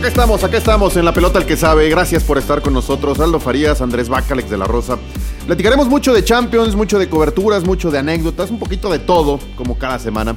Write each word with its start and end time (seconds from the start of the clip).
Acá 0.00 0.08
estamos, 0.08 0.44
acá 0.44 0.56
estamos 0.56 0.96
en 0.96 1.04
la 1.04 1.12
pelota 1.12 1.38
el 1.38 1.44
que 1.46 1.56
sabe. 1.58 1.88
Gracias 1.90 2.24
por 2.24 2.38
estar 2.38 2.62
con 2.62 2.72
nosotros. 2.72 3.20
Aldo 3.20 3.38
Farías, 3.38 3.82
Andrés 3.82 4.08
Bacalex 4.08 4.48
de 4.48 4.56
la 4.56 4.64
Rosa. 4.64 4.98
Platicaremos 5.46 5.88
mucho 5.88 6.14
de 6.14 6.24
Champions, 6.24 6.74
mucho 6.74 6.98
de 6.98 7.08
coberturas, 7.10 7.64
mucho 7.64 7.90
de 7.90 7.98
anécdotas, 7.98 8.50
un 8.50 8.58
poquito 8.58 8.90
de 8.90 8.98
todo, 8.98 9.38
como 9.56 9.78
cada 9.78 9.98
semana. 9.98 10.36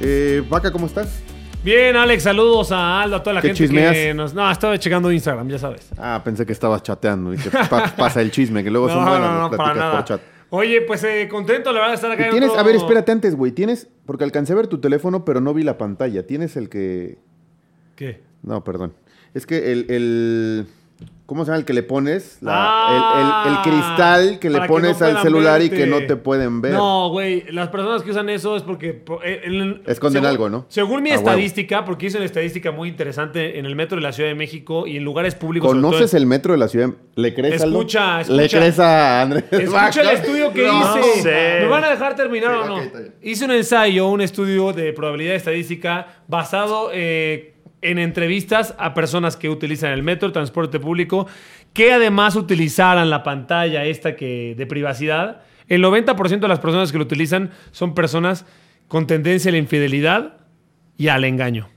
Eh, 0.00 0.42
Vaca, 0.48 0.72
¿cómo 0.72 0.86
estás? 0.86 1.20
Bien, 1.62 1.96
Alex, 1.96 2.22
saludos 2.22 2.72
a 2.72 3.02
Aldo, 3.02 3.16
a 3.16 3.22
toda 3.22 3.34
la 3.34 3.42
¿Qué 3.42 3.48
gente 3.48 3.64
chismeas? 3.64 3.92
que 3.92 4.14
nos... 4.14 4.32
No, 4.32 4.50
estaba 4.50 4.78
checando 4.78 5.12
Instagram, 5.12 5.48
ya 5.50 5.58
sabes. 5.58 5.90
Ah, 5.98 6.22
pensé 6.24 6.46
que 6.46 6.52
estabas 6.52 6.82
chateando. 6.82 7.32
Dije, 7.32 7.50
pa- 7.68 7.94
pasa 7.94 8.22
el 8.22 8.30
chisme, 8.30 8.64
que 8.64 8.70
luego 8.70 8.88
son 8.88 9.04
No, 9.04 9.10
buenas 9.10 9.28
no, 9.30 9.34
las 9.34 9.50
no, 9.50 9.50
para 9.50 9.64
pláticas 9.74 9.76
nada. 9.84 9.96
por 9.96 10.04
chat. 10.04 10.20
Oye, 10.50 10.80
pues 10.80 11.04
eh, 11.04 11.28
contento, 11.30 11.72
la 11.72 11.80
verdad, 11.80 11.88
de 11.90 11.94
estar 11.96 12.10
acá. 12.12 12.24
en 12.26 12.30
¿Tienes, 12.30 12.48
otro- 12.50 12.60
a 12.60 12.64
ver, 12.64 12.76
espérate 12.76 13.12
antes, 13.12 13.34
güey. 13.36 13.52
Tienes, 13.52 13.88
porque 14.06 14.24
alcancé 14.24 14.54
a 14.54 14.56
ver 14.56 14.66
tu 14.68 14.78
teléfono, 14.80 15.26
pero 15.26 15.42
no 15.42 15.52
vi 15.52 15.62
la 15.62 15.76
pantalla. 15.76 16.26
Tienes 16.26 16.56
el 16.56 16.70
que. 16.70 17.18
¿Qué? 17.96 18.26
No, 18.42 18.62
perdón. 18.64 18.94
Es 19.34 19.46
que 19.46 19.72
el. 19.72 19.86
el- 19.90 20.66
¿Cómo 21.26 21.44
se 21.44 21.50
llama 21.50 21.58
el 21.58 21.66
que 21.66 21.74
le 21.74 21.82
pones? 21.82 22.38
La- 22.40 22.52
Ah, 22.56 23.42
el, 23.44 23.50
el- 23.50 23.56
el 23.58 23.62
cristal 23.62 24.38
que 24.38 24.48
le 24.48 24.62
que 24.62 24.66
pones 24.66 24.98
no 24.98 25.06
al 25.06 25.18
celular 25.20 25.60
y 25.60 25.68
que 25.68 25.86
no 25.86 25.98
te 26.06 26.16
pueden 26.16 26.62
ver. 26.62 26.72
No, 26.72 27.10
güey, 27.10 27.44
las 27.52 27.68
personas 27.68 28.02
que 28.02 28.10
usan 28.12 28.30
eso 28.30 28.56
es 28.56 28.62
porque... 28.62 28.94
po- 28.94 29.20
eh, 29.22 29.42
el- 29.44 29.82
Esconden 29.86 30.22
según- 30.22 30.26
algo, 30.26 30.48
¿no? 30.48 30.64
Según 30.68 31.02
mi 31.02 31.10
A 31.10 31.16
huevo. 31.16 31.28
estadística, 31.28 31.84
porque 31.84 32.06
hice 32.06 32.16
una 32.16 32.24
estadística 32.24 32.72
muy 32.72 32.88
interesante 32.88 33.58
en 33.58 33.66
el 33.66 33.76
metro 33.76 33.96
de 33.96 34.02
la 34.02 34.12
Ciudad 34.12 34.30
de 34.30 34.34
México 34.36 34.86
y 34.86 34.96
en 34.96 35.04
lugares 35.04 35.34
públicos... 35.34 35.68
¿Conoces 35.70 36.14
el 36.14 36.24
metro 36.24 36.52
de 36.54 36.58
la 36.60 36.68
ciudad? 36.68 36.88
¿Le 37.14 37.34
crees 37.34 37.60
Aldo? 37.60 37.76
Escucha, 37.80 38.22
¿Le 38.22 38.44
escucha. 38.44 38.58
crees 38.58 38.78
a 38.78 39.20
Andrés? 39.20 39.44
Escucha 39.52 40.00
el 40.00 40.08
estudio 40.16 40.52
que 40.54 40.66
No 40.66 40.98
hice. 40.98 41.22
sé. 41.22 41.58
¿Me 41.60 41.66
van 41.66 41.84
a 41.84 41.90
dejar 41.90 42.16
terminar 42.16 42.54
Sí, 42.54 42.58
o 42.62 42.66
no? 42.74 42.82
Hice 43.22 43.44
un 43.44 43.50
ensayo, 43.50 44.08
un 44.08 44.22
estudio 44.22 44.72
de 44.72 44.94
probabilidad 44.94 45.34
estadística 45.34 46.06
basado 46.26 46.88
eh, 46.94 47.56
en 47.82 47.98
entrevistas 47.98 48.74
a 48.78 48.94
personas 48.94 49.36
que 49.36 49.48
utilizan 49.48 49.92
el 49.92 50.02
metro, 50.02 50.32
transporte 50.32 50.80
público, 50.80 51.26
que 51.72 51.92
además 51.92 52.36
utilizaran 52.36 53.10
la 53.10 53.22
pantalla 53.22 53.84
esta 53.84 54.16
que 54.16 54.54
de 54.56 54.66
privacidad. 54.66 55.42
El 55.68 55.82
90% 55.84 56.40
de 56.40 56.48
las 56.48 56.60
personas 56.60 56.92
que 56.92 56.98
lo 56.98 57.04
utilizan 57.04 57.50
son 57.70 57.94
personas 57.94 58.46
con 58.88 59.06
tendencia 59.06 59.50
a 59.50 59.52
la 59.52 59.58
infidelidad 59.58 60.38
y 60.96 61.08
al 61.08 61.24
engaño. 61.24 61.68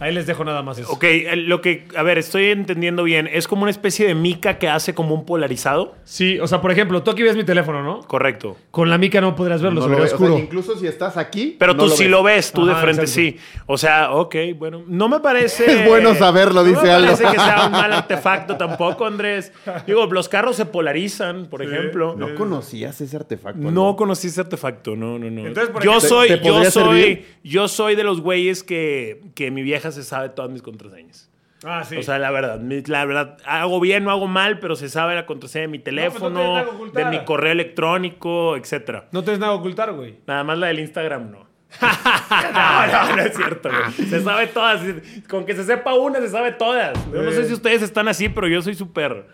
Ahí 0.00 0.14
les 0.14 0.26
dejo 0.28 0.44
nada 0.44 0.62
más 0.62 0.78
eso. 0.78 0.92
Ok, 0.92 1.02
eh, 1.04 1.34
lo 1.34 1.60
que, 1.60 1.88
a 1.96 2.04
ver, 2.04 2.18
estoy 2.18 2.46
entendiendo 2.46 3.02
bien. 3.02 3.28
Es 3.32 3.48
como 3.48 3.62
una 3.62 3.70
especie 3.72 4.06
de 4.06 4.14
mica 4.14 4.56
que 4.58 4.68
hace 4.68 4.94
como 4.94 5.12
un 5.14 5.26
polarizado. 5.26 5.96
Sí, 6.04 6.38
o 6.38 6.46
sea, 6.46 6.60
por 6.60 6.70
ejemplo, 6.70 7.02
tú 7.02 7.10
aquí 7.10 7.24
ves 7.24 7.34
mi 7.34 7.42
teléfono, 7.42 7.82
¿no? 7.82 8.00
Correcto. 8.02 8.56
Con 8.70 8.90
la 8.90 8.98
mica 8.98 9.20
no 9.20 9.34
podrás 9.34 9.60
verlo, 9.60 9.80
No 9.80 9.86
se 9.86 9.90
lo 9.90 9.96
ve 9.96 10.02
ves. 10.02 10.12
O 10.12 10.18
sea, 10.18 10.26
oscuro. 10.26 10.40
incluso 10.42 10.78
si 10.78 10.86
estás 10.86 11.16
aquí. 11.16 11.56
Pero 11.58 11.74
no 11.74 11.82
tú 11.84 11.90
sí 11.90 12.04
ves. 12.04 12.10
lo 12.12 12.22
ves, 12.22 12.52
tú 12.52 12.64
de 12.66 12.74
frente 12.76 13.02
exacto. 13.02 13.12
sí. 13.20 13.36
O 13.66 13.76
sea, 13.76 14.12
ok, 14.12 14.36
bueno. 14.56 14.84
No 14.86 15.08
me 15.08 15.18
parece. 15.20 15.64
Es 15.82 15.88
bueno 15.88 16.14
saberlo, 16.14 16.62
no 16.62 16.68
dice 16.68 16.82
me 16.82 16.90
Aldo. 16.90 17.06
parece 17.14 17.24
que 17.24 17.34
sea 17.42 17.66
un 17.66 17.72
mal 17.72 17.92
artefacto 17.92 18.56
tampoco, 18.56 19.04
Andrés. 19.04 19.52
Digo, 19.86 20.06
los 20.06 20.28
carros 20.28 20.54
se 20.54 20.64
polarizan, 20.66 21.46
por 21.46 21.60
ejemplo. 21.62 22.14
¿No 22.16 22.36
conocías 22.36 23.00
ese 23.00 23.16
artefacto? 23.16 23.58
No 23.70 23.96
conocí 23.96 24.28
ese 24.28 24.40
artefacto, 24.42 24.94
no, 24.94 25.18
no, 25.18 25.28
no. 25.28 25.46
Entonces, 25.46 25.70
por 25.72 25.82
yo 25.82 25.90
ejemplo, 25.96 26.08
soy, 26.08 26.28
¿te- 26.28 26.36
te 26.38 26.44
yo 26.46 26.64
soy, 26.70 26.70
servir? 27.02 27.26
yo 27.42 27.66
soy 27.68 27.94
de 27.96 28.04
los 28.04 28.20
güeyes 28.20 28.62
que, 28.62 29.22
que 29.34 29.50
mi 29.58 29.62
vieja 29.64 29.90
se 29.90 30.02
sabe 30.02 30.28
todas 30.30 30.50
mis 30.50 30.62
contraseñas. 30.62 31.30
Ah, 31.64 31.82
sí. 31.84 31.96
O 31.96 32.02
sea, 32.04 32.18
la 32.20 32.30
verdad, 32.30 32.60
la 32.86 33.04
verdad, 33.04 33.36
hago 33.44 33.80
bien, 33.80 34.04
no 34.04 34.12
hago 34.12 34.28
mal, 34.28 34.60
pero 34.60 34.76
se 34.76 34.88
sabe 34.88 35.16
la 35.16 35.26
contraseña 35.26 35.62
de 35.62 35.68
mi 35.68 35.78
pues 35.80 35.92
no 35.92 36.00
teléfono, 36.00 36.64
que 36.64 36.70
ocultar. 36.70 37.10
de 37.10 37.18
mi 37.18 37.24
correo 37.24 37.50
electrónico, 37.52 38.56
etcétera. 38.56 39.08
no 39.10 39.22
tienes 39.22 39.40
nada 39.40 39.54
que 39.54 39.58
ocultar, 39.58 39.92
güey. 39.92 40.18
Nada 40.26 40.44
más 40.44 40.56
la 40.58 40.68
del 40.68 40.78
Instagram 40.78 41.32
no. 41.32 41.48
no, 41.80 42.86
no, 42.86 43.16
no 43.16 43.22
es 43.22 43.36
cierto, 43.36 43.68
güey. 43.68 44.08
Se 44.08 44.20
sabe 44.22 44.46
todas. 44.46 44.80
Con 45.28 45.44
que 45.44 45.54
se 45.54 45.64
sepa 45.64 45.94
una, 45.94 46.20
se 46.20 46.28
sabe 46.28 46.52
todas. 46.52 46.96
Yo 47.12 47.22
no 47.22 47.30
sé 47.32 47.44
si 47.44 47.52
ustedes 47.52 47.82
están 47.82 48.06
así, 48.08 48.28
pero 48.28 48.46
yo 48.46 48.62
soy 48.62 48.74
súper. 48.74 49.26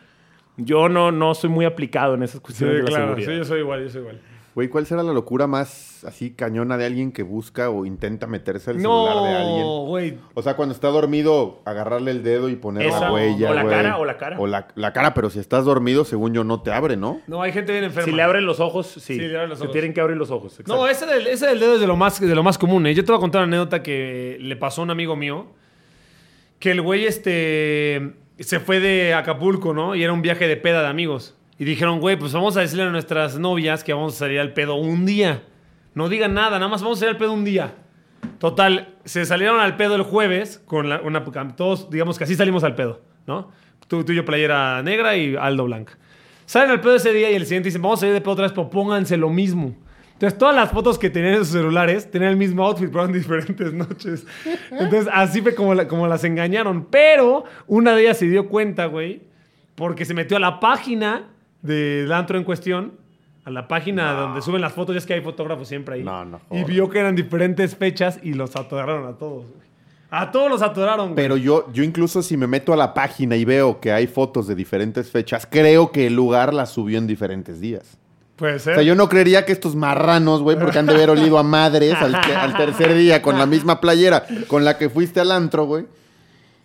Yo 0.57 0.89
no, 0.89 1.13
no 1.13 1.35
soy 1.35 1.51
muy 1.51 1.65
aplicado 1.65 2.15
en 2.15 2.23
esas 2.23 2.37
Sí, 2.37 2.43
cuestiones 2.43 2.77
de 2.77 2.83
la 2.85 2.89
claro. 2.89 3.05
seguridad. 3.07 3.31
Sí, 3.33 3.39
yo 3.39 3.45
soy 3.45 3.61
igual, 3.61 3.83
yo 3.83 3.91
soy 3.91 4.01
igual. 4.01 4.21
Güey, 4.55 4.69
¿cuál 4.69 4.87
será 4.87 5.03
la 5.03 5.13
locura 5.13 5.49
más 5.49 6.05
así 6.05 6.31
cañona 6.31 6.77
de 6.77 6.87
alguien 6.87 7.11
que 7.11 7.25
busca 7.25 7.71
o 7.71 7.85
intenta 7.87 8.29
meterse 8.29 8.71
al 8.71 8.77
celular 8.81 9.17
de 9.25 9.37
alguien? 9.37 9.61
No, 9.63 9.85
güey. 9.87 10.17
O 10.35 10.43
sea, 10.43 10.55
cuando 10.55 10.73
está 10.73 10.89
dormido, 10.89 11.61
agarrarle 11.65 12.13
el 12.13 12.23
dedo 12.23 12.49
y 12.49 12.55
poner 12.55 12.87
Esa, 12.87 13.01
la 13.01 13.13
huella. 13.13 13.51
o 13.51 13.55
la 13.55 13.63
güey. 13.65 13.75
cara, 13.75 13.99
o 13.99 14.05
la 14.05 14.17
cara. 14.17 14.39
O 14.39 14.47
la, 14.47 14.69
la 14.77 14.93
cara, 14.93 15.13
pero 15.13 15.29
si 15.29 15.41
estás 15.41 15.65
dormido, 15.65 16.05
según 16.05 16.35
yo, 16.35 16.45
no 16.45 16.63
te 16.63 16.71
abre, 16.71 16.97
¿no? 16.97 17.21
No, 17.27 17.43
hay 17.43 17.51
gente 17.51 17.73
bien 17.73 17.83
enferma. 17.83 18.05
Si 18.05 18.13
le 18.13 18.23
abren 18.23 18.47
los 18.47 18.61
ojos, 18.61 18.87
sí. 18.87 19.01
Sí, 19.01 19.19
le 19.19 19.35
abren 19.35 19.51
los 19.51 19.59
Se 19.59 19.65
ojos. 19.65 19.73
tienen 19.73 19.93
que 19.93 20.01
abrir 20.01 20.17
los 20.17 20.31
ojos. 20.31 20.53
exacto. 20.53 20.73
No, 20.77 20.87
ese 20.87 21.05
del, 21.07 21.27
ese 21.27 21.47
del 21.49 21.59
dedo 21.59 21.75
es 21.75 21.81
de 21.81 21.87
lo, 21.89 21.97
más, 21.97 22.21
de 22.21 22.35
lo 22.35 22.45
más 22.45 22.57
común. 22.57 22.87
¿eh? 22.87 22.95
Yo 22.95 23.05
te 23.05 23.11
voy 23.11 23.19
a 23.19 23.21
contar 23.21 23.41
una 23.43 23.57
anécdota 23.57 23.83
que 23.83 24.37
le 24.41 24.55
pasó 24.55 24.83
a 24.83 24.85
un 24.85 24.91
amigo 24.93 25.17
mío. 25.17 25.47
Que 26.61 26.71
el 26.71 26.81
güey 26.81 27.07
este, 27.07 28.13
se 28.39 28.61
fue 28.61 28.79
de 28.79 29.15
Acapulco, 29.15 29.75
¿no? 29.75 29.97
Y 29.97 30.05
era 30.05 30.13
un 30.13 30.23
viaje 30.23 30.47
de 30.47 30.57
peda 30.57 30.81
de 30.83 30.89
amigos. 30.89 31.35
Y 31.59 31.65
dijeron, 31.65 32.01
güey, 32.01 32.17
pues 32.19 32.33
vamos 32.33 32.57
a 32.57 32.61
decirle 32.61 32.85
a 32.85 32.91
nuestras 32.91 33.39
novias 33.39 33.85
que 33.85 33.93
vamos 33.93 34.15
a 34.15 34.19
salir 34.19 34.41
al 34.41 34.53
pedo 34.55 34.75
un 34.75 35.07
día. 35.07 35.43
No 35.95 36.09
digan 36.09 36.35
nada, 36.35 36.59
nada 36.59 36.69
más 36.69 36.83
vamos 36.83 36.99
a 36.99 37.01
salir 37.01 37.13
al 37.15 37.19
pedo 37.19 37.33
un 37.33 37.45
día. 37.45 37.75
Total, 38.39 38.95
se 39.05 39.25
salieron 39.25 39.61
al 39.61 39.77
pedo 39.77 39.95
el 39.95 40.03
jueves 40.03 40.61
con 40.67 40.89
la- 40.89 41.01
una... 41.01 41.23
Todos, 41.57 41.91
digamos 41.91 42.19
que 42.19 42.25
así 42.25 42.35
salimos 42.35 42.65
al 42.65 42.75
pedo, 42.75 43.03
¿no? 43.27 43.51
Tú, 43.87 44.03
tú 44.05 44.13
y 44.13 44.17
yo 44.17 44.25
playera 44.25 44.83
negra 44.83 45.17
y 45.17 45.37
Aldo 45.37 45.65
blanca. 45.65 45.97
Salen 46.47 46.71
al 46.71 46.81
pedo 46.81 46.97
ese 46.97 47.13
día 47.13 47.31
y 47.31 47.35
el 47.35 47.45
siguiente 47.47 47.69
dicen, 47.69 47.83
vamos 47.83 47.99
a 47.99 48.01
salir 48.01 48.15
de 48.15 48.21
pedo 48.21 48.33
otra 48.33 48.43
vez, 48.45 48.53
pero 48.53 48.69
pónganse 48.69 49.17
lo 49.17 49.31
mismo. 49.31 49.77
Entonces, 50.15 50.39
todas 50.39 50.55
las 50.55 50.71
fotos 50.71 50.99
que 50.99 51.11
tenían 51.11 51.35
en 51.35 51.39
sus 51.41 51.49
celulares 51.49 52.11
tenían 52.11 52.31
el 52.33 52.37
mismo 52.37 52.65
outfit, 52.67 52.89
pero 52.91 53.05
en 53.05 53.13
diferentes 53.15 53.73
noches. 53.73 54.27
Entonces, 54.71 55.09
así 55.13 55.41
fue 55.43 55.55
como, 55.55 55.75
la- 55.75 55.87
como 55.87 56.07
las 56.07 56.25
engañaron. 56.25 56.87
Pero 56.91 57.45
una 57.67 57.95
de 57.95 58.03
ellas 58.03 58.19
se 58.19 58.27
dio 58.27 58.49
cuenta, 58.49 58.87
güey, 58.87 59.23
porque 59.75 60.05
se 60.05 60.15
metió 60.15 60.37
a 60.37 60.41
la 60.41 60.61
página 60.61 61.31
del 61.65 62.13
antro 62.13 62.39
en 62.39 62.45
cuestión, 62.45 62.93
a 63.45 63.51
la 63.51 63.69
página 63.69 64.13
donde 64.13 64.43
suben 64.43 64.61
las 64.61 64.73
fotos, 64.73 64.95
ya 64.95 64.99
es 64.99 65.07
que 65.07 65.15
hay 65.15 65.21
fotógrafos 65.21 65.67
siempre 65.67 65.97
ahí. 65.97 66.03
No, 66.03 66.25
no 66.25 66.41
Y 66.51 66.65
vio 66.65 66.89
que 66.89 66.99
eran 66.99 67.17
diferentes 67.17 67.75
fechas 67.75 68.19
y 68.23 68.35
los 68.35 68.55
atoraron 68.55 69.07
a 69.07 69.19
todos, 69.19 69.47
güey. 69.51 69.65
A 70.11 70.31
todos 70.31 70.49
los 70.49 70.63
atoraron, 70.63 71.07
güey. 71.09 71.17
Pero 71.17 71.37
yo, 71.37 71.71
yo 71.73 71.83
incluso 71.83 72.23
si 72.23 72.37
me 72.37 72.47
meto 72.47 72.73
a 72.73 72.77
la 72.77 72.95
página 72.95 73.35
y 73.35 73.45
veo 73.45 73.81
que 73.81 73.93
hay 73.93 74.07
fotos 74.07 74.47
de 74.47 74.55
diferentes 74.55 75.11
fechas, 75.11 75.49
creo 75.51 75.91
que 75.91 76.07
el 76.07 76.15
lugar 76.15 76.55
las 76.55 76.71
subió 76.71 76.99
en 76.99 77.07
diferentes 77.07 77.61
días. 77.61 77.99
Puede 78.37 78.59
ser. 78.59 78.73
O 78.73 78.77
sea, 78.77 78.85
yo 78.85 78.95
no 78.95 79.09
creería 79.09 79.45
que 79.45 79.53
estos 79.53 79.75
marranos, 79.75 80.43
güey, 80.43 80.59
porque 80.59 80.79
han 80.79 80.87
de 80.87 80.95
haber 80.95 81.11
olido 81.11 81.39
a 81.39 81.43
madres 81.43 81.95
al 81.95 82.57
tercer 82.57 82.95
día 82.95 83.23
con 83.23 83.39
la 83.39 83.47
misma 83.47 83.81
playera 83.81 84.25
con 84.49 84.65
la 84.65 84.77
que 84.77 84.89
fuiste 84.89 85.21
al 85.21 85.33
antro, 85.33 85.65
güey, 85.65 85.87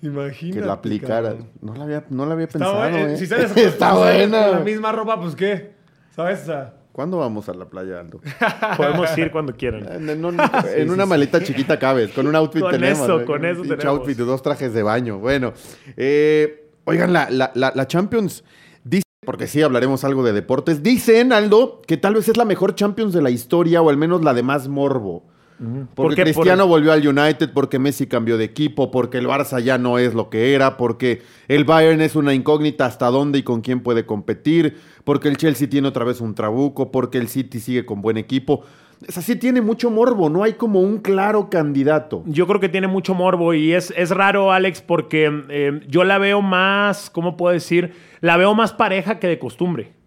Imagínate. 0.01 0.59
que 0.61 0.65
la 0.65 0.73
aplicaran. 0.73 1.23
cabrón. 1.37 1.49
No 1.61 1.75
la 1.75 1.83
había, 1.83 2.03
no 2.09 2.25
la 2.25 2.33
había 2.33 2.45
Está 2.45 2.59
pensado, 2.59 2.89
güey. 2.89 3.13
eh, 3.13 3.17
Si 3.17 3.25
sales 3.27 3.51
Está 3.57 3.89
con- 3.91 3.99
buena. 3.99 4.43
Con 4.47 4.51
la 4.57 4.59
misma 4.61 4.91
ropa, 4.91 5.19
pues 5.19 5.35
qué. 5.35 5.73
¿Sabes? 6.15 6.43
¿Cuándo 6.91 7.17
vamos 7.17 7.47
a 7.47 7.53
la 7.53 7.65
playa, 7.69 7.99
Aldo? 7.99 8.19
Podemos 8.77 9.17
ir 9.17 9.31
cuando 9.31 9.53
quieran. 9.55 9.85
En, 9.91 10.09
en- 10.09 10.41
en 10.75 10.90
una 10.91 11.05
maleta 11.05 11.41
chiquita 11.41 11.79
cabes, 11.79 12.11
con 12.11 12.28
un 12.28 12.35
outfit 12.35 12.61
Con 12.61 12.72
tenemos. 12.72 12.99
eso, 13.03 13.25
con 13.25 13.46
eso 13.46 13.61
pinche 13.61 13.78
tenemos. 13.78 13.99
outfit 13.99 14.17
de 14.17 14.23
dos 14.25 14.41
trajes 14.41 14.73
de 14.73 14.84
baño. 14.84 15.19
Bueno, 15.19 15.53
eh, 15.96 16.69
oigan, 16.85 17.13
la, 17.13 17.29
la- 17.29 17.52
la- 17.55 17.72
la 17.75 17.87
Champions 17.87 18.43
dice, 18.84 19.03
porque 19.25 19.47
sí 19.47 19.61
hablaremos 19.61 20.03
algo 20.03 20.23
de 20.23 20.34
deportes, 20.34 20.81
dicen, 20.84 21.31
Aldo, 21.31 21.81
que 21.87 21.95
tal 21.97 22.16
vez 22.16 22.28
es 22.28 22.35
la 22.37 22.45
mejor 22.45 22.75
Champions 22.75 23.13
de 23.13 23.22
la 23.22 23.29
historia 23.29 23.81
o 23.81 23.90
al 23.90 23.97
menos 23.97 24.23
la 24.23 24.34
de 24.34 24.43
más 24.43 24.67
morbo. 24.67 25.28
Porque 25.94 26.23
Cristiano 26.23 26.67
volvió 26.67 26.94
al 26.94 27.06
United, 27.06 27.52
porque 27.53 27.79
Messi 27.79 28.08
cambió 28.08 28.38
de 28.38 28.46
equipo, 28.46 28.91
porque 28.91 29.17
el 29.17 29.28
Barça 29.28 29.59
ya 29.61 29.78
no 29.78 29.97
es 29.97 30.14
lo 30.14 30.29
que 30.29 30.53
era, 30.53 30.78
porque 30.78 31.22
el 31.47 31.66
Bayern 31.66 32.02
es 32.02 32.16
una 32.16 32.34
incógnita 32.34 32.85
hasta 32.85 33.08
dónde 33.08 33.40
y 33.40 33.44
con 33.44 33.61
quién 33.61 33.82
puede 33.82 34.06
competir, 34.06 34.78
porque 35.03 35.28
el 35.28 35.38
Chelsea 35.38 35.70
tiene 35.70 35.90
otra 35.90 36.06
vez 36.06 36.22
un 36.22 36.34
trabuco, 36.34 36.91
porque 36.91 37.17
el 37.17 37.28
City 37.28 37.59
sigue 37.59 37.85
con 37.85 38.02
buen 38.02 38.17
equipo. 38.17 38.64
Es 39.06 39.17
así, 39.17 39.35
tiene 39.35 39.61
mucho 39.61 39.90
morbo, 39.90 40.29
no 40.29 40.44
hay 40.44 40.53
como 40.53 40.82
un 40.82 41.00
claro 41.00 41.50
candidato. 41.50 42.23
Yo 42.26 42.47
creo 42.47 42.59
que 42.59 42.70
tiene 42.70 42.88
mucho 42.88 43.14
morbo 43.14 43.53
y 43.53 43.73
es, 43.73 43.94
es 43.96 44.12
raro, 44.12 44.52
Alex, 44.52 44.82
porque 44.82 45.32
eh, 45.50 45.82
yo 45.88 46.03
la 46.03 46.17
veo 46.17 46.41
más, 46.41 47.09
¿cómo 47.09 47.38
puedo 47.38 47.53
decir? 47.53 47.94
La 48.20 48.35
veo 48.35 48.53
más 48.55 48.73
pareja 48.73 49.20
que 49.20 49.28
de 49.28 49.40
costumbre. 49.40 49.98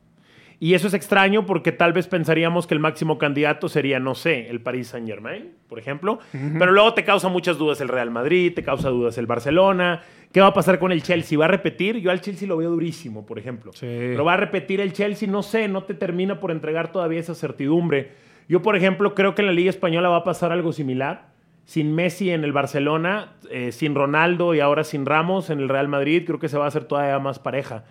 Y 0.62 0.74
eso 0.74 0.86
es 0.86 0.94
extraño 0.94 1.44
porque 1.44 1.72
tal 1.72 1.92
vez 1.92 2.06
pensaríamos 2.06 2.68
que 2.68 2.74
el 2.74 2.78
máximo 2.78 3.18
candidato 3.18 3.68
sería, 3.68 3.98
no 3.98 4.14
sé, 4.14 4.48
el 4.48 4.60
Paris 4.60 4.86
Saint 4.86 5.08
Germain, 5.08 5.50
por 5.68 5.80
ejemplo. 5.80 6.20
Pero 6.30 6.70
luego 6.70 6.94
te 6.94 7.02
causa 7.02 7.28
muchas 7.28 7.58
dudas 7.58 7.80
el 7.80 7.88
Real 7.88 8.12
Madrid, 8.12 8.54
te 8.54 8.62
causa 8.62 8.88
dudas 8.88 9.18
el 9.18 9.26
Barcelona. 9.26 10.02
¿Qué 10.30 10.40
va 10.40 10.46
a 10.46 10.54
pasar 10.54 10.78
con 10.78 10.92
el 10.92 11.02
Chelsea? 11.02 11.36
¿Va 11.36 11.46
a 11.46 11.48
repetir? 11.48 11.96
Yo 11.96 12.12
al 12.12 12.20
Chelsea 12.20 12.46
lo 12.46 12.56
veo 12.56 12.70
durísimo, 12.70 13.26
por 13.26 13.40
ejemplo. 13.40 13.72
Sí. 13.72 13.88
Pero 13.88 14.24
va 14.24 14.34
a 14.34 14.36
repetir 14.36 14.80
el 14.80 14.92
Chelsea, 14.92 15.28
no 15.28 15.42
sé, 15.42 15.66
no 15.66 15.82
te 15.82 15.94
termina 15.94 16.38
por 16.38 16.52
entregar 16.52 16.92
todavía 16.92 17.18
esa 17.18 17.34
certidumbre. 17.34 18.12
Yo, 18.48 18.62
por 18.62 18.76
ejemplo, 18.76 19.16
creo 19.16 19.34
que 19.34 19.42
en 19.42 19.46
la 19.46 19.52
Liga 19.52 19.70
Española 19.70 20.10
va 20.10 20.18
a 20.18 20.24
pasar 20.24 20.52
algo 20.52 20.72
similar. 20.72 21.32
Sin 21.64 21.92
Messi 21.92 22.30
en 22.30 22.44
el 22.44 22.52
Barcelona, 22.52 23.32
eh, 23.50 23.72
sin 23.72 23.96
Ronaldo 23.96 24.54
y 24.54 24.60
ahora 24.60 24.84
sin 24.84 25.06
Ramos 25.06 25.50
en 25.50 25.58
el 25.58 25.68
Real 25.68 25.88
Madrid, 25.88 26.22
creo 26.24 26.38
que 26.38 26.48
se 26.48 26.56
va 26.56 26.66
a 26.66 26.68
hacer 26.68 26.84
todavía 26.84 27.18
más 27.18 27.40
pareja. 27.40 27.82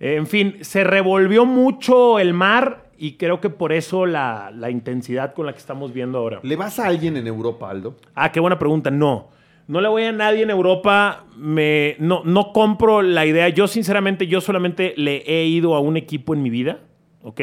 Eh, 0.00 0.16
en 0.16 0.26
fin, 0.26 0.56
se 0.60 0.84
revolvió 0.84 1.44
mucho 1.44 2.18
el 2.18 2.34
mar 2.34 2.90
y 2.96 3.12
creo 3.12 3.40
que 3.40 3.50
por 3.50 3.72
eso 3.72 4.06
la, 4.06 4.50
la 4.54 4.70
intensidad 4.70 5.34
con 5.34 5.46
la 5.46 5.52
que 5.52 5.58
estamos 5.58 5.92
viendo 5.92 6.18
ahora. 6.18 6.40
¿Le 6.42 6.56
vas 6.56 6.78
a 6.78 6.86
alguien 6.86 7.16
en 7.16 7.26
Europa, 7.26 7.70
Aldo? 7.70 7.96
Ah, 8.14 8.32
qué 8.32 8.40
buena 8.40 8.58
pregunta. 8.58 8.90
No. 8.90 9.28
No 9.68 9.82
le 9.82 9.88
voy 9.88 10.04
a 10.04 10.12
nadie 10.12 10.42
en 10.42 10.50
Europa. 10.50 11.26
Me, 11.36 11.96
no, 11.98 12.22
no 12.24 12.52
compro 12.52 13.02
la 13.02 13.26
idea. 13.26 13.48
Yo, 13.50 13.68
sinceramente, 13.68 14.26
yo 14.26 14.40
solamente 14.40 14.94
le 14.96 15.18
he 15.26 15.44
ido 15.44 15.74
a 15.74 15.80
un 15.80 15.96
equipo 15.96 16.34
en 16.34 16.42
mi 16.42 16.50
vida. 16.50 16.80
¿Ok? 17.22 17.40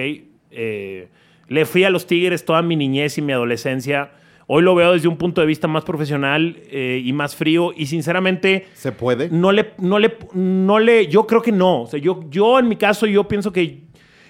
Eh, 0.52 1.10
le 1.48 1.66
fui 1.66 1.84
a 1.84 1.90
los 1.90 2.08
Tigres 2.08 2.44
toda 2.44 2.62
mi 2.62 2.76
niñez 2.76 3.18
y 3.18 3.22
mi 3.22 3.32
adolescencia. 3.32 4.12
Hoy 4.48 4.62
lo 4.62 4.76
veo 4.76 4.94
desde 4.94 5.08
un 5.08 5.18
punto 5.18 5.42
de 5.42 5.48
vista 5.48 5.68
más 5.68 5.84
profesional 5.84 6.58
eh, 6.70 7.02
y 7.04 7.14
más 7.14 7.36
frío. 7.36 7.74
Y 7.76 7.88
sinceramente, 7.88 8.68
¿Se 8.74 8.92
puede? 8.92 9.30
no 9.30 9.52
le, 9.52 9.72
no 9.80 9.98
le, 9.98 10.18
no 10.34 10.80
le, 10.80 11.08
yo 11.08 11.26
creo 11.26 11.42
que 11.42 11.52
no. 11.52 11.84
O 11.84 11.88
sea, 11.88 12.00
yo, 12.00 12.26
yo 12.30 12.60
en 12.60 12.68
mi 12.68 12.76
caso, 12.76 13.08
yo 13.08 13.28
pienso 13.28 13.52
que 13.52 13.86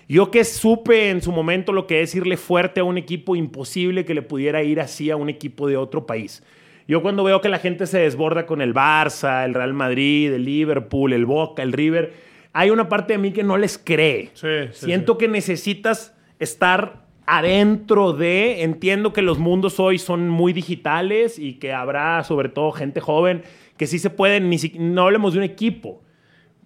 yo 0.07 0.29
que 0.29 0.43
supe 0.43 1.09
en 1.09 1.21
su 1.21 1.31
momento 1.31 1.73
lo 1.73 1.87
que 1.87 2.01
es 2.01 2.13
irle 2.13 2.37
fuerte 2.37 2.79
a 2.79 2.83
un 2.83 2.97
equipo, 2.97 3.35
imposible 3.35 4.05
que 4.05 4.13
le 4.13 4.21
pudiera 4.21 4.61
ir 4.61 4.79
así 4.79 5.09
a 5.09 5.15
un 5.15 5.29
equipo 5.29 5.67
de 5.67 5.77
otro 5.77 6.05
país. 6.05 6.43
Yo 6.87 7.01
cuando 7.01 7.23
veo 7.23 7.41
que 7.41 7.49
la 7.49 7.57
gente 7.57 7.87
se 7.87 7.99
desborda 7.99 8.45
con 8.45 8.61
el 8.61 8.73
Barça, 8.73 9.43
el 9.43 9.55
Real 9.55 9.73
Madrid, 9.73 10.31
el 10.31 10.45
Liverpool, 10.45 11.13
el 11.13 11.25
Boca, 11.25 11.63
el 11.63 11.73
River, 11.73 12.13
hay 12.53 12.69
una 12.69 12.87
parte 12.87 13.13
de 13.13 13.19
mí 13.19 13.31
que 13.31 13.43
no 13.43 13.57
les 13.57 13.79
cree. 13.79 14.29
Sí, 14.33 14.47
sí, 14.71 14.85
Siento 14.85 15.17
que 15.17 15.27
necesitas 15.27 16.15
estar 16.37 17.04
adentro 17.27 18.13
de, 18.13 18.63
entiendo 18.63 19.13
que 19.13 19.21
los 19.21 19.39
mundos 19.39 19.79
hoy 19.79 19.97
son 19.99 20.29
muy 20.29 20.53
digitales 20.53 21.39
y 21.39 21.53
que 21.53 21.73
habrá 21.73 22.23
sobre 22.23 22.49
todo 22.49 22.71
gente 22.71 23.01
joven 23.01 23.43
que 23.77 23.87
sí 23.87 23.99
se 23.99 24.09
pueden, 24.09 24.49
ni 24.49 24.57
si- 24.57 24.77
no 24.79 25.03
hablemos 25.03 25.33
de 25.33 25.39
un 25.39 25.45
equipo, 25.45 26.01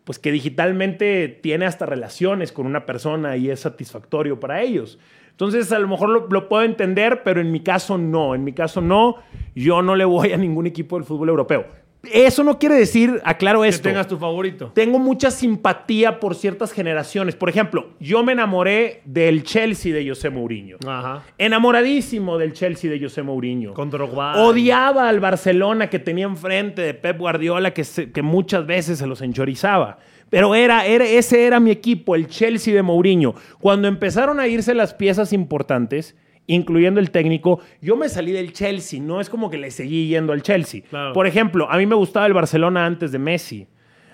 pues 0.03 0.19
que 0.19 0.31
digitalmente 0.31 1.27
tiene 1.27 1.65
hasta 1.65 1.85
relaciones 1.85 2.51
con 2.51 2.65
una 2.65 2.85
persona 2.85 3.37
y 3.37 3.49
es 3.49 3.59
satisfactorio 3.61 4.39
para 4.39 4.61
ellos. 4.61 4.99
Entonces, 5.31 5.71
a 5.71 5.79
lo 5.79 5.87
mejor 5.87 6.09
lo, 6.09 6.27
lo 6.29 6.49
puedo 6.49 6.63
entender, 6.63 7.21
pero 7.23 7.39
en 7.39 7.51
mi 7.51 7.61
caso 7.61 7.97
no. 7.97 8.35
En 8.35 8.43
mi 8.43 8.51
caso 8.51 8.81
no. 8.81 9.15
Yo 9.55 9.81
no 9.81 9.95
le 9.95 10.03
voy 10.03 10.33
a 10.33 10.37
ningún 10.37 10.67
equipo 10.67 10.97
del 10.97 11.05
fútbol 11.05 11.29
europeo. 11.29 11.65
Eso 12.13 12.45
no 12.45 12.57
quiere 12.59 12.75
decir, 12.75 13.19
aclaro 13.25 13.61
Que 13.63 13.67
esto. 13.67 13.83
tengas 13.89 14.07
tu 14.07 14.17
favorito. 14.17 14.71
Tengo 14.73 14.99
mucha 14.99 15.29
simpatía 15.31 16.19
por 16.21 16.33
ciertas 16.33 16.71
generaciones. 16.71 17.35
Por 17.35 17.49
ejemplo, 17.49 17.89
yo 17.99 18.23
me 18.23 18.31
enamoré 18.31 19.01
del 19.03 19.43
Chelsea 19.43 19.93
de 19.93 20.07
José 20.07 20.29
Mourinho. 20.29 20.77
Ajá. 20.87 21.23
Enamoradísimo 21.37 22.37
del 22.37 22.53
Chelsea 22.53 22.89
de 22.89 23.01
José 23.01 23.21
Mourinho. 23.21 23.73
Con 23.73 23.89
Drogba. 23.89 24.41
Odiaba 24.41 25.09
al 25.09 25.19
Barcelona 25.19 25.89
que 25.89 25.99
tenía 25.99 26.25
enfrente 26.25 26.81
de 26.81 26.93
Pep 26.93 27.17
Guardiola, 27.17 27.73
que, 27.73 27.83
se- 27.83 28.11
que 28.11 28.21
muchas 28.21 28.65
veces 28.65 28.97
se 28.99 29.05
los 29.05 29.21
enchorizaba. 29.21 29.99
Pero 30.29 30.55
era, 30.55 30.85
era, 30.85 31.05
ese 31.05 31.45
era 31.47 31.59
mi 31.59 31.69
equipo, 31.71 32.15
el 32.15 32.27
Chelsea 32.27 32.73
de 32.73 32.81
Mourinho. 32.81 33.35
Cuando 33.59 33.89
empezaron 33.89 34.39
a 34.39 34.47
irse 34.47 34.73
las 34.73 34.93
piezas 34.93 35.33
importantes, 35.33 36.15
incluyendo 36.49 36.99
el 36.99 37.11
técnico, 37.11 37.61
yo 37.81 37.95
me 37.95 38.09
salí 38.09 38.31
del 38.31 38.51
Chelsea. 38.51 38.99
No 38.99 39.21
es 39.21 39.29
como 39.29 39.49
que 39.49 39.57
le 39.57 39.71
seguí 39.71 40.07
yendo 40.07 40.33
al 40.33 40.41
Chelsea. 40.41 40.81
Claro. 40.89 41.13
Por 41.13 41.27
ejemplo, 41.27 41.69
a 41.69 41.77
mí 41.77 41.85
me 41.85 41.95
gustaba 41.95 42.25
el 42.25 42.33
Barcelona 42.33 42.85
antes 42.85 43.11
de 43.11 43.19
Messi. 43.19 43.67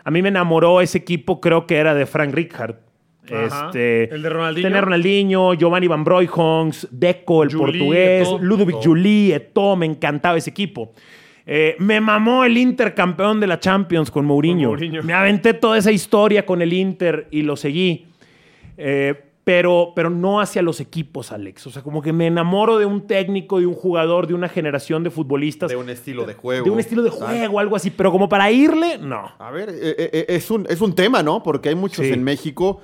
A 0.04 0.12
mí 0.12 0.22
me 0.22 0.30
enamoró 0.30 0.82
ese 0.82 1.00
equipo, 1.00 1.40
creo 1.42 1.66
que 1.66 1.78
era 1.78 1.96
de 1.96 2.06
Frank 2.06 2.34
Rijkaard. 2.34 2.76
Ajá. 3.32 3.66
Este, 3.66 4.14
¿El 4.14 4.22
de 4.22 4.30
Ronaldinho? 4.30 4.68
Tenía 4.68 4.82
Ronaldinho, 4.82 5.54
Giovanni 5.56 5.88
Van 5.88 6.04
Broijons, 6.04 6.88
Deco, 6.92 7.42
el 7.44 7.50
portugués, 7.50 8.28
Eto'o. 8.28 8.40
Ludovic. 8.40 8.76
Juli, 8.84 9.32
Eto'o, 9.34 9.76
me 9.76 9.86
encantaba 9.88 10.38
ese 10.38 10.52
equipo. 10.52 10.92
Eh, 11.48 11.76
me 11.80 12.02
mamó 12.02 12.44
el 12.44 12.58
Inter 12.58 12.94
campeón 12.94 13.40
de 13.40 13.48
la 13.48 13.60
Champions 13.60 14.12
con 14.12 14.26
Mourinho. 14.26 14.70
Con 14.70 14.80
Mourinho. 14.80 15.04
Me 15.04 15.14
aventé 15.14 15.54
toda 15.54 15.78
esa 15.78 15.92
historia 15.92 16.46
con 16.46 16.62
el 16.62 16.74
Inter 16.74 17.28
y 17.32 17.44
lo 17.44 17.56
seguí. 17.56 18.08
Eh, 18.78 19.25
pero, 19.46 19.94
pero 19.96 20.10
no 20.10 20.42
hacia 20.42 20.62
los 20.64 20.80
equipos, 20.82 21.32
Alex. 21.32 21.68
O 21.68 21.70
sea, 21.70 21.84
como 21.84 22.02
que 22.02 22.12
me 22.12 22.26
enamoro 22.28 22.80
de 22.80 22.86
un 22.86 23.06
técnico, 23.06 23.60
de 23.60 23.68
un 23.68 23.76
jugador, 23.76 24.26
de 24.26 24.34
una 24.34 24.50
generación 24.50 25.04
de 25.04 25.12
futbolistas. 25.12 25.70
De 25.70 25.76
un 25.76 25.90
estilo 25.90 26.26
de 26.26 26.34
juego. 26.34 26.66
de 26.66 26.72
un 26.72 26.80
estilo 26.80 27.04
de 27.04 27.12
juego, 27.12 27.60
algo 27.60 27.76
así. 27.76 27.92
Pero 27.92 28.12
como 28.12 28.28
para 28.28 28.52
irle, 28.52 28.98
no. 28.98 29.32
A 29.38 29.52
ver, 29.52 29.70
eh, 29.70 29.76
eh, 29.98 30.10
eh, 30.12 30.26
es, 30.30 30.50
un, 30.50 30.66
es 30.68 30.82
un 30.82 30.94
tema, 30.96 31.22
¿no? 31.22 31.44
Porque 31.44 31.70
hay 31.70 31.76
muchos 31.76 32.06
Sí. 32.08 32.12
en 32.12 32.24
México 32.24 32.82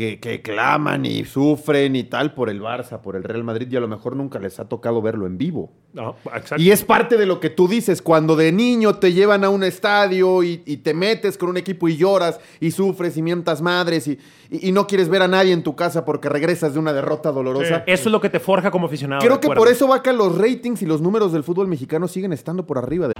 que, 0.00 0.18
que 0.18 0.40
claman 0.40 1.04
y 1.04 1.24
sufren 1.26 1.94
y 1.94 2.04
tal 2.04 2.32
por 2.32 2.48
el 2.48 2.62
Barça, 2.62 3.00
por 3.02 3.16
el 3.16 3.22
Real 3.22 3.44
Madrid, 3.44 3.68
y 3.70 3.76
a 3.76 3.80
lo 3.80 3.86
mejor 3.88 4.16
nunca 4.16 4.38
les 4.38 4.58
ha 4.58 4.66
tocado 4.66 5.02
verlo 5.02 5.26
en 5.26 5.36
vivo. 5.36 5.72
No, 5.92 6.16
exacto. 6.34 6.56
Y 6.62 6.70
es 6.70 6.84
parte 6.84 7.18
de 7.18 7.26
lo 7.26 7.38
que 7.38 7.50
tú 7.50 7.68
dices, 7.68 8.00
cuando 8.00 8.34
de 8.34 8.50
niño 8.50 8.94
te 8.94 9.12
llevan 9.12 9.44
a 9.44 9.50
un 9.50 9.62
estadio 9.62 10.42
y, 10.42 10.62
y 10.64 10.78
te 10.78 10.94
metes 10.94 11.36
con 11.36 11.50
un 11.50 11.58
equipo 11.58 11.86
y 11.86 11.98
lloras 11.98 12.40
y 12.60 12.70
sufres 12.70 13.16
y 13.18 13.22
mientas 13.22 13.60
madres 13.60 14.08
y, 14.08 14.18
y- 14.50 14.68
y 14.68 14.72
no 14.72 14.86
quieres 14.86 15.10
ver 15.10 15.20
a 15.20 15.28
nadie 15.28 15.52
en 15.52 15.62
tu 15.62 15.76
casa 15.76 16.04
porque 16.06 16.30
regresas 16.30 16.72
de 16.72 16.78
una 16.78 16.94
derrota 16.94 17.30
dolorosa. 17.30 17.78
Sí. 17.80 17.92
Eso 17.92 18.08
es 18.08 18.12
lo 18.12 18.20
que 18.22 18.30
te 18.30 18.40
forja 18.40 18.70
como 18.70 18.86
aficionado. 18.86 19.20
Creo 19.20 19.38
que 19.38 19.48
por 19.48 19.68
eso, 19.68 19.86
Vaca, 19.86 20.12
los 20.14 20.38
ratings 20.38 20.80
y 20.80 20.86
los 20.86 21.02
números 21.02 21.32
del 21.32 21.44
fútbol 21.44 21.68
mexicano 21.68 22.08
siguen 22.08 22.32
estando 22.32 22.66
por 22.66 22.78
arriba. 22.78 23.08
De... 23.08 23.14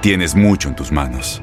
Tienes 0.00 0.36
mucho 0.36 0.68
en 0.68 0.76
tus 0.76 0.92
manos. 0.92 1.42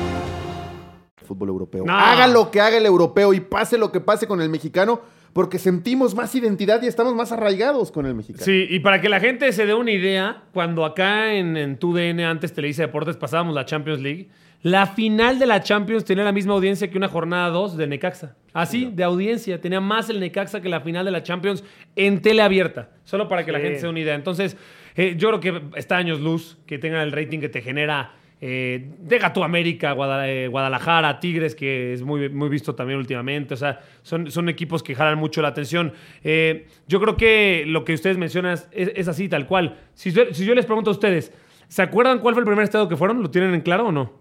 Fútbol 1.31 1.49
europeo. 1.49 1.85
No. 1.85 1.93
Haga 1.93 2.27
lo 2.27 2.51
que 2.51 2.61
haga 2.61 2.77
el 2.77 2.85
europeo 2.85 3.33
y 3.33 3.39
pase 3.39 3.77
lo 3.77 3.91
que 3.91 4.01
pase 4.01 4.27
con 4.27 4.41
el 4.41 4.49
mexicano, 4.49 5.01
porque 5.33 5.59
sentimos 5.59 6.13
más 6.15 6.35
identidad 6.35 6.81
y 6.81 6.87
estamos 6.87 7.15
más 7.15 7.31
arraigados 7.31 7.91
con 7.91 8.05
el 8.05 8.15
mexicano. 8.15 8.45
Sí, 8.45 8.67
y 8.69 8.79
para 8.79 8.99
que 8.99 9.09
la 9.09 9.19
gente 9.19 9.51
se 9.53 9.65
dé 9.65 9.73
una 9.73 9.91
idea, 9.91 10.43
cuando 10.53 10.83
acá 10.85 11.33
en, 11.33 11.55
en 11.55 11.77
TUDN, 11.77 12.21
antes 12.21 12.53
Televisa 12.53 12.83
Deportes, 12.83 13.15
pasábamos 13.17 13.55
la 13.55 13.65
Champions 13.65 14.01
League, 14.01 14.29
la 14.63 14.85
final 14.85 15.39
de 15.39 15.47
la 15.47 15.61
Champions 15.61 16.05
tenía 16.05 16.23
la 16.23 16.31
misma 16.31 16.53
audiencia 16.53 16.89
que 16.89 16.97
una 16.97 17.07
jornada 17.07 17.49
2 17.49 17.77
de 17.77 17.87
Necaxa. 17.87 18.35
Así, 18.53 18.91
de 18.93 19.03
audiencia. 19.03 19.59
Tenía 19.59 19.81
más 19.81 20.09
el 20.09 20.19
Necaxa 20.19 20.61
que 20.61 20.69
la 20.69 20.81
final 20.81 21.03
de 21.03 21.11
la 21.11 21.23
Champions 21.23 21.63
en 21.95 22.21
tele 22.21 22.43
abierta. 22.43 22.89
Solo 23.03 23.27
para 23.27 23.43
que 23.43 23.51
la 23.51 23.59
gente 23.59 23.77
se 23.77 23.85
dé 23.87 23.89
una 23.89 24.01
idea. 24.01 24.13
Entonces, 24.13 24.55
eh, 24.95 25.15
yo 25.17 25.29
creo 25.29 25.39
que 25.39 25.79
está 25.79 25.97
años 25.97 26.19
luz 26.19 26.59
que 26.67 26.77
tenga 26.77 27.01
el 27.01 27.11
rating 27.11 27.39
que 27.39 27.49
te 27.49 27.61
genera. 27.61 28.13
Eh, 28.43 28.89
deja 28.99 29.31
tu 29.33 29.43
América, 29.43 29.91
eh, 30.25 30.47
Guadalajara, 30.47 31.19
Tigres, 31.19 31.53
que 31.53 31.93
es 31.93 32.01
muy, 32.01 32.27
muy 32.27 32.49
visto 32.49 32.73
también 32.73 32.97
últimamente. 32.97 33.53
O 33.53 33.57
sea, 33.57 33.79
son, 34.01 34.31
son 34.31 34.49
equipos 34.49 34.81
que 34.81 34.95
jalan 34.95 35.19
mucho 35.19 35.43
la 35.43 35.49
atención. 35.49 35.93
Eh, 36.23 36.65
yo 36.87 36.99
creo 36.99 37.15
que 37.17 37.63
lo 37.67 37.85
que 37.85 37.93
ustedes 37.93 38.17
mencionan 38.17 38.53
es, 38.53 38.67
es 38.71 39.07
así, 39.07 39.29
tal 39.29 39.45
cual. 39.45 39.77
Si, 39.93 40.11
yo- 40.11 40.33
si 40.33 40.43
yo 40.43 40.55
les 40.55 40.65
pregunto 40.65 40.89
a 40.89 40.93
ustedes, 40.93 41.31
¿se 41.67 41.83
acuerdan 41.83 42.17
cuál 42.19 42.33
fue 42.33 42.41
el 42.41 42.47
primer 42.47 42.63
estadio 42.63 42.89
que 42.89 42.97
fueron? 42.97 43.21
¿Lo 43.21 43.29
tienen 43.29 43.53
en 43.53 43.61
claro 43.61 43.87
o 43.87 43.91
no? 43.91 44.11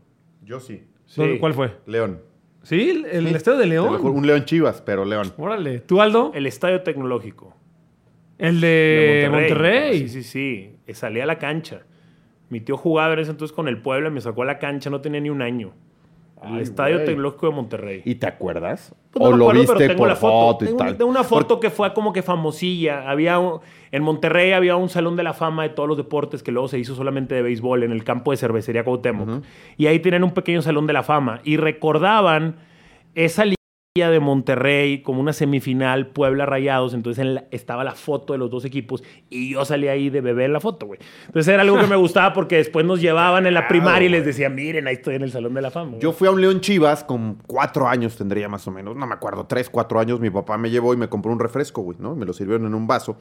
Yo 0.44 0.60
sí. 0.60 0.82
¿Dónde- 1.16 1.38
¿Cuál 1.38 1.54
fue? 1.54 1.72
León. 1.86 2.20
¿Sí? 2.62 3.02
¿El, 3.10 3.26
Sí. 3.28 3.34
estadio 3.34 3.56
de 3.58 3.64
juro, 3.78 3.92
León? 3.98 4.16
Un 4.16 4.26
León 4.26 4.44
Chivas, 4.44 4.82
pero 4.82 5.06
León. 5.06 5.32
Órale. 5.38 5.80
¿Tú, 5.80 6.02
Aldo? 6.02 6.30
El 6.34 6.46
estadio 6.46 6.82
tecnológico. 6.82 7.56
El 8.36 8.60
de, 8.60 8.66
de 8.68 9.24
Eh, 9.24 9.30
Monterrey. 9.30 9.98
Sí, 10.00 10.08
sí, 10.08 10.22
sí. 10.22 10.76
Salí 10.92 11.20
a 11.20 11.26
la 11.26 11.38
cancha. 11.38 11.82
Mi 12.50 12.60
tío 12.60 12.76
jugaba 12.76 13.14
en 13.14 13.20
ese 13.20 13.30
entonces 13.30 13.54
con 13.54 13.66
el 13.68 13.80
Puebla 13.80 14.08
y 14.08 14.12
me 14.12 14.20
sacó 14.20 14.42
a 14.42 14.44
la 14.44 14.58
cancha, 14.58 14.90
no 14.90 15.00
tenía 15.00 15.20
ni 15.20 15.30
un 15.30 15.40
año. 15.40 15.72
El 16.42 16.58
estadio 16.60 17.04
tecnológico 17.04 17.48
de 17.50 17.52
Monterrey. 17.54 18.02
¿Y 18.06 18.14
te 18.14 18.26
acuerdas? 18.26 18.94
Pues 19.10 19.22
no 19.22 19.28
¿O 19.28 19.32
me 19.32 19.36
lo 19.36 19.44
acuerdo, 19.44 19.60
viste 19.60 19.76
pero 19.76 19.88
tengo 19.88 19.98
por 19.98 20.08
la 20.08 20.16
foto. 20.16 20.52
foto 20.52 20.64
y 20.64 20.68
tengo 20.68 20.78
tal? 20.78 20.96
tengo 20.96 21.10
una 21.10 21.22
foto 21.22 21.48
Porque- 21.48 21.66
que 21.66 21.70
fue 21.70 21.92
como 21.92 22.14
que 22.14 22.22
famosilla. 22.22 23.10
Había 23.10 23.38
un- 23.38 23.60
en 23.92 24.02
Monterrey 24.02 24.52
había 24.52 24.74
un 24.76 24.88
salón 24.88 25.16
de 25.16 25.22
la 25.22 25.34
fama 25.34 25.64
de 25.64 25.68
todos 25.68 25.86
los 25.86 25.98
deportes 25.98 26.42
que 26.42 26.50
luego 26.50 26.66
se 26.68 26.78
hizo 26.78 26.94
solamente 26.94 27.34
de 27.34 27.42
béisbol 27.42 27.82
en 27.82 27.92
el 27.92 28.04
campo 28.04 28.30
de 28.30 28.38
cervecería 28.38 28.84
Cuauhtémoc. 28.84 29.44
Y 29.76 29.86
ahí 29.86 29.98
tenían 30.00 30.24
un 30.24 30.32
pequeño 30.32 30.62
salón 30.62 30.86
de 30.86 30.94
la 30.94 31.02
fama 31.02 31.40
y 31.44 31.58
recordaban 31.58 32.56
esa 33.14 33.44
de 33.92 34.20
Monterrey, 34.20 35.02
como 35.02 35.20
una 35.20 35.32
semifinal, 35.32 36.06
Puebla 36.06 36.46
Rayados, 36.46 36.94
entonces 36.94 37.22
en 37.22 37.34
la- 37.34 37.44
estaba 37.50 37.82
la 37.82 37.96
foto 37.96 38.32
de 38.34 38.38
los 38.38 38.48
dos 38.48 38.64
equipos 38.64 39.02
y 39.30 39.50
yo 39.54 39.64
salí 39.64 39.88
ahí 39.88 40.10
de 40.10 40.20
bebé 40.20 40.44
en 40.44 40.52
la 40.52 40.60
foto, 40.60 40.86
güey. 40.86 41.00
Entonces 41.26 41.52
era 41.52 41.62
algo 41.62 41.76
que 41.76 41.88
me 41.88 41.96
gustaba 41.96 42.32
porque 42.32 42.54
después 42.54 42.86
nos 42.86 43.00
llevaban 43.00 43.48
en 43.48 43.54
la 43.54 43.66
primaria 43.66 44.06
y 44.06 44.08
les 44.12 44.24
decía, 44.24 44.48
miren, 44.48 44.86
ahí 44.86 44.94
estoy 44.94 45.16
en 45.16 45.22
el 45.22 45.32
Salón 45.32 45.54
de 45.54 45.62
la 45.62 45.72
Fama. 45.72 45.88
güey". 45.90 46.02
Yo 46.02 46.12
fui 46.12 46.28
a 46.28 46.30
un 46.30 46.40
León 46.40 46.60
Chivas 46.60 47.02
con 47.02 47.38
cuatro 47.48 47.88
años, 47.88 48.16
tendría 48.16 48.48
más 48.48 48.64
o 48.68 48.70
menos, 48.70 48.94
no 48.94 49.08
me 49.08 49.14
acuerdo, 49.14 49.46
tres, 49.46 49.68
cuatro 49.68 49.98
años. 49.98 50.20
Mi 50.20 50.30
papá 50.30 50.56
me 50.56 50.70
llevó 50.70 50.94
y 50.94 50.96
me 50.96 51.08
compró 51.08 51.32
un 51.32 51.40
refresco, 51.40 51.82
güey, 51.82 51.98
¿no? 52.00 52.14
Me 52.14 52.26
lo 52.26 52.32
sirvieron 52.32 52.66
en 52.68 52.74
un 52.76 52.86
vaso. 52.86 53.16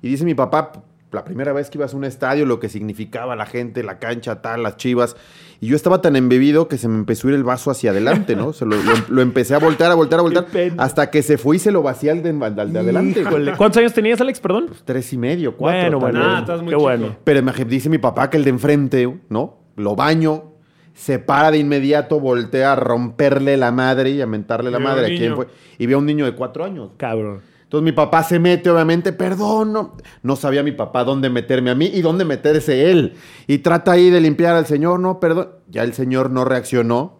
Y 0.00 0.10
dice 0.10 0.24
mi 0.24 0.36
papá, 0.36 0.70
la 1.14 1.24
primera 1.24 1.52
vez 1.52 1.70
que 1.70 1.78
ibas 1.78 1.94
a 1.94 1.96
un 1.96 2.04
estadio, 2.04 2.44
lo 2.46 2.60
que 2.60 2.68
significaba 2.68 3.34
la 3.36 3.46
gente, 3.46 3.82
la 3.82 3.98
cancha, 3.98 4.42
tal, 4.42 4.62
las 4.62 4.76
chivas. 4.76 5.16
Y 5.60 5.68
yo 5.68 5.76
estaba 5.76 6.02
tan 6.02 6.16
embebido 6.16 6.68
que 6.68 6.76
se 6.76 6.88
me 6.88 6.96
empezó 6.96 7.28
a 7.28 7.30
ir 7.30 7.36
el 7.36 7.44
vaso 7.44 7.70
hacia 7.70 7.92
adelante, 7.92 8.36
¿no? 8.36 8.52
Se 8.52 8.66
lo, 8.66 8.76
lo- 8.76 8.92
lo 9.08 9.22
empecé 9.22 9.54
a 9.54 9.58
voltear, 9.58 9.90
a 9.90 9.94
voltear, 9.94 10.18
a 10.18 10.22
voltear, 10.24 10.46
hasta 10.76 11.10
que 11.10 11.22
se 11.22 11.38
fue 11.38 11.56
y 11.56 11.58
se 11.58 11.70
lo 11.70 11.82
vacié 11.82 12.10
al 12.10 12.22
de, 12.22 12.30
al 12.30 12.72
de 12.72 12.78
adelante. 12.80 13.20
Híjole. 13.20 13.54
¿Cuántos 13.56 13.78
años 13.78 13.94
tenías, 13.94 14.20
Alex? 14.20 14.40
Perdón. 14.40 14.70
Tres 14.84 15.12
y 15.12 15.16
medio, 15.16 15.56
cuatro. 15.56 15.80
Bueno, 15.80 16.00
bueno. 16.00 16.20
Ah, 16.22 16.38
estás 16.40 16.58
muy 16.60 16.70
Qué 16.70 16.74
chico. 16.76 16.82
bueno. 16.82 17.16
Pero 17.24 17.42
me 17.42 17.52
dice 17.64 17.88
mi 17.88 17.98
papá 17.98 18.28
que 18.28 18.36
el 18.36 18.44
de 18.44 18.50
enfrente, 18.50 19.18
¿no? 19.30 19.58
Lo 19.76 19.96
baño, 19.96 20.52
se 20.92 21.18
para 21.18 21.50
de 21.50 21.58
inmediato, 21.58 22.20
voltea 22.20 22.72
a 22.72 22.76
romperle 22.76 23.56
la 23.56 23.72
madre 23.72 24.10
y 24.10 24.20
a 24.20 24.26
mentarle 24.26 24.70
la 24.70 24.78
madre. 24.80 25.06
un 25.08 25.12
¿A 25.14 25.16
quién 25.18 25.34
fue? 25.36 25.46
Y 25.78 25.86
ve 25.86 25.94
a 25.94 25.98
un 25.98 26.06
niño 26.06 26.24
de 26.24 26.32
cuatro 26.34 26.64
años. 26.64 26.90
Cabrón. 26.96 27.40
Entonces 27.64 27.84
mi 27.84 27.92
papá 27.92 28.22
se 28.22 28.38
mete, 28.38 28.70
obviamente, 28.70 29.12
perdón, 29.12 29.72
no, 29.72 29.96
no 30.22 30.36
sabía 30.36 30.62
mi 30.62 30.72
papá 30.72 31.02
dónde 31.02 31.28
meterme 31.28 31.70
a 31.70 31.74
mí 31.74 31.90
y 31.92 32.02
dónde 32.02 32.24
meterse 32.24 32.90
él. 32.90 33.14
Y 33.46 33.58
trata 33.58 33.92
ahí 33.92 34.10
de 34.10 34.20
limpiar 34.20 34.54
al 34.54 34.66
señor, 34.66 35.00
no, 35.00 35.18
perdón. 35.18 35.48
Ya 35.68 35.82
el 35.82 35.92
señor 35.92 36.30
no 36.30 36.44
reaccionó, 36.44 37.18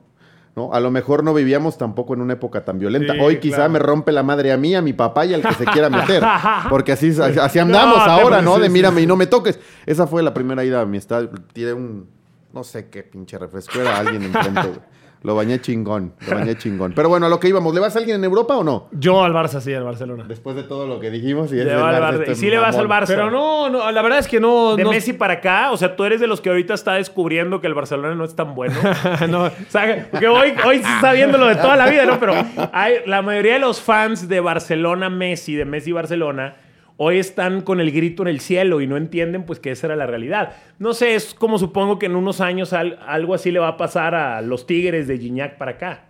¿no? 0.55 0.73
A 0.73 0.81
lo 0.81 0.91
mejor 0.91 1.25
no 1.25 1.35
vivíamos 1.35 1.77
tampoco 1.77 2.15
en 2.15 2.21
una 2.21 2.35
época 2.35 2.65
tan 2.65 2.79
violenta. 2.79 3.15
Sí, 3.15 3.19
Hoy 3.21 3.39
quizá 3.41 3.57
claro. 3.57 3.71
me 3.73 3.79
rompe 3.81 4.13
la 4.13 4.23
madre 4.23 4.53
a 4.53 4.57
mí, 4.57 4.75
a 4.75 4.83
mi 4.83 4.93
papá 4.93 5.27
y 5.27 5.35
al 5.35 5.43
que 5.43 5.55
se 5.55 5.65
quiera 5.65 5.91
meter. 5.91 6.23
Porque 6.71 6.93
así, 6.93 7.11
así 7.21 7.59
andamos 7.59 7.99
No, 7.99 8.05
ahora, 8.05 8.41
¿no? 8.41 8.59
De 8.59 8.69
mírame 8.69 9.03
y 9.03 9.07
no 9.07 9.17
me 9.17 9.27
toques. 9.27 9.59
Esa 9.87 10.07
fue 10.07 10.23
la 10.23 10.33
primera 10.33 10.65
ida 10.65 10.83
a 10.83 10.87
mi 10.87 10.99
estadio. 10.99 11.31
Tiré 11.53 11.73
un, 11.73 12.07
no 12.53 12.63
sé 12.63 12.89
qué 12.89 13.03
pinche 13.03 13.39
refresco, 13.39 13.81
era 13.81 13.99
alguien 13.99 14.23
enfrente, 14.23 14.61
güey. 14.61 14.94
Lo 15.25 15.35
bañé 15.35 15.59
chingón, 15.59 16.13
lo 16.29 16.37
bañé 16.37 16.55
chingón. 16.59 16.93
Pero 16.95 17.09
bueno, 17.09 17.25
a 17.25 17.29
lo 17.31 17.41
que 17.41 17.49
íbamos, 17.49 17.75
¿le 17.75 17.81
vas 17.81 17.97
a 17.97 17.99
alguien 17.99 18.17
en 18.19 18.25
Europa 18.25 18.57
o 18.59 18.63
no? 18.63 18.89
Yo 18.93 19.25
al 19.25 19.33
Barça, 19.33 19.59
sí, 19.61 19.73
al 19.73 19.83
Barcelona. 19.83 20.25
Después 20.29 20.55
de 20.55 20.65
todo 20.65 20.87
lo 20.87 21.01
que 21.01 21.11
dijimos 21.11 21.51
y 21.51 21.57
Le 21.57 21.75
va 21.75 21.89
al 21.89 21.95
Barça, 22.03 22.27
Barça. 22.27 22.33
Y 22.33 22.35
sí 22.35 22.51
le 22.51 22.59
vas 22.59 22.77
al. 22.77 22.87
Barça. 22.89 23.07
Pero 23.07 23.31
no, 23.31 23.71
no, 23.71 23.91
la 23.91 24.03
verdad 24.03 24.19
es 24.19 24.29
que 24.29 24.39
no. 24.39 24.77
De 24.77 24.85
no- 24.85 24.91
Messi 24.91 25.15
para 25.15 25.35
acá, 25.35 25.73
o 25.73 25.79
sea, 25.79 25.97
tú 25.97 26.05
eres 26.05 26.21
de 26.21 26.27
los 26.27 26.43
que 26.43 26.51
ahorita 26.51 26.75
está 26.75 26.93
descubriendo 26.93 27.63
que 27.63 27.67
el 27.67 27.75
Barcelona 27.75 28.15
no 28.15 28.25
es 28.25 28.37
tan 28.37 28.55
bueno. 28.55 28.75
no. 29.29 29.45
O 29.45 29.51
sea, 29.69 30.09
porque 30.11 30.29
hoy, 30.29 30.53
hoy 30.63 30.77
sí 30.79 30.91
está 30.95 31.13
viendo 31.15 31.39
lo 31.39 31.47
de 31.47 31.57
toda 31.57 31.77
la 31.77 31.89
vida, 31.89 32.05
¿no? 32.05 32.21
Pero 32.21 32.35
hay, 32.73 32.97
la 33.07 33.23
mayoría 33.23 33.55
de 33.55 33.61
los 33.61 33.81
fans 33.81 34.29
de 34.29 34.41
Barcelona 34.41 35.09
Messi, 35.09 35.55
de 35.55 35.65
Messi 35.65 35.91
Barcelona, 35.93 36.57
hoy 36.97 37.19
están 37.19 37.61
con 37.63 37.81
el 37.81 37.91
grito 37.91 38.23
en 38.23 38.29
el 38.29 38.41
cielo 38.41 38.81
y 38.81 38.87
no 38.87 38.97
entienden 38.97 39.45
pues 39.45 39.59
que 39.61 39.71
esa 39.73 39.89
era 39.89 39.97
la 39.97 40.07
realidad. 40.07 40.55
No 40.79 40.95
sé, 40.95 41.15
es 41.15 41.35
como 41.35 41.59
supongo 41.59 41.99
que 41.99 42.07
en 42.07 42.15
unos 42.17 42.41
años 42.41 42.73
al- 42.73 42.99
algo 43.07 43.35
así 43.35 43.51
le 43.51 43.59
va 43.59 43.69
a 43.69 43.77
pasar 43.77 44.15
a 44.15 44.41
los 44.43 44.67
Tigres 44.67 45.09
de 45.09 45.19
Gignac 45.19 45.57
para 45.59 45.73
acá. 45.73 46.05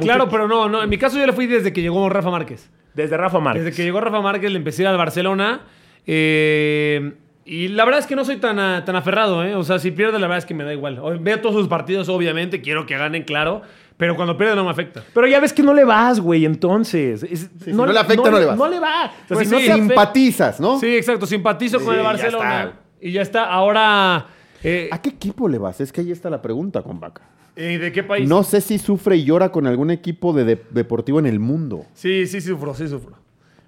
Claro, 0.00 0.28
pero 0.28 0.46
no, 0.48 0.68
no. 0.68 0.82
En 0.82 0.88
mi 0.88 0.98
caso 0.98 1.18
yo 1.18 1.26
le 1.26 1.32
fui 1.32 1.46
desde 1.46 1.72
que 1.72 1.82
llegó 1.82 2.08
Rafa 2.08 2.30
Márquez. 2.30 2.70
Desde 2.94 3.16
Rafa 3.16 3.40
Márquez. 3.40 3.64
Desde 3.64 3.76
que 3.76 3.82
llegó 3.82 4.00
Rafa 4.00 4.20
Márquez 4.20 4.50
le 4.52 4.58
empecé 4.58 4.82
a 4.82 4.84
ir 4.84 4.88
al 4.88 4.96
Barcelona. 4.98 5.62
eh, 6.06 7.12
y 7.46 7.68
la 7.68 7.84
verdad 7.84 8.00
es 8.00 8.06
que 8.06 8.16
no 8.16 8.24
soy 8.24 8.36
tan, 8.36 8.56
tan 8.86 8.96
aferrado, 8.96 9.44
¿eh? 9.44 9.54
O 9.54 9.62
sea, 9.64 9.78
si 9.78 9.90
pierde, 9.90 10.12
la 10.18 10.26
verdad 10.26 10.38
es 10.38 10.46
que 10.46 10.54
me 10.54 10.64
da 10.64 10.72
igual. 10.72 10.98
Veo 11.20 11.40
todos 11.42 11.54
sus 11.56 11.68
partidos, 11.68 12.08
obviamente, 12.08 12.62
quiero 12.62 12.86
que 12.86 12.96
ganen, 12.96 13.24
claro. 13.24 13.60
Pero 13.96 14.16
cuando 14.16 14.36
pierde 14.36 14.56
no 14.56 14.64
me 14.64 14.70
afecta. 14.70 15.04
Pero 15.14 15.26
ya 15.26 15.38
ves 15.40 15.52
que 15.52 15.62
no 15.62 15.72
le 15.72 15.84
vas, 15.84 16.18
güey, 16.20 16.44
entonces. 16.44 17.22
Es- 17.22 17.48
si 17.64 17.72
no 17.72 17.86
le 17.86 17.98
afecta, 17.98 18.28
no 18.30 18.38
le 18.38 18.44
vas. 18.46 18.56
No 18.56 18.68
le 18.68 18.80
va. 18.80 19.04
O 19.06 19.08
sea, 19.08 19.36
Pues 19.36 19.48
si 19.48 19.54
no 19.54 19.60
sí, 19.60 19.70
Simpatizas, 19.72 20.60
¿no? 20.60 20.80
Sí, 20.80 20.96
exacto. 20.96 21.26
Simpatizo 21.26 21.80
con 21.80 21.94
el 21.94 22.02
Barcelona. 22.02 22.72
Y 23.00 23.12
ya 23.12 23.22
está. 23.22 23.44
Ahora. 23.44 24.26
eh, 24.62 24.88
¿A 24.90 25.00
qué 25.00 25.10
equipo 25.10 25.48
le 25.48 25.58
vas? 25.58 25.80
Es 25.80 25.92
que 25.92 26.00
ahí 26.00 26.10
está 26.10 26.28
la 26.30 26.40
pregunta, 26.42 26.82
con 26.82 26.98
Vaca. 26.98 27.22
eh, 27.54 27.78
¿De 27.78 27.92
qué 27.92 28.02
país? 28.02 28.28
No 28.28 28.42
sé 28.42 28.60
si 28.60 28.78
sufre 28.78 29.16
y 29.16 29.24
llora 29.24 29.52
con 29.52 29.66
algún 29.66 29.90
equipo 29.92 30.32
de, 30.32 30.44
de- 30.44 30.62
deportivo 30.70 31.18
en 31.20 31.26
el 31.26 31.38
mundo. 31.38 31.84
Sí, 31.94 32.26
sí, 32.26 32.40
sufro, 32.40 32.74
sí 32.74 32.88
sufro. 32.88 33.12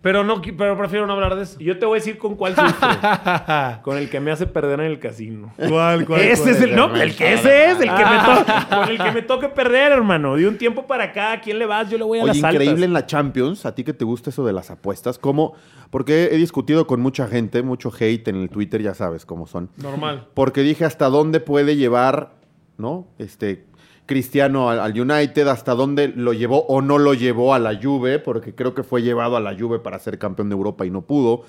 Pero, 0.07 0.23
no, 0.23 0.41
pero 0.41 0.79
prefiero 0.79 1.05
no 1.09 1.15
hablar 1.15 1.35
de 1.35 1.43
eso. 1.43 1.59
Yo 1.59 1.81
te 1.81 1.85
voy 1.85 1.97
a 1.97 1.99
decir 1.99 2.17
con 2.17 2.37
cuál 2.37 2.55
sufro. 2.55 2.89
con 3.83 3.99
el 3.99 4.09
que 4.09 4.21
me 4.21 4.31
hace 4.31 4.47
perder 4.47 4.79
en 4.79 4.87
el 4.87 5.01
casino. 5.01 5.53
¿Cuál, 5.69 6.07
Ese 6.21 6.53
es 6.53 6.61
el, 6.61 6.77
no, 6.77 6.91
cuál? 6.91 7.01
el 7.03 7.17
que 7.17 7.33
ese 7.35 7.73
es, 7.73 7.81
el 7.81 7.89
que 7.89 8.05
me 8.05 8.17
Ah. 8.19 8.45
toca, 8.69 8.79
con 8.79 8.89
el 8.89 8.99
que 9.03 9.11
me 9.11 9.23
toque 9.23 9.49
perder, 9.49 9.91
hermano. 9.91 10.37
De 10.37 10.47
un 10.47 10.59
tiempo 10.59 10.87
para 10.87 11.03
acá, 11.07 11.33
¿a 11.33 11.41
quién 11.41 11.59
le 11.59 11.67
vas? 11.67 11.91
Yo 11.91 11.99
le 11.99 12.05
voy 12.05 12.21
a 12.21 12.23
Oye, 12.23 12.29
las 12.35 12.37
altas. 12.37 12.53
increíble 12.55 12.87
en 12.87 12.93
la 12.93 13.05
Champions, 13.05 13.67
a 13.67 13.75
ti 13.75 13.83
que 13.83 13.93
te 13.95 14.05
gusta 14.05 14.31
eso 14.31 14.47
de 14.47 14.53
las 14.53 14.71
apuestas, 14.71 15.19
¿cómo? 15.19 15.55
Porque 15.91 16.27
he 16.31 16.37
discutido 16.37 16.87
con 16.87 17.01
mucha 17.01 17.27
gente, 17.27 17.65
mucho 17.65 17.91
hate 17.99 18.29
en 18.29 18.37
el 18.37 18.49
Twitter, 18.49 18.81
ya 18.83 18.95
sabes 18.95 19.27
cómo 19.27 19.49
son. 19.49 19.71
Normal. 19.77 20.29
Porque 20.35 20.61
dije 20.63 20.85
hasta 20.85 21.09
dónde 21.09 21.41
puede 21.41 21.75
llevar, 21.75 22.31
¿no? 22.79 23.09
Este 23.19 23.65
Cristiano 24.07 24.71
al, 24.71 24.99
United, 24.99 25.49
hasta 25.49 25.75
dónde 25.75 26.09
lo 26.09 26.33
llevó 26.33 26.65
o 26.67 26.81
no 26.81 26.99
lo 26.99 27.15
llevó 27.15 27.55
a 27.55 27.59
la 27.59 27.79
Juve, 27.81 28.19
porque 28.19 28.55
creo 28.55 28.75
que 28.75 28.85
fue 28.85 29.03
llevado 29.03 29.37
a 29.37 29.41
la 29.41 29.57
Juve 29.59 29.81
para 29.81 29.99
ser 29.99 30.19
campeón 30.19 30.49
de 30.49 30.55
Europa 30.55 30.87
y 30.87 30.91
no 30.91 31.03
pudo. 31.03 31.43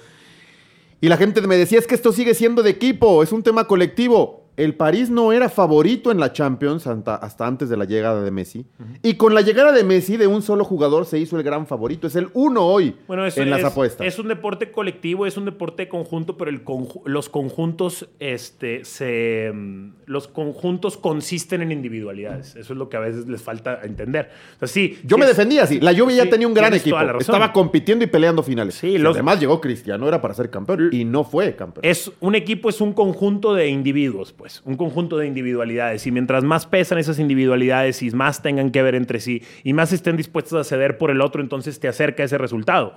Y 1.00 1.10
la 1.10 1.18
gente 1.18 1.42
me 1.42 1.56
decía, 1.56 1.78
es 1.78 1.86
que 1.86 1.96
esto 1.96 2.12
sigue 2.12 2.34
siendo 2.34 2.64
de 2.64 2.72
equipo, 2.72 3.22
es 3.22 3.32
un 3.32 3.44
tema 3.44 3.66
colectivo. 3.68 4.47
El 4.58 4.74
París 4.76 5.10
no 5.12 5.32
era 5.32 5.50
favorito 5.50 6.12
en 6.12 6.20
la 6.20 6.34
Champions 6.34 6.88
hasta, 6.88 7.16
hasta 7.16 7.46
antes 7.46 7.70
de 7.70 7.78
la 7.78 7.86
llegada 7.86 8.24
de 8.24 8.32
Messi. 8.32 8.66
Y 9.04 9.14
con 9.14 9.36
la 9.36 9.42
llegada 9.42 9.72
de 9.72 9.84
Messi, 9.84 10.18
de 10.18 10.26
un 10.26 10.42
solo 10.42 10.66
jugador, 10.66 11.06
se 11.06 11.20
hizo 11.20 11.38
el 11.38 11.44
gran 11.44 11.68
favorito. 11.68 12.08
Es 12.08 12.16
el 12.16 12.30
uno 12.34 12.66
hoy 12.66 12.96
Bueno, 13.08 13.24
en 13.28 13.50
las 13.52 13.60
es, 13.60 13.66
apuestas. 13.66 14.08
es 14.08 14.18
un 14.18 14.28
deporte 14.28 14.72
colectivo, 14.72 15.28
es 15.28 15.38
un 15.38 15.46
deporte 15.46 15.88
conjunto, 15.88 16.38
pero 16.38 16.50
el 16.50 16.66
conju- 16.66 17.04
los 17.06 17.30
conjuntos, 17.30 18.10
este, 18.20 18.84
se, 18.84 19.52
mm, 19.54 19.92
los 20.08 20.28
conjuntos 20.28 20.98
consisten 20.98 21.62
en 21.62 21.72
individualidades. 21.72 22.56
Eso 22.56 22.74
es 22.74 22.80
lo 22.80 22.90
que 22.90 22.98
a 22.98 23.02
veces 23.02 23.28
les 23.28 23.44
falta 23.44 23.82
entender. 23.84 24.32
O 24.56 24.60
sea, 24.60 24.68
sí, 24.68 24.98
Yo 25.04 25.18
sí 25.18 25.20
me 25.20 25.26
es- 25.30 25.38
defendía 25.38 25.64
así. 25.64 25.80
La 25.80 25.96
Juve 25.96 26.16
ya 26.16 26.24
sí, 26.24 26.30
tenía 26.32 26.48
un 26.48 26.56
gran 26.56 26.74
equipo. 26.74 26.98
Estaba 27.20 27.54
compitiendo 27.54 28.04
y 28.04 28.08
peleando 28.08 28.42
finales. 28.42 28.74
Sí, 28.74 28.88
Y 28.88 28.98
los- 28.98 29.16
además 29.16 29.40
llegó 29.40 29.62
Cristiano, 29.62 30.08
era 30.08 30.20
para 30.20 30.34
ser 30.34 30.50
campeón. 30.50 30.90
Y 30.92 31.06
no 31.06 31.24
fue 31.24 31.56
campeón. 31.56 31.86
Es 31.86 32.12
un 32.22 32.34
equipo, 32.34 32.70
es 32.70 32.82
un 32.82 32.94
conjunto 32.94 33.54
de 33.54 33.68
individuos, 33.68 34.34
pues, 34.34 34.47
un 34.66 34.78
conjunto 34.78 35.18
de 35.18 35.28
individualidades. 35.28 36.06
Y 36.08 36.12
mientras 36.12 36.44
más 36.44 36.66
pesan 36.66 36.98
esas 36.98 37.20
individualidades 37.20 38.02
y 38.02 38.12
más 38.12 38.42
tengan 38.42 38.72
que 38.72 38.82
ver 38.82 38.96
entre 38.96 39.20
sí 39.20 39.44
y 39.64 39.74
más 39.74 39.92
estén 39.94 40.18
dispuestos 40.18 40.54
a 40.60 40.64
ceder 40.64 40.98
por 40.98 41.12
el 41.12 41.22
otro, 41.22 41.42
entonces 41.42 41.80
te 41.80 41.88
acerca 41.88 42.24
ese 42.24 42.38
resultado. 42.38 42.96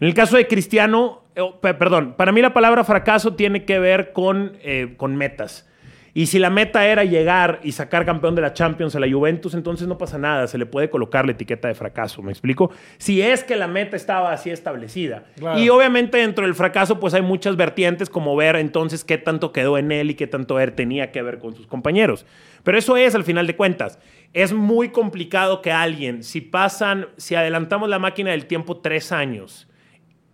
En 0.00 0.08
el 0.08 0.14
caso 0.14 0.36
de 0.36 0.46
Cristiano, 0.46 1.22
eh, 1.34 1.42
pe- 1.60 1.74
perdón, 1.74 2.14
para 2.16 2.32
mí 2.32 2.40
la 2.42 2.52
palabra 2.52 2.84
fracaso 2.84 3.34
tiene 3.34 3.64
que 3.64 3.78
ver 3.78 4.12
con, 4.12 4.52
eh, 4.62 4.94
con 4.96 5.16
metas. 5.16 5.66
Y 6.14 6.26
si 6.26 6.38
la 6.38 6.50
meta 6.50 6.86
era 6.86 7.04
llegar 7.04 7.60
y 7.62 7.72
sacar 7.72 8.04
campeón 8.04 8.34
de 8.34 8.42
la 8.42 8.52
Champions 8.52 8.94
a 8.96 9.00
la 9.00 9.10
Juventus, 9.10 9.54
entonces 9.54 9.86
no 9.86 9.98
pasa 9.98 10.18
nada, 10.18 10.46
se 10.46 10.58
le 10.58 10.66
puede 10.66 10.90
colocar 10.90 11.24
la 11.24 11.32
etiqueta 11.32 11.68
de 11.68 11.74
fracaso, 11.74 12.22
¿me 12.22 12.32
explico? 12.32 12.70
Si 12.98 13.22
es 13.22 13.44
que 13.44 13.56
la 13.56 13.68
meta 13.68 13.96
estaba 13.96 14.32
así 14.32 14.50
establecida. 14.50 15.24
Claro. 15.36 15.58
Y 15.58 15.68
obviamente 15.68 16.18
dentro 16.18 16.44
del 16.44 16.54
fracaso 16.54 16.98
pues 16.98 17.14
hay 17.14 17.22
muchas 17.22 17.56
vertientes 17.56 18.10
como 18.10 18.34
ver 18.36 18.56
entonces 18.56 19.04
qué 19.04 19.18
tanto 19.18 19.52
quedó 19.52 19.78
en 19.78 19.92
él 19.92 20.10
y 20.10 20.14
qué 20.14 20.26
tanto 20.26 20.58
él 20.58 20.72
tenía 20.72 21.12
que 21.12 21.22
ver 21.22 21.38
con 21.38 21.54
sus 21.54 21.66
compañeros. 21.66 22.26
Pero 22.62 22.78
eso 22.78 22.96
es 22.96 23.14
al 23.14 23.24
final 23.24 23.46
de 23.46 23.56
cuentas. 23.56 23.98
Es 24.32 24.52
muy 24.52 24.90
complicado 24.90 25.62
que 25.62 25.72
alguien, 25.72 26.22
si 26.22 26.40
pasan, 26.40 27.08
si 27.16 27.34
adelantamos 27.34 27.88
la 27.88 27.98
máquina 27.98 28.30
del 28.30 28.46
tiempo 28.46 28.78
tres 28.78 29.12
años, 29.12 29.66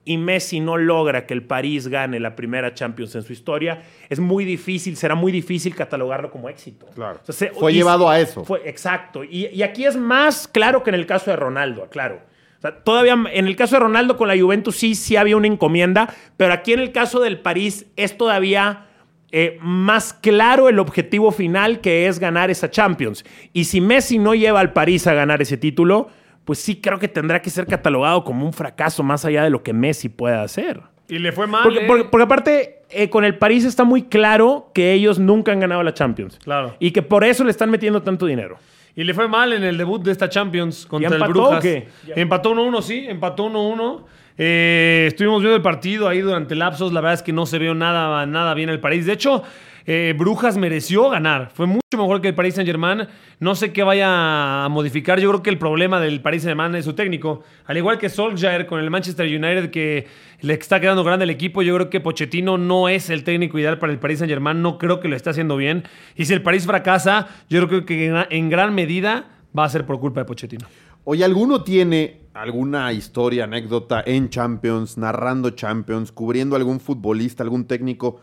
y 0.06 0.16
Messi 0.16 0.60
no 0.60 0.78
logra 0.78 1.26
que 1.26 1.34
el 1.34 1.42
París 1.42 1.88
gane 1.88 2.18
la 2.20 2.34
primera 2.36 2.72
Champions 2.72 3.14
en 3.16 3.22
su 3.22 3.32
historia, 3.34 3.82
es 4.08 4.18
muy 4.20 4.44
difícil, 4.46 4.96
será 4.96 5.14
muy 5.16 5.32
difícil 5.32 5.74
catalogarlo 5.74 6.30
como 6.30 6.48
éxito. 6.48 6.86
Claro. 6.94 7.18
O 7.22 7.26
sea, 7.26 7.34
se- 7.34 7.50
Fue 7.54 7.72
y- 7.72 7.74
llevado 7.74 8.08
a 8.08 8.18
eso. 8.20 8.44
Fue, 8.44 8.62
exacto. 8.68 9.24
Y, 9.24 9.48
y 9.48 9.62
aquí 9.62 9.84
es 9.84 9.96
más 9.96 10.48
claro 10.48 10.82
que 10.82 10.90
en 10.90 10.94
el 10.94 11.04
caso 11.06 11.30
de 11.30 11.36
Ronaldo, 11.36 11.82
aclaro. 11.84 12.20
O 12.56 12.60
sea, 12.62 12.82
todavía 12.84 13.18
en 13.32 13.46
el 13.46 13.54
caso 13.56 13.76
de 13.76 13.80
Ronaldo 13.80 14.16
con 14.16 14.28
la 14.28 14.38
Juventus 14.38 14.76
sí, 14.76 14.94
sí 14.94 15.16
había 15.16 15.36
una 15.36 15.46
encomienda, 15.48 16.08
pero 16.38 16.54
aquí 16.54 16.72
en 16.72 16.78
el 16.80 16.92
caso 16.92 17.20
del 17.20 17.40
París 17.40 17.86
es 17.96 18.16
todavía 18.16 18.86
eh, 19.32 19.58
más 19.60 20.12
claro 20.14 20.68
el 20.68 20.78
objetivo 20.78 21.32
final 21.32 21.80
que 21.80 22.06
es 22.06 22.18
ganar 22.20 22.48
esa 22.48 22.70
Champions. 22.70 23.24
Y 23.52 23.64
si 23.64 23.80
Messi 23.80 24.18
no 24.18 24.34
lleva 24.36 24.60
al 24.60 24.72
París 24.72 25.06
a 25.08 25.14
ganar 25.14 25.42
ese 25.42 25.56
título, 25.56 26.08
pues 26.46 26.58
sí 26.60 26.76
creo 26.80 26.98
que 26.98 27.08
tendrá 27.08 27.42
que 27.42 27.50
ser 27.50 27.66
catalogado 27.66 28.24
como 28.24 28.46
un 28.46 28.54
fracaso 28.54 29.02
más 29.02 29.26
allá 29.26 29.44
de 29.44 29.50
lo 29.50 29.62
que 29.62 29.74
Messi 29.74 30.08
pueda 30.08 30.40
hacer. 30.42 30.80
Y 31.08 31.18
le 31.18 31.30
fue 31.32 31.46
mal. 31.46 31.62
Porque, 31.62 31.80
¿eh? 31.80 31.84
porque- 31.86 32.04
porque 32.04 32.24
aparte, 32.24 32.78
eh, 32.88 33.10
con 33.10 33.24
el 33.26 33.36
París 33.36 33.64
está 33.66 33.84
muy 33.84 34.04
claro 34.04 34.70
que 34.72 34.92
ellos 34.94 35.18
nunca 35.18 35.52
han 35.52 35.60
ganado 35.60 35.82
la 35.82 35.92
Champions. 35.92 36.38
Claro. 36.42 36.74
Y 36.78 36.92
que 36.92 37.02
por 37.02 37.22
eso 37.24 37.44
le 37.44 37.50
están 37.50 37.70
metiendo 37.70 38.02
tanto 38.02 38.24
dinero. 38.24 38.56
Y 38.94 39.04
le 39.04 39.12
fue 39.12 39.28
mal 39.28 39.52
en 39.52 39.62
el 39.62 39.76
debut 39.76 40.02
de 40.02 40.10
esta 40.10 40.28
Champions 40.30 40.86
contra 40.86 41.08
el 41.08 41.14
empató 41.14 41.32
Brujas. 41.32 41.58
o 41.58 41.60
qué? 41.60 41.88
Empató 42.16 42.52
1-1, 42.54 42.80
sí, 42.80 43.04
empató 43.06 43.44
1-1. 43.50 44.04
Eh, 44.38 45.04
estuvimos 45.08 45.40
viendo 45.42 45.56
el 45.56 45.62
partido 45.62 46.08
ahí 46.08 46.20
durante 46.20 46.54
lapsos. 46.54 46.92
La 46.92 47.00
verdad 47.00 47.14
es 47.14 47.22
que 47.22 47.32
no 47.32 47.44
se 47.46 47.58
vio 47.58 47.74
nada, 47.74 48.24
nada 48.26 48.54
bien 48.54 48.68
el 48.70 48.80
París. 48.80 49.04
De 49.06 49.12
hecho, 49.12 49.42
eh, 49.86 50.14
Brujas 50.18 50.56
mereció 50.56 51.08
ganar. 51.10 51.50
Fue 51.54 51.66
mucho 51.66 51.80
mejor 51.92 52.20
que 52.20 52.28
el 52.28 52.34
Paris 52.34 52.54
Saint-Germain. 52.56 53.06
No 53.38 53.54
sé 53.54 53.72
qué 53.72 53.82
vaya 53.84 54.64
a 54.64 54.68
modificar. 54.68 55.20
Yo 55.20 55.28
creo 55.30 55.42
que 55.42 55.50
el 55.50 55.58
problema 55.58 56.00
del 56.00 56.20
Paris 56.20 56.42
Saint-Germain 56.42 56.74
es 56.74 56.84
su 56.84 56.94
técnico. 56.94 57.42
Al 57.66 57.76
igual 57.76 57.98
que 57.98 58.08
Solskjaer 58.08 58.66
con 58.66 58.80
el 58.80 58.90
Manchester 58.90 59.26
United, 59.26 59.70
que 59.70 60.06
le 60.40 60.54
está 60.54 60.80
quedando 60.80 61.04
grande 61.04 61.24
el 61.24 61.30
equipo, 61.30 61.62
yo 61.62 61.74
creo 61.76 61.88
que 61.90 62.00
Pochettino 62.00 62.58
no 62.58 62.88
es 62.88 63.10
el 63.10 63.22
técnico 63.24 63.58
ideal 63.58 63.78
para 63.78 63.92
el 63.92 63.98
Paris 63.98 64.18
Saint-Germain. 64.18 64.60
No 64.60 64.76
creo 64.78 64.98
que 65.00 65.08
lo 65.08 65.14
esté 65.16 65.30
haciendo 65.30 65.56
bien. 65.56 65.84
Y 66.16 66.24
si 66.24 66.32
el 66.34 66.42
París 66.42 66.66
fracasa, 66.66 67.28
yo 67.48 67.66
creo 67.68 67.86
que 67.86 68.26
en- 68.30 68.50
gran 68.50 68.74
medida 68.74 69.28
va 69.56 69.64
a 69.64 69.68
ser 69.68 69.86
por 69.86 70.00
culpa 70.00 70.20
de 70.20 70.24
Pochettino. 70.26 70.66
Oye, 71.04 71.24
¿alguno 71.24 71.62
tiene 71.62 72.22
alguna 72.34 72.92
historia, 72.92 73.44
anécdota 73.44 74.02
en 74.04 74.28
Champions, 74.28 74.98
narrando 74.98 75.50
Champions, 75.50 76.10
cubriendo 76.10 76.56
algún 76.56 76.80
futbolista, 76.80 77.44
algún 77.44 77.64
técnico 77.66 78.20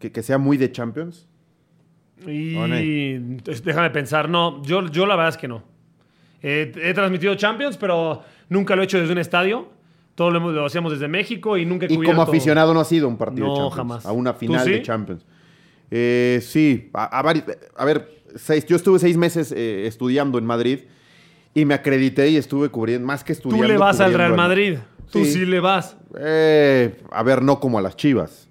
que, 0.00 0.10
que 0.10 0.22
sea 0.22 0.38
muy 0.38 0.56
de 0.56 0.72
Champions? 0.72 1.28
Y 2.26 2.54
déjame 3.64 3.90
pensar, 3.90 4.28
no, 4.28 4.62
yo, 4.64 4.86
yo 4.88 5.06
la 5.06 5.14
verdad 5.16 5.30
es 5.30 5.36
que 5.36 5.46
no. 5.48 5.62
Eh, 6.42 6.72
he 6.82 6.92
transmitido 6.94 7.34
Champions, 7.36 7.76
pero 7.76 8.22
nunca 8.48 8.74
lo 8.74 8.82
he 8.82 8.84
hecho 8.86 8.98
desde 8.98 9.12
un 9.12 9.18
estadio. 9.18 9.68
Todo 10.14 10.30
lo, 10.30 10.66
hacíamos 10.66 10.92
desde 10.92 11.08
México 11.08 11.56
y 11.56 11.64
nunca 11.64 11.86
he 11.86 11.92
Y 11.92 11.94
como 11.96 12.00
cubierto- 12.08 12.22
aficionado 12.22 12.74
no 12.74 12.80
ha 12.80 12.84
sido 12.84 13.08
un 13.08 13.16
partido 13.16 13.46
No, 13.46 13.52
de 13.52 13.58
Champions. 13.60 13.76
jamás. 13.76 14.06
A 14.06 14.12
una 14.12 14.32
¿Tú 14.34 14.38
final 14.40 14.64
sí? 14.64 14.70
de 14.72 14.82
Champions. 14.82 15.24
Eh, 15.90 16.40
sí, 16.42 16.90
a, 16.92 17.20
a 17.20 17.84
ver, 17.84 18.22
seis, 18.36 18.66
yo 18.66 18.76
estuve 18.76 18.98
seis 18.98 19.16
meses 19.16 19.52
eh, 19.56 19.86
estudiando 19.86 20.38
en 20.38 20.44
Madrid 20.44 20.80
y 21.54 21.64
me 21.64 21.74
acredité 21.74 22.28
y 22.28 22.36
estuve 22.36 22.68
cubriendo, 22.68 23.06
más 23.06 23.24
que 23.24 23.32
estudiando. 23.32 23.66
Tú 23.66 23.72
le 23.72 23.78
vas 23.78 23.98
al 24.00 24.12
Real 24.14 24.32
al- 24.32 24.36
Madrid. 24.36 24.76
Tú 25.10 25.24
Sí. 25.24 25.32
sí 25.32 25.46
le 25.46 25.58
vas. 25.58 25.96
Eh, 26.18 26.96
a 27.10 27.22
ver, 27.22 27.42
no 27.42 27.58
como 27.58 27.78
a 27.78 27.82
las 27.82 27.96
chivas. 27.96 28.48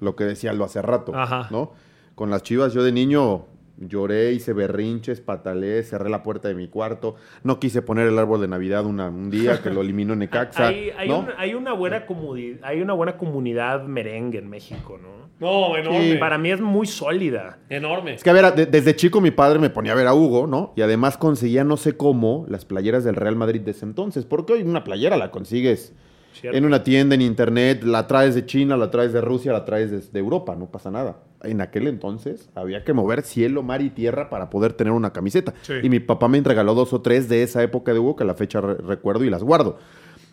Lo 0.00 0.16
que 0.16 0.24
decía 0.24 0.52
lo 0.52 0.64
hace 0.64 0.82
rato. 0.82 1.12
Ajá. 1.14 1.48
¿no? 1.50 1.72
Con 2.14 2.30
las 2.30 2.42
chivas, 2.42 2.72
yo 2.74 2.82
de 2.82 2.92
niño 2.92 3.46
lloré, 3.78 4.32
hice 4.32 4.52
berrinches, 4.52 5.22
patalé, 5.22 5.82
cerré 5.82 6.10
la 6.10 6.22
puerta 6.22 6.48
de 6.48 6.54
mi 6.54 6.68
cuarto. 6.68 7.14
No 7.44 7.58
quise 7.58 7.80
poner 7.80 8.06
el 8.08 8.18
árbol 8.18 8.40
de 8.42 8.48
Navidad 8.48 8.84
una- 8.84 9.08
un 9.08 9.30
día 9.30 9.62
que 9.62 9.70
lo 9.70 9.80
eliminó 9.80 10.14
Necaxa. 10.14 10.66
Hay, 10.68 10.90
hay 10.98 11.08
¿no? 11.08 11.20
un- 11.20 11.28
hay 11.38 11.54
una 11.54 11.72
buena 11.72 12.04
hay 12.62 12.80
una 12.82 12.92
buena 12.92 13.16
comunidad 13.16 13.84
merengue 13.84 14.38
en 14.38 14.50
México, 14.50 14.98
¿no? 15.00 15.20
No, 15.40 15.74
enorme. 15.78 16.12
Sí. 16.12 16.18
Para 16.18 16.36
mí 16.36 16.50
es 16.50 16.60
muy 16.60 16.86
sólida. 16.86 17.58
Enorme. 17.70 18.12
Es 18.14 18.22
que 18.22 18.28
a 18.28 18.34
ver, 18.34 18.54
de- 18.54 18.66
desde 18.66 18.94
chico 18.94 19.22
mi 19.22 19.30
padre 19.30 19.58
me 19.58 19.70
ponía 19.70 19.92
a 19.92 19.94
ver 19.94 20.06
a 20.06 20.12
Hugo, 20.12 20.46
¿no? 20.46 20.74
Y 20.76 20.82
además 20.82 21.16
conseguía 21.16 21.64
no 21.64 21.78
sé 21.78 21.96
cómo 21.96 22.44
las 22.48 22.66
playeras 22.66 23.04
del 23.04 23.16
Real 23.16 23.36
Madrid 23.36 23.62
de 23.62 23.70
ese 23.70 23.86
entonces. 23.86 24.26
Porque 24.26 24.52
hoy 24.52 24.62
una 24.62 24.84
playera 24.84 25.16
la 25.16 25.30
consigues 25.30 25.94
¿cierto? 26.32 26.56
en 26.58 26.64
una 26.64 26.82
tienda, 26.84 27.14
en 27.14 27.22
internet, 27.22 27.82
la 27.84 28.06
traes 28.06 28.34
de 28.34 28.46
China, 28.46 28.76
la 28.76 28.90
traes 28.90 29.12
de 29.12 29.20
Rusia, 29.20 29.52
la 29.52 29.64
traes 29.64 29.90
de, 29.90 29.98
de 30.00 30.18
Europa, 30.18 30.54
no 30.56 30.66
pasa 30.66 30.90
nada. 30.90 31.18
En 31.42 31.60
aquel 31.60 31.86
entonces 31.86 32.50
había 32.54 32.84
que 32.84 32.92
mover 32.92 33.22
cielo, 33.22 33.62
mar 33.62 33.80
y 33.82 33.90
tierra 33.90 34.28
para 34.28 34.50
poder 34.50 34.74
tener 34.74 34.92
una 34.92 35.12
camiseta. 35.12 35.54
Sí. 35.62 35.72
Y 35.82 35.88
mi 35.88 36.00
papá 36.00 36.28
me 36.28 36.40
regaló 36.40 36.74
dos 36.74 36.92
o 36.92 37.00
tres 37.00 37.28
de 37.28 37.42
esa 37.42 37.62
época 37.62 37.92
de 37.92 37.98
Hugo 37.98 38.16
que 38.16 38.24
a 38.24 38.26
la 38.26 38.34
fecha 38.34 38.60
re- 38.60 38.74
recuerdo 38.74 39.24
y 39.24 39.30
las 39.30 39.42
guardo. 39.42 39.78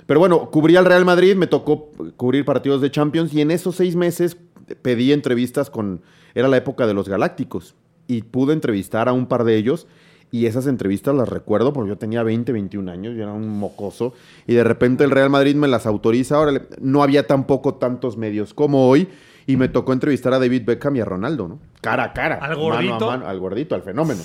Pero 0.05 0.19
bueno, 0.19 0.49
cubrí 0.51 0.75
al 0.75 0.85
Real 0.85 1.05
Madrid, 1.05 1.35
me 1.35 1.47
tocó 1.47 1.91
cubrir 2.15 2.45
partidos 2.45 2.81
de 2.81 2.91
Champions 2.91 3.33
y 3.33 3.41
en 3.41 3.51
esos 3.51 3.75
seis 3.75 3.95
meses 3.95 4.37
pedí 4.81 5.11
entrevistas 5.11 5.69
con... 5.69 6.01
Era 6.35 6.47
la 6.47 6.57
época 6.57 6.85
de 6.87 6.93
los 6.93 7.09
Galácticos 7.09 7.75
y 8.07 8.21
pude 8.21 8.53
entrevistar 8.53 9.09
a 9.09 9.13
un 9.13 9.25
par 9.27 9.43
de 9.43 9.55
ellos 9.57 9.87
y 10.31 10.45
esas 10.45 10.67
entrevistas 10.67 11.15
las 11.15 11.29
recuerdo 11.29 11.71
porque 11.73 11.89
yo 11.89 11.97
tenía 11.97 12.21
20, 12.23 12.51
21 12.51 12.91
años, 12.91 13.15
yo 13.15 13.23
era 13.23 13.31
un 13.31 13.47
mocoso 13.47 14.13
y 14.45 14.53
de 14.55 14.63
repente 14.63 15.03
el 15.03 15.11
Real 15.11 15.29
Madrid 15.29 15.55
me 15.55 15.67
las 15.67 15.85
autoriza. 15.85 16.35
Ahora 16.35 16.61
no 16.81 17.01
había 17.03 17.25
tampoco 17.27 17.75
tantos 17.75 18.17
medios 18.17 18.53
como 18.53 18.89
hoy 18.89 19.07
y 19.45 19.55
me 19.55 19.69
tocó 19.69 19.93
entrevistar 19.93 20.33
a 20.33 20.39
David 20.39 20.63
Beckham 20.65 20.95
y 20.97 20.99
a 20.99 21.05
Ronaldo, 21.05 21.47
¿no? 21.47 21.59
Cara 21.81 22.03
a 22.05 22.13
cara. 22.13 22.35
¿Al 22.35 22.49
mano 22.57 22.61
a 22.61 22.75
gordito? 22.75 23.07
mano, 23.07 23.27
al 23.27 23.39
gordito, 23.39 23.75
al 23.75 23.81
fenómeno. 23.83 24.21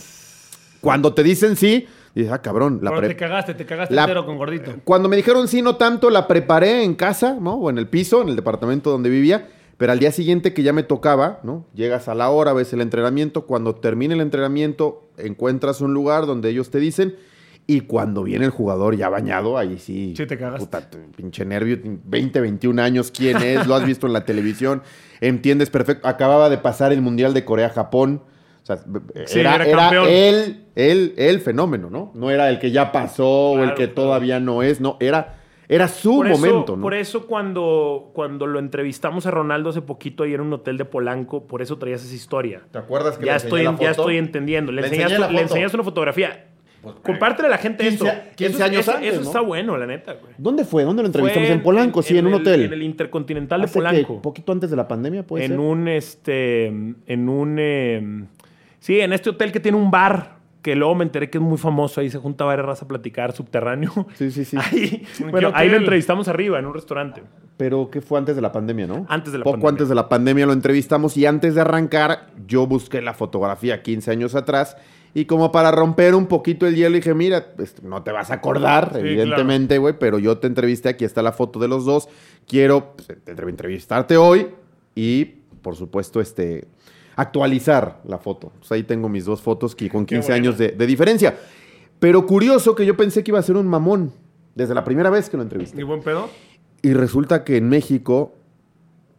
Cuando 0.81 1.15
te 1.15 1.23
dicen 1.23 1.55
sí, 1.57 1.87
dices, 2.15 2.33
ah, 2.33 2.43
cabrón, 2.43 2.81
la 2.83 2.91
Pero 2.91 3.07
te 3.07 3.17
cagaste, 3.17 3.55
te 3.55 3.65
cagaste 3.65 3.95
la- 3.95 4.03
entero 4.03 4.27
con 4.27 4.37
gordito. 4.37 4.73
cuando 4.85 5.09
me 5.09 5.15
dijeron 5.17 5.47
sí, 5.47 5.63
no 5.63 5.77
tanto, 5.77 6.11
la 6.11 6.27
preparé 6.27 6.83
en 6.83 6.95
casa, 6.97 7.37
¿no? 7.41 7.55
O 7.55 7.71
en 7.71 7.79
el 7.79 7.87
piso, 7.89 8.23
en 8.23 8.29
el 8.31 8.37
departamento 8.37 8.91
donde 8.91 9.09
vivía. 9.09 9.49
Pero 9.79 9.93
al 9.93 9.99
día 9.99 10.13
siguiente 10.13 10.53
que 10.55 10.63
ya 10.63 10.73
me 10.73 10.83
tocaba, 10.83 11.41
¿no? 11.45 11.67
Llegas 11.75 12.09
a 12.09 12.15
la 12.15 12.31
hora, 12.31 12.53
ves 12.53 12.73
el 12.73 12.81
entrenamiento. 12.81 13.47
Cuando 13.47 13.75
termine 13.77 14.15
el 14.15 14.21
entrenamiento, 14.21 15.02
encuentras 15.19 15.81
un 15.81 15.95
lugar 15.95 16.27
donde 16.27 16.51
ellos 16.51 16.71
te 16.71 16.79
dicen. 16.79 17.17
Y 17.67 17.83
cuando 17.83 18.25
viene 18.25 18.45
el 18.45 18.51
jugador 18.51 18.97
ya 18.97 19.09
bañado, 19.09 19.57
ahí 19.57 19.79
sí. 19.79 20.15
Sí 20.17 20.27
te. 20.27 20.37
Puta, 20.37 20.91
pinche 21.17 21.45
nervio, 21.45 21.79
20, 21.83 22.41
21 22.41 22.83
años, 22.83 23.13
¿quién 23.13 23.37
es? 23.37 23.67
Lo 23.69 23.77
has 23.77 23.87
visto 23.87 24.07
en 24.09 24.13
la 24.13 24.25
televisión, 24.25 24.83
entiendes 25.21 25.71
perfecto. 25.71 26.09
Acababa 26.09 26.51
de 26.51 26.59
pasar 26.59 26.93
el 26.93 27.03
Mundial 27.03 27.35
de 27.35 27.45
Corea-Japón. 27.45 28.23
O 28.63 28.67
sea, 28.67 28.79
Sí, 29.27 29.41
era, 29.41 29.65
era 29.65 29.91
él, 30.09 30.67
él, 30.75 31.15
el 31.17 31.41
fenómeno, 31.41 31.89
¿no? 31.89 32.13
No 32.15 32.31
era 32.31 32.49
el 32.49 32.59
que 32.59 32.73
ya 32.73 32.91
pasó 32.93 33.53
o 33.53 33.63
el 33.63 33.75
que 33.75 33.89
todavía 33.89 34.41
no 34.41 34.63
es, 34.63 34.81
no, 34.81 34.97
era, 35.01 35.42
era 35.75 35.89
su 35.89 36.17
Por 36.17 36.27
eso, 36.29 36.37
momento, 36.39 36.77
¿no? 36.77 36.83
por 36.83 36.95
eso 36.95 37.27
cuando, 37.27 38.11
cuando 38.13 38.47
lo 38.47 38.59
entrevistamos 38.59 39.27
a 39.27 39.31
Ronaldo 39.31 39.71
hace 39.71 39.81
poquito 39.83 40.25
ahí 40.25 40.35
en 40.35 40.41
un 40.43 40.53
hotel 40.53 40.77
de 40.79 40.85
Polanco, 40.85 41.47
por 41.47 41.63
eso 41.63 41.79
traías 41.79 42.05
esa 42.05 42.15
historia. 42.15 42.63
¿Te 42.71 42.79
acuerdas 42.79 43.17
que 43.19 43.25
Ya 43.27 43.33
le 43.33 43.37
estoy, 43.39 43.63
la 43.63 43.71
ya 43.73 43.77
foto? 43.77 43.91
estoy 43.91 44.17
entendiendo. 44.19 44.71
Le, 44.73 44.83
Le 44.83 44.89
enseñaste, 44.89 45.15
enseñé 45.15 45.29
la 45.33 45.37
le 45.37 45.43
enseñaste 45.43 45.77
una 45.77 45.85
fotografía. 45.85 46.47
Compártele 47.05 47.47
a 47.47 47.51
la 47.53 47.59
gente 47.59 47.85
15 47.89 48.07
esto. 48.09 48.21
15 48.35 48.55
eso, 48.57 48.65
años 48.65 48.81
eso- 48.81 48.93
antes, 48.97 49.13
eso 49.15 49.21
¿no? 49.23 49.27
está 49.29 49.41
bueno, 49.41 49.77
la 49.77 49.87
neta, 49.87 50.15
güey. 50.15 50.35
¿Dónde 50.37 50.65
fue? 50.65 50.83
¿Dónde 50.83 51.03
lo 51.03 51.07
entrevistamos? 51.07 51.47
Fue 51.49 51.55
en 51.57 51.63
Polanco, 51.63 52.03
sí, 52.03 52.19
en, 52.19 52.27
un 52.27 52.35
el- 52.35 52.41
hotel. 52.41 52.63
En 52.65 52.73
el 52.73 52.83
Intercontinental 52.83 53.61
de 53.61 53.65
Hace 53.67 53.75
Polanco. 53.75 54.21
poquito 54.21 54.51
antes 54.51 54.69
de 54.69 54.77
la 54.77 54.89
pandemia, 54.89 55.25
puede 55.25 55.45
en 55.45 55.51
ser. 55.53 55.61
un 55.61 55.87
este 55.87 56.67
en 56.67 57.29
un 57.29 57.57
eh, 57.61 58.25
sí 58.81 58.99
en 59.01 59.13
este 59.13 59.31
hotel 59.31 59.53
que 59.53 59.61
tiene 59.61 59.79
un 59.79 59.93
bar 59.93 60.42
que 60.63 60.77
luego 60.77 60.95
me 60.95 61.05
enteré 61.05 61.29
que 61.29 61.39
es 61.39 61.43
muy 61.45 61.59
famoso 61.59 62.01
ahí 62.01 62.09
se 62.11 62.19
junta 62.19 62.45
varias 62.45 62.65
razas 62.67 62.85
a 62.85 62.89
platicar 62.89 63.33
subterráneo 63.33 63.91
Sí, 64.15 64.31
sí, 64.31 64.45
sí. 64.45 64.57
ahí, 64.61 65.05
¿En 65.21 65.31
bueno, 65.33 65.51
ahí 65.55 65.69
lo 65.69 65.77
entrevistamos 65.77 66.29
arriba 66.29 66.59
en 66.59 66.67
un 66.67 66.75
restaurante 66.75 67.23
Pero 67.57 67.91
que 67.91 68.01
fue 68.01 68.19
antes 68.19 68.37
de 68.37 68.43
la 68.43 68.53
pandemia, 68.53 68.87
¿no? 68.87 69.05
Antes 69.09 69.33
de 69.33 69.39
la 69.39 69.45
Poco 69.45 69.55
pandemia. 69.55 69.71
antes 69.71 69.89
de 69.89 69.95
la 69.97 70.09
pandemia 70.09 70.47
lo 70.47 70.53
entrevistamos 70.53 71.17
y 71.17 71.27
antes 71.27 71.55
de 71.57 71.61
arrancar 71.63 72.29
yo 72.47 72.67
busqué 72.67 73.03
la 73.03 73.13
fotografía 73.13 73.83
15 73.83 74.11
años 74.13 74.35
atrás 74.35 74.77
y 75.15 75.27
como 75.27 75.53
para 75.53 75.71
romper 75.73 76.15
un 76.15 76.27
poquito 76.27 76.67
el 76.67 76.75
hielo 76.75 76.97
dije, 76.97 77.13
mira, 77.13 77.45
pues, 77.55 77.83
no 77.83 78.03
te 78.03 78.13
vas 78.13 78.31
a 78.31 78.35
acordar, 78.35 78.93
Sí, 78.95 79.01
evidentemente, 79.01 79.77
güey, 79.77 79.95
pero 79.99 80.19
yo 80.19 80.39
te 80.39 80.47
entrevisté, 80.47 80.89
aquí 80.89 81.05
está 81.05 81.21
la 81.21 81.33
foto 81.33 81.59
de 81.59 81.69
los 81.69 81.85
dos, 81.85 82.09
quiero 82.49 82.95
pues, 82.97 83.09
te- 83.23 83.33
entrevistarte 83.33 84.17
hoy 84.17 84.47
y, 84.95 85.25
por 85.61 85.77
supuesto, 85.77 86.19
este 86.23 86.67
actualizar 87.17 88.01
la 88.07 88.19
foto. 88.19 88.53
Pues 88.59 88.71
ahí 88.73 88.83
tengo 88.83 89.09
mis 89.09 89.25
dos 89.25 89.41
fotos 89.41 89.75
que 89.75 89.89
con 89.89 90.07
Qué 90.07 90.17
15 90.17 90.29
buena. 90.29 90.37
años 90.43 90.59
de, 90.59 90.69
de 90.73 90.87
diferencia. 90.87 91.37
Pero 91.99 92.27
curioso 92.27 92.75
que 92.75 92.85
yo 92.87 92.97
pensé 92.97 93.23
que 93.23 93.31
iba 93.31 93.39
a 93.39 93.43
ser 93.43 93.57
un 93.57 93.67
mamón 93.67 94.13
desde 94.55 94.75
la 94.75 94.85
primera 94.85 95.09
vez 95.11 95.31
que 95.31 95.37
lo 95.37 95.43
entrevisté. 95.43 95.81
¿Y 95.81 95.85
buen 95.85 96.03
pedo? 96.03 96.29
Y 96.83 96.93
resulta 96.95 97.45
que 97.45 97.57
en 97.57 97.69
México 97.69 98.35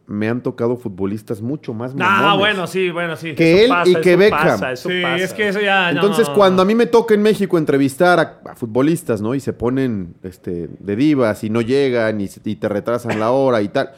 me 0.06 0.28
han 0.28 0.42
tocado 0.42 0.76
futbolistas 0.76 1.40
mucho 1.40 1.72
más 1.72 1.92
Ah, 1.92 1.94
mamones. 1.96 2.38
bueno, 2.38 2.66
sí, 2.66 2.90
bueno, 2.90 3.16
sí. 3.16 3.34
Que 3.34 3.64
él 3.64 3.70
Pasa, 3.70 3.88
y 3.90 3.94
que 4.02 4.10
eso 4.10 4.18
Beckham. 4.18 4.38
pasa, 4.60 4.72
eso 4.72 4.88
sí, 4.90 5.00
pasa. 5.00 5.16
es 5.24 5.32
que 5.32 5.48
eso 5.48 5.60
ya. 5.62 5.90
Entonces, 5.90 6.26
no, 6.26 6.32
no. 6.34 6.38
cuando 6.38 6.60
a 6.62 6.64
mí 6.66 6.74
me 6.74 6.84
toca 6.84 7.14
en 7.14 7.22
México 7.22 7.56
entrevistar 7.56 8.20
a, 8.20 8.50
a 8.50 8.54
futbolistas, 8.54 9.22
¿no? 9.22 9.34
Y 9.34 9.40
se 9.40 9.54
ponen 9.54 10.14
este, 10.22 10.68
de 10.78 10.96
divas 10.96 11.42
y 11.42 11.48
no 11.48 11.62
llegan 11.62 12.20
y, 12.20 12.28
se- 12.28 12.42
y 12.44 12.56
te 12.56 12.68
retrasan 12.68 13.18
la 13.18 13.30
hora 13.30 13.62
y 13.62 13.68
tal. 13.68 13.92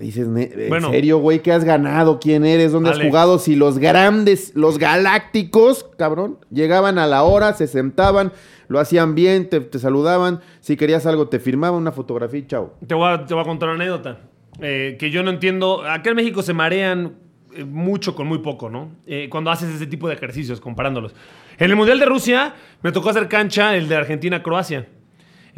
Dices, 0.00 0.28
"Ne- 0.28 0.50
¿en 0.54 0.68
Bueno. 0.68 0.90
serio, 0.90 1.18
güey? 1.18 1.40
¿Qué 1.40 1.50
has 1.52 1.64
ganado? 1.64 2.20
¿Quién 2.20 2.44
eres? 2.44 2.72
¿Dónde 2.72 2.90
has 2.90 3.00
jugado? 3.00 3.38
Si 3.38 3.56
los 3.56 3.78
grandes, 3.78 4.52
los 4.54 4.78
galácticos, 4.78 5.86
cabrón, 5.98 6.38
llegaban 6.50 6.98
a 6.98 7.06
la 7.06 7.22
hora, 7.22 7.54
se 7.54 7.66
sentaban, 7.66 8.32
lo 8.68 8.78
hacían 8.80 9.14
bien, 9.14 9.48
te, 9.48 9.60
te 9.60 9.78
saludaban. 9.78 10.40
Si 10.60 10.76
querías 10.76 11.06
algo, 11.06 11.28
te 11.28 11.38
firmaban 11.38 11.80
una 11.80 11.92
fotografía 11.92 12.40
y 12.40 12.46
chao. 12.46 12.74
Te 12.86 12.94
voy, 12.94 13.10
a, 13.12 13.24
te 13.24 13.32
voy 13.34 13.42
a 13.42 13.46
contar 13.46 13.68
una 13.70 13.76
anécdota. 13.82 14.18
eh, 14.60 14.96
que 14.98 15.10
yo 15.10 15.22
no 15.22 15.30
entiendo. 15.30 15.82
Acá 15.84 16.10
en 16.10 16.16
México 16.16 16.42
se 16.42 16.54
marean 16.54 17.12
eh, 17.54 17.64
mucho 17.64 18.14
con 18.14 18.26
muy 18.26 18.38
poco, 18.38 18.70
¿no? 18.70 18.90
Eh, 19.06 19.28
cuando 19.30 19.50
haces 19.50 19.68
ese 19.74 19.86
tipo 19.86 20.08
de 20.08 20.14
ejercicios, 20.14 20.60
comparándolos. 20.60 21.14
En 21.58 21.70
el 21.70 21.76
Mundial 21.76 21.98
de 21.98 22.06
Rusia 22.06 22.54
me 22.82 22.90
tocó 22.92 23.10
hacer 23.10 23.28
cancha 23.28 23.76
el 23.76 23.88
de 23.88 23.96
Argentina-Croacia. 23.96 24.86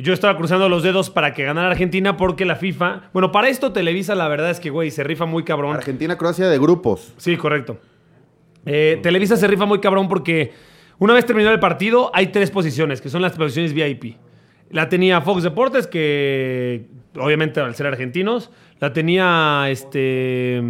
Yo 0.00 0.12
estaba 0.12 0.36
cruzando 0.36 0.68
los 0.68 0.84
dedos 0.84 1.10
para 1.10 1.34
que 1.34 1.42
ganara 1.42 1.72
Argentina 1.72 2.16
porque 2.16 2.44
la 2.44 2.54
FIFA. 2.54 3.10
Bueno, 3.12 3.32
para 3.32 3.48
esto 3.48 3.72
Televisa, 3.72 4.14
la 4.14 4.28
verdad 4.28 4.48
es 4.50 4.60
que, 4.60 4.70
güey, 4.70 4.92
se 4.92 5.02
rifa 5.02 5.26
muy 5.26 5.42
cabrón. 5.42 5.74
Argentina-Croacia 5.74 6.48
de 6.48 6.56
grupos. 6.56 7.12
Sí, 7.16 7.36
correcto. 7.36 7.78
Eh, 8.64 9.00
Televisa 9.02 9.36
se 9.36 9.48
rifa 9.48 9.66
muy 9.66 9.80
cabrón 9.80 10.08
porque 10.08 10.52
una 10.98 11.14
vez 11.14 11.26
terminado 11.26 11.52
el 11.52 11.60
partido 11.60 12.12
hay 12.14 12.28
tres 12.28 12.52
posiciones, 12.52 13.00
que 13.00 13.08
son 13.08 13.22
las 13.22 13.32
posiciones 13.32 13.72
VIP. 13.72 14.16
La 14.70 14.88
tenía 14.88 15.20
Fox 15.20 15.42
Deportes, 15.42 15.88
que 15.88 16.86
obviamente 17.16 17.58
al 17.60 17.74
ser 17.74 17.86
argentinos. 17.86 18.52
La 18.78 18.92
tenía 18.92 19.64
este 19.68 20.62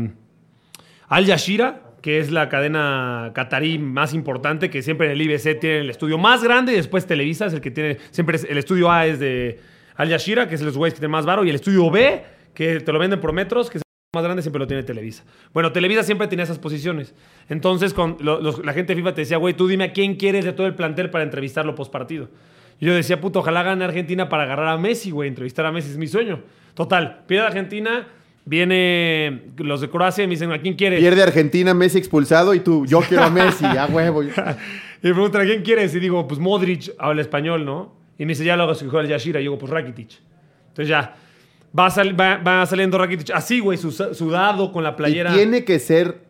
Al 1.07 1.27
Jazeera, 1.27 1.83
que 2.01 2.19
es 2.19 2.31
la 2.31 2.49
cadena 2.49 3.33
catarí 3.35 3.79
más 3.79 4.15
importante, 4.15 4.71
que 4.71 4.83
siempre 4.83 5.07
en 5.07 5.13
el 5.13 5.23
IBC 5.23 5.61
tiene 5.61 5.79
el 5.81 5.91
estudio 5.91 6.19
más 6.19 6.43
grande 6.43 6.73
y 6.73 6.77
después 6.77 7.07
Televisa 7.07 7.47
es 7.47 7.53
el 7.53 7.61
que 7.61 7.71
tiene, 7.71 7.99
siempre 8.11 8.39
el 8.49 8.59
estudio 8.59 8.91
A 8.91 9.07
es 9.07 9.19
de 9.19 9.61
Al 9.97 10.09
Jazeera, 10.09 10.49
que 10.49 10.55
es 10.55 10.63
los 10.63 10.77
güeyes 10.77 10.95
que 10.95 11.01
tienen 11.01 11.13
más 11.13 11.27
varo, 11.27 11.45
y 11.45 11.51
el 11.51 11.57
estudio 11.57 11.91
B, 11.91 12.23
que 12.55 12.81
te 12.81 12.93
lo 12.93 12.99
venden 12.99 13.21
por 13.21 13.33
metros, 13.33 13.71
que 13.71 13.79
es 13.79 13.83
más 14.15 14.25
grande 14.25 14.43
siempre 14.43 14.59
lo 14.59 14.67
tiene 14.67 14.83
Televisa. 14.85 15.25
Bueno, 15.53 15.71
Televisa 15.73 16.03
siempre 16.03 16.29
tenía 16.29 16.45
esas 16.45 16.59
posiciones. 16.59 17.15
Entonces, 17.49 17.93
con 17.93 18.17
la 18.21 18.73
gente 18.73 18.95
de 18.95 18.97
FIFA 18.97 19.15
te 19.15 19.21
decía, 19.23 19.37
güey, 19.37 19.55
tú 19.55 19.69
dime 19.69 19.85
a 19.85 19.93
quién 19.93 20.17
quieres 20.17 20.45
de 20.45 20.53
todo 20.53 20.67
el 20.67 20.75
plantel 20.75 21.11
para 21.11 21.25
entrevistarlo 21.25 21.75
post 21.75 21.93
partido. 21.93 22.31
Y 22.81 22.87
yo 22.87 22.95
decía, 22.95 23.21
puto, 23.21 23.41
ojalá 23.41 23.63
gane 23.63 23.85
Argentina 23.85 24.29
para 24.29 24.45
agarrar 24.45 24.69
a 24.69 24.79
Messi, 24.79 25.11
güey. 25.11 25.29
Entrevistar 25.29 25.67
a 25.67 25.73
Messi 25.73 25.91
es 25.91 25.99
mi 25.99 26.07
sueño. 26.07 26.43
Total, 26.75 27.25
pierde 27.27 27.49
Argentina, 27.49 28.07
viene 28.49 29.43
los 29.59 29.81
de 29.81 29.89
Croacia 29.91 30.25
y 30.25 30.27
me 30.27 30.33
dicen, 30.33 30.51
¿a 30.53 30.59
quién 30.61 30.75
quieres? 30.75 30.99
Pierde 31.01 31.23
Argentina, 31.23 31.75
Messi 31.75 31.99
expulsado 31.99 32.55
y 32.55 32.61
tú, 32.61 32.87
yo 32.87 33.01
quiero 33.01 33.25
a 33.25 33.31
Messi, 33.31 33.65
a 33.65 33.87
huevo. 33.87 34.23
Y 35.01 35.07
me 35.07 35.13
preguntan, 35.15 35.43
¿a 35.43 35.45
quién 35.45 35.63
quieres? 35.63 35.95
Y 35.95 36.01
digo, 36.01 36.27
pues 36.27 36.41
Modric 36.41 36.91
habla 36.99 37.21
español, 37.23 37.65
¿no? 37.65 37.95
Y 38.19 38.25
me 38.25 38.31
dice, 38.33 38.45
ya 38.45 38.57
lo 38.57 38.65
hago 38.65 38.73
escoger 38.73 39.03
el 39.03 39.07
Yashira. 39.09 39.39
Y 39.39 39.45
digo, 39.45 39.57
pues 39.57 39.71
Rakitic. 39.71 40.11
Entonces 40.71 40.89
ya, 40.89 41.15
va, 41.79 41.89
sal- 41.89 42.19
va- 42.21 42.39
va 42.39 42.67
saliendo 42.67 42.99
Rakitic 42.99 43.31
así, 43.33 43.61
güey, 43.61 43.79
sudado 43.79 44.73
con 44.73 44.83
la 44.83 44.91
Y 44.91 44.95
playera. 44.95 45.33
tiene 45.33 45.63
que 45.65 45.79
ser 45.79 46.23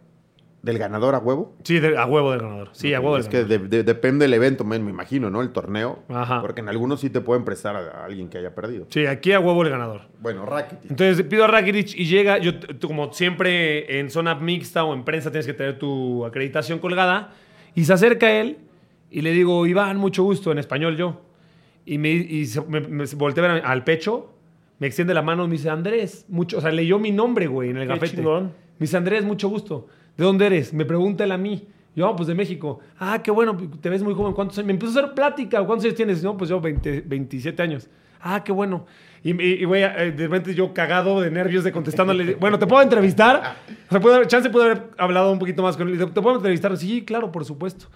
del 0.62 0.76
ganador 0.78 1.14
a 1.14 1.18
huevo. 1.18 1.54
Sí, 1.62 1.78
de- 1.78 1.96
a 1.96 2.04
huevo 2.06 2.32
del 2.32 2.40
ganador. 2.40 2.70
Sí, 2.72 2.92
a 2.92 3.00
huevo 3.00 3.14
del 3.14 3.22
Es 3.22 3.28
que 3.28 3.42
ganador. 3.42 3.60
de- 3.68 3.76
de- 3.78 3.82
depende 3.84 4.24
del 4.24 4.34
evento, 4.34 4.64
me, 4.64 4.78
me 4.80 4.90
imagino, 4.90 5.30
¿no? 5.30 5.40
El 5.40 5.50
torneo. 5.50 6.00
Ajá. 6.08 6.40
Porque 6.40 6.60
en 6.60 6.68
algunos 6.68 7.00
sí 7.00 7.10
te 7.10 7.20
pueden 7.20 7.44
prestar 7.44 7.76
a, 7.76 7.80
a 8.02 8.04
alguien 8.04 8.28
que 8.28 8.38
haya 8.38 8.54
perdido. 8.54 8.86
Sí, 8.90 9.06
aquí 9.06 9.32
a 9.32 9.40
huevo 9.40 9.62
el 9.62 9.70
ganador. 9.70 10.02
Bueno, 10.20 10.44
Rakitic. 10.44 10.90
Entonces 10.90 11.24
pido 11.26 11.44
a 11.44 11.46
Rakitic 11.46 11.94
y 11.96 12.06
llega, 12.06 12.38
yo 12.38 12.58
tú, 12.58 12.88
como 12.88 13.12
siempre 13.12 14.00
en 14.00 14.10
zona 14.10 14.34
mixta 14.34 14.82
o 14.84 14.94
en 14.94 15.04
prensa 15.04 15.30
tienes 15.30 15.46
que 15.46 15.54
tener 15.54 15.78
tu 15.78 16.24
acreditación 16.26 16.80
colgada, 16.80 17.34
y 17.74 17.84
se 17.84 17.92
acerca 17.92 18.26
a 18.26 18.32
él 18.40 18.58
y 19.10 19.20
le 19.22 19.30
digo, 19.32 19.64
Iván, 19.66 19.96
mucho 19.96 20.22
gusto, 20.24 20.50
en 20.52 20.58
español 20.58 20.96
yo. 20.96 21.22
Y 21.86 21.98
me, 21.98 22.10
y 22.10 22.46
se- 22.46 22.60
me, 22.62 22.80
me 22.80 23.04
voltea 23.16 23.44
a 23.44 23.54
ver 23.54 23.62
al 23.64 23.84
pecho, 23.84 24.34
me 24.80 24.88
extiende 24.88 25.14
la 25.14 25.22
mano 25.22 25.44
y 25.44 25.48
me 25.48 25.52
dice, 25.52 25.70
Andrés, 25.70 26.26
mucho, 26.28 26.58
o 26.58 26.60
sea, 26.60 26.70
leyó 26.72 26.98
mi 26.98 27.12
nombre, 27.12 27.46
güey, 27.46 27.70
en 27.70 27.76
el 27.76 27.82
Qué 27.86 27.94
gafete. 27.94 28.16
chingón. 28.16 28.44
Me 28.78 28.84
dice, 28.84 28.96
Andrés, 28.96 29.24
mucho 29.24 29.48
gusto. 29.48 29.86
¿De 30.18 30.24
dónde 30.24 30.44
eres? 30.46 30.74
Me 30.74 30.84
pregunta 30.84 31.24
él 31.24 31.32
a 31.32 31.38
mí. 31.38 31.66
Yo, 31.96 32.06
"Ah, 32.06 32.14
pues 32.14 32.26
de 32.28 32.34
México. 32.34 32.80
Ah, 32.98 33.20
qué 33.22 33.30
bueno, 33.30 33.56
te 33.80 33.88
ves 33.88 34.02
muy 34.02 34.12
joven. 34.14 34.34
¿Cuántos 34.34 34.58
años? 34.58 34.66
Me 34.66 34.72
empezó 34.74 34.98
a 34.98 35.02
hacer 35.02 35.14
plática. 35.14 35.64
¿Cuántos 35.64 35.84
años 35.86 35.96
tienes? 35.96 36.22
No, 36.22 36.36
pues 36.36 36.50
yo 36.50 36.60
20 36.60 37.00
27 37.06 37.62
años. 37.62 37.88
Ah, 38.20 38.42
qué 38.44 38.52
bueno. 38.52 38.84
Y, 39.22 39.30
y, 39.42 39.52
y, 39.62 39.64
güey, 39.64 39.82
eh, 39.82 40.12
de 40.12 40.24
repente 40.28 40.54
yo 40.54 40.72
cagado 40.74 41.20
de 41.20 41.30
nervios 41.30 41.64
de 41.64 41.72
contestándole, 41.72 42.34
bueno, 42.40 42.58
¿te 42.58 42.66
puedo 42.66 42.82
entrevistar? 42.82 43.56
O 43.88 43.90
sea, 43.90 44.00
¿puedo- 44.00 44.24
chance 44.26 44.50
puede 44.50 44.66
haber 44.72 44.90
hablado 44.98 45.32
un 45.32 45.38
poquito 45.38 45.62
más 45.62 45.76
con 45.76 45.88
él. 45.88 45.98
¿Te 45.98 46.20
puedo 46.20 46.36
entrevistar? 46.36 46.76
Sí, 46.76 47.04
claro, 47.04 47.32
por 47.32 47.44
supuesto. 47.44 47.86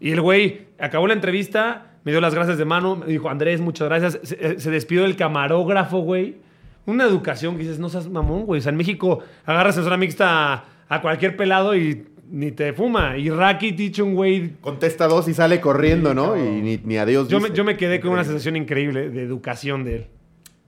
Y 0.00 0.10
el 0.12 0.20
güey 0.20 0.66
acabó 0.78 1.06
la 1.06 1.14
entrevista, 1.14 1.92
me 2.04 2.12
dio 2.12 2.20
las 2.20 2.34
gracias 2.34 2.58
de 2.58 2.64
mano, 2.66 2.96
me 2.96 3.06
dijo, 3.06 3.30
Andrés, 3.30 3.60
muchas 3.60 3.88
gracias. 3.88 4.18
Se, 4.22 4.34
eh, 4.46 4.60
se 4.60 4.70
despidió 4.70 5.02
del 5.02 5.16
camarógrafo, 5.16 5.98
güey. 6.00 6.36
Una 6.84 7.04
educación 7.04 7.54
que 7.56 7.62
dices, 7.62 7.78
no 7.78 7.88
seas 7.88 8.08
mamón, 8.08 8.44
güey. 8.44 8.58
O 8.58 8.62
sea, 8.62 8.70
en 8.70 8.76
México 8.76 9.20
agarras 9.46 9.76
en 9.78 9.84
zona 9.84 9.96
mixta 9.96 10.64
a, 10.88 11.00
cualquier 11.00 11.36
pelado 11.36 11.76
y 11.76 12.06
ni 12.30 12.52
te 12.52 12.72
fuma. 12.72 13.16
Y 13.18 13.30
Rakitic, 13.30 13.98
un 14.02 14.14
güey... 14.14 14.52
Contesta 14.60 15.06
dos 15.06 15.28
y 15.28 15.34
sale 15.34 15.60
corriendo, 15.60 16.14
¿no? 16.14 16.36
Y 16.36 16.60
ni, 16.62 16.76
ni 16.78 16.96
adiós. 16.96 17.28
Yo 17.28 17.40
me, 17.40 17.50
yo 17.52 17.64
me 17.64 17.76
quedé 17.76 18.00
con 18.00 18.10
una 18.10 18.24
sensación 18.24 18.56
increíble 18.56 19.10
de 19.10 19.22
educación 19.22 19.84
de 19.84 19.96
él. 19.96 20.06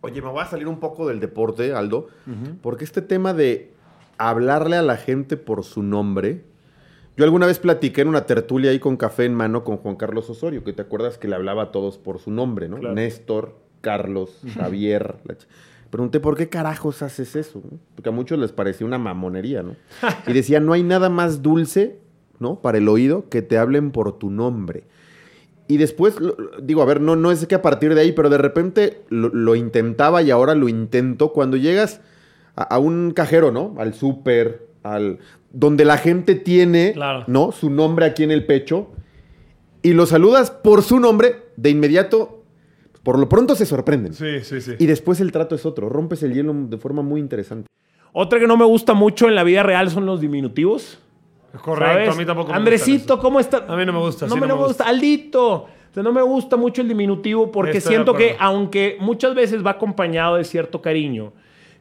Oye, 0.01 0.23
me 0.23 0.29
voy 0.29 0.41
a 0.43 0.47
salir 0.47 0.69
un 0.69 0.79
poco 0.79 1.09
del 1.09 1.19
deporte, 1.19 1.73
Aldo, 1.73 2.07
porque 2.63 2.85
este 2.85 3.03
tema 3.03 3.35
de 3.35 3.73
hablarle 4.17 4.77
a 4.77 4.83
la 4.83 4.97
gente 4.97 5.37
por 5.37 5.65
su 5.65 5.83
nombre. 5.83 6.43
Yo 7.17 7.25
alguna 7.25 7.47
vez 7.47 7.59
platiqué 7.59 8.03
en 8.03 8.09
una 8.09 8.25
tertulia 8.27 8.71
ahí 8.71 8.79
con 8.79 8.97
café 8.97 9.25
en 9.25 9.35
mano 9.35 9.65
con 9.65 9.77
Juan 9.79 9.97
Carlos 9.97 10.31
Osorio, 10.31 10.63
que 10.63 10.73
te 10.73 10.83
acuerdas 10.83 11.19
que 11.19 11.27
le 11.27 11.35
hablaba 11.35 11.65
a 11.65 11.73
todos 11.73 11.99
por 11.99 12.21
su 12.21 12.31
nombre, 12.31 12.69
¿no? 12.69 12.79
Claro. 12.79 12.95
Néstor, 12.95 13.57
Carlos, 13.81 14.41
Javier. 14.55 15.17
la 15.25 15.35
ch- 15.35 15.47
Pregunté, 15.91 16.21
¿por 16.21 16.37
qué 16.37 16.49
carajos 16.49 17.03
haces 17.03 17.35
eso? 17.37 17.63
no? 17.65 17.79
Porque 17.95 18.11
a 18.11 18.13
muchos 18.13 18.39
les 18.39 18.53
parecía 18.53 18.87
una 18.87 18.99
mamonería, 18.99 19.63
¿no? 19.63 19.77
Y 20.27 20.33
decía, 20.33 20.61
no 20.61 20.73
hay 20.75 20.83
nada 20.83 21.09
más 21.09 21.43
dulce, 21.43 21.99
¿no? 22.39 22.61
Para 22.61 22.79
el 22.79 22.89
oído 22.89 23.29
que 23.31 23.41
te 23.43 23.57
hablen 23.59 23.91
por 23.91 24.19
tu 24.19 24.31
nombre. 24.31 24.85
Y 25.67 25.77
después, 25.77 26.17
digo, 26.63 26.83
a 26.83 26.87
ver, 26.87 27.01
no, 27.01 27.17
no 27.17 27.31
es 27.31 27.47
que 27.47 27.55
a 27.55 27.63
partir 27.63 27.95
de 27.95 28.01
ahí, 28.03 28.13
pero 28.13 28.31
de 28.31 28.39
repente 28.39 29.03
lo, 29.11 29.29
lo 29.29 29.55
intentaba 29.55 30.23
y 30.23 30.31
ahora 30.31 30.55
lo 30.55 30.69
intento 30.69 31.33
cuando 31.33 31.57
llegas 31.57 32.01
a, 32.57 32.63
a 32.63 32.79
un 32.79 33.13
cajero, 33.13 33.51
¿no? 33.53 33.75
Al 33.79 33.95
súper, 33.95 34.67
al... 34.83 35.19
Donde 35.53 35.85
la 35.87 35.97
gente 35.97 36.35
tiene, 36.35 36.93
Claro. 36.93 37.25
¿no? 37.27 37.53
Su 37.53 37.71
nombre 37.71 38.05
aquí 38.07 38.23
en 38.25 38.31
el 38.31 38.45
pecho. 38.45 38.89
Y 39.83 39.93
lo 39.95 40.05
saludas 40.07 40.51
por 40.51 40.83
su 40.83 41.01
nombre, 41.01 41.45
de 41.57 41.71
inmediato, 41.71 42.38
por 43.03 43.19
lo 43.19 43.29
pronto 43.29 43.55
se 43.55 43.67
sorprenden. 43.67 44.13
Sí, 44.15 44.41
sí, 44.43 44.61
sí. 44.61 44.73
Y 44.79 44.87
después 44.87 45.21
el 45.21 45.33
trato 45.33 45.55
es 45.55 45.65
otro. 45.67 45.89
Rompes 45.89 46.23
el 46.23 46.35
hielo 46.35 46.55
de 46.55 46.79
forma 46.79 47.03
muy 47.03 47.21
interesante. 47.21 47.69
Otra 48.13 48.39
que 48.39 48.47
no 48.47 48.57
me 48.57 48.65
gusta 48.65 48.95
mucho 48.95 49.29
en 49.29 49.35
la 49.35 49.45
vida 49.45 49.63
real 49.63 49.91
son 49.91 50.07
los 50.07 50.21
diminutivos. 50.21 50.99
Correcto, 51.63 51.95
¿sabes? 51.95 52.15
a 52.15 52.19
mí 52.19 52.27
tampoco 52.27 52.51
me 52.51 52.57
Andresito, 52.57 53.15
gustan 53.15 53.19
¿cómo 53.19 53.41
está? 53.41 53.65
A 53.69 53.77
mí 53.77 53.87
no 53.87 53.93
me 53.93 53.99
gusta, 54.01 54.27
No 54.27 54.35
sí, 54.35 54.41
me, 54.41 54.47
no 54.47 54.55
me 54.55 54.61
gusta. 54.65 54.85
gusta. 54.85 54.89
Aldito. 54.89 55.53
O 55.55 55.95
sea, 55.95 56.03
no 56.03 56.13
me 56.13 56.23
gusta 56.23 56.57
mucho 56.57 56.83
el 56.83 56.89
diminutivo 56.89 57.51
porque 57.51 57.79
Estoy 57.79 57.95
siento 57.95 58.15
que, 58.15 58.37
aunque 58.39 58.97
muchas 59.01 59.35
veces 59.35 59.65
va 59.65 59.71
acompañado 59.73 60.37
de 60.37 60.45
cierto 60.45 60.83
cariño, 60.83 61.33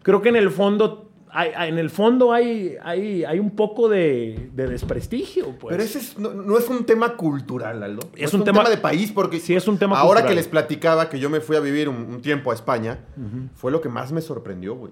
creo 0.04 0.22
que 0.22 0.30
en 0.30 0.38
el 0.38 0.50
fondo 0.50 1.07
hay, 1.30 1.52
hay- 1.56 1.70
en 1.70 1.78
el 1.78 1.90
fondo 1.90 2.32
hay, 2.34 2.76
hay, 2.84 3.24
hay 3.24 3.40
un 3.40 3.52
poco 3.56 3.90
de, 3.90 4.50
de 4.54 4.68
desprestigio. 4.68 5.56
Pues. 5.60 5.72
Pero 5.76 5.84
ese 5.84 6.00
es- 6.00 6.18
no, 6.18 6.34
no 6.34 6.58
es 6.58 6.68
un 6.70 6.86
tema 6.86 7.16
cultural, 7.16 7.82
Aldo. 7.84 8.08
Es 8.16 8.34
No 8.34 8.40
un 8.40 8.46
tema- 8.46 8.68
de 8.70 8.78
país, 8.78 9.12
porque 9.12 9.40
Sí, 9.40 9.56
es 9.56 9.68
un 9.68 9.78
tema 9.78 9.98
ahora 9.98 10.22
cultural. 10.22 10.30
que 10.30 10.36
les 10.36 10.48
platicaba 10.48 11.10
que 11.10 11.20
yo 11.20 11.30
me 11.30 11.40
fui 11.42 11.56
a 11.56 11.60
vivir 11.60 11.90
un, 11.90 11.96
un 11.98 12.22
tiempo 12.22 12.52
a 12.52 12.54
España, 12.54 13.00
fue 13.56 13.72
lo 13.72 13.82
que 13.82 13.90
más 13.90 14.12
me 14.12 14.22
sorprendió, 14.22 14.76
güey. 14.76 14.92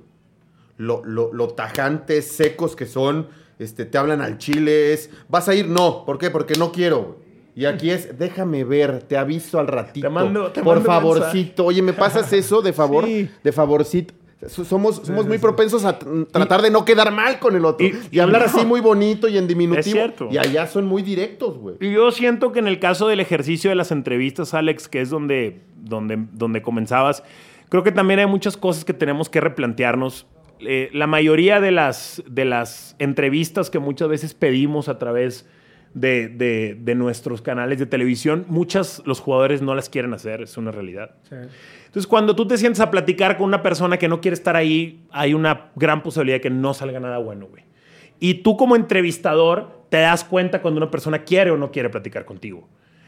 Lo, 0.78 1.04
lo, 1.06 1.32
lo 1.34 1.48
tajantes, 1.50 2.28
secos 2.32 2.76
que 2.76 2.86
son, 2.86 3.28
este, 3.60 3.86
te 3.86 3.98
hablan 3.98 4.19
al 4.21 4.38
chile, 4.38 4.91
es, 4.93 5.10
¿vas 5.30 5.48
a 5.48 5.56
ir? 5.56 5.67
No, 5.69 6.04
¿por 6.06 6.17
qué? 6.17 6.30
Porque 6.30 6.56
no 6.56 6.71
quiero, 6.74 7.02
güey. 7.04 7.26
Y 7.58 7.63
aquí 7.63 7.89
es, 7.89 8.19
déjame 8.19 8.65
ver, 8.65 9.04
te 9.04 9.15
aviso 9.15 9.60
al 9.60 9.67
ratito. 9.67 10.06
Te 10.08 10.13
mando- 10.13 10.52
te 10.52 10.62
por 10.62 10.76
mando 10.76 10.89
favorcito. 10.91 11.63
Oye, 11.63 11.82
¿me 11.82 11.93
pasas 11.93 12.34
eso 12.34 12.62
de 12.62 12.74
favor? 12.74 13.06
Sí. 13.06 13.30
De 13.41 13.52
favorcito. 13.54 14.13
So- 14.48 14.65
Somos, 14.65 15.02
somos 15.04 15.26
muy 15.28 15.38
propensos 15.38 15.86
a 15.86 15.98
tratar 15.98 16.62
de 16.62 16.69
no 16.69 16.86
quedar 16.86 17.12
mal 17.12 17.39
con 17.39 17.56
el 17.56 17.65
otro. 17.65 17.88
y- 17.88 17.93
Y, 18.12 18.19
hablar 18.19 18.43
así 18.43 18.65
muy 18.65 18.82
bonito 18.82 19.28
y 19.28 19.38
en 19.38 19.48
diminutivo. 19.48 19.80
Es 19.80 19.86
cierto. 19.91 20.28
Y 20.32 20.38
allá 20.38 20.67
son 20.67 20.86
muy 20.86 21.02
directos, 21.02 21.58
güey. 21.58 21.76
Y 21.80 21.91
yo 21.93 22.12
siento 22.12 22.52
que 22.52 22.60
en 22.60 22.67
el 22.67 22.80
caso 22.80 23.08
del 23.08 23.19
ejercicio 23.21 23.69
de 23.69 23.76
las 23.76 23.91
entrevistas, 23.91 24.54
Alex, 24.54 24.88
que 24.88 25.02
es 25.02 25.10
donde, 25.10 25.62
donde, 25.78 26.19
donde 26.34 26.62
comenzabas, 26.62 27.24
creo 27.69 27.84
que 27.84 27.91
también 27.91 28.19
hay 28.19 28.28
muchas 28.28 28.58
cosas 28.58 28.86
que 28.86 28.93
tenemos 28.93 29.30
que 29.30 29.41
replantearnos. 29.41 30.28
Eh, 30.60 30.89
la 30.93 31.08
mayoría 31.08 31.60
de 31.60 31.71
las, 31.71 32.21
de 32.30 32.45
las 32.45 32.95
entrevistas 33.00 33.69
que 33.69 33.80
muchas 33.80 34.08
veces 34.10 34.34
pedimos 34.34 34.88
a 34.89 35.00
través 35.00 35.48
de, 35.93 36.28
de- 36.28 36.78
de 36.80 36.93
nuestros 36.95 37.41
canales 37.41 37.80
de 37.80 37.86
televisión, 37.86 38.45
muchas 38.50 39.02
los 39.06 39.21
jugadores 39.21 39.62
no 39.62 39.76
las 39.76 39.88
quieren 39.89 40.13
hacer, 40.13 40.41
es 40.41 40.58
una 40.58 40.71
realidad. 40.71 41.15
Entonces, 41.95 42.10
cuando 42.10 42.36
tú 42.36 42.45
te 42.45 42.58
sientes 42.58 42.81
a 42.81 42.91
platicar 42.91 43.38
con 43.38 43.45
una 43.45 43.63
persona 43.63 43.95
que 43.95 44.10
no 44.10 44.19
quiere 44.19 44.36
estar 44.36 44.58
ahí, 44.58 45.05
hay 45.12 45.34
una 45.34 45.71
gran 45.77 46.03
posibilidad 46.03 46.36
de 46.36 46.41
que 46.41 46.49
no 46.49 46.73
salga 46.73 46.99
nada 46.99 47.19
bueno, 47.19 47.47
güey. 47.47 47.63
Y 48.19 48.34
tú 48.43 48.58
como 48.58 48.75
entrevistador 48.75 49.86
te 49.88 49.99
das 49.99 50.25
cuenta 50.25 50.62
cuando 50.62 50.79
una 50.79 50.91
persona 50.91 51.23
quiere 51.23 51.51
o 51.51 51.58
no 51.58 51.71
quiere 51.71 51.89
platicar 51.89 52.25
contigo. 52.25 52.67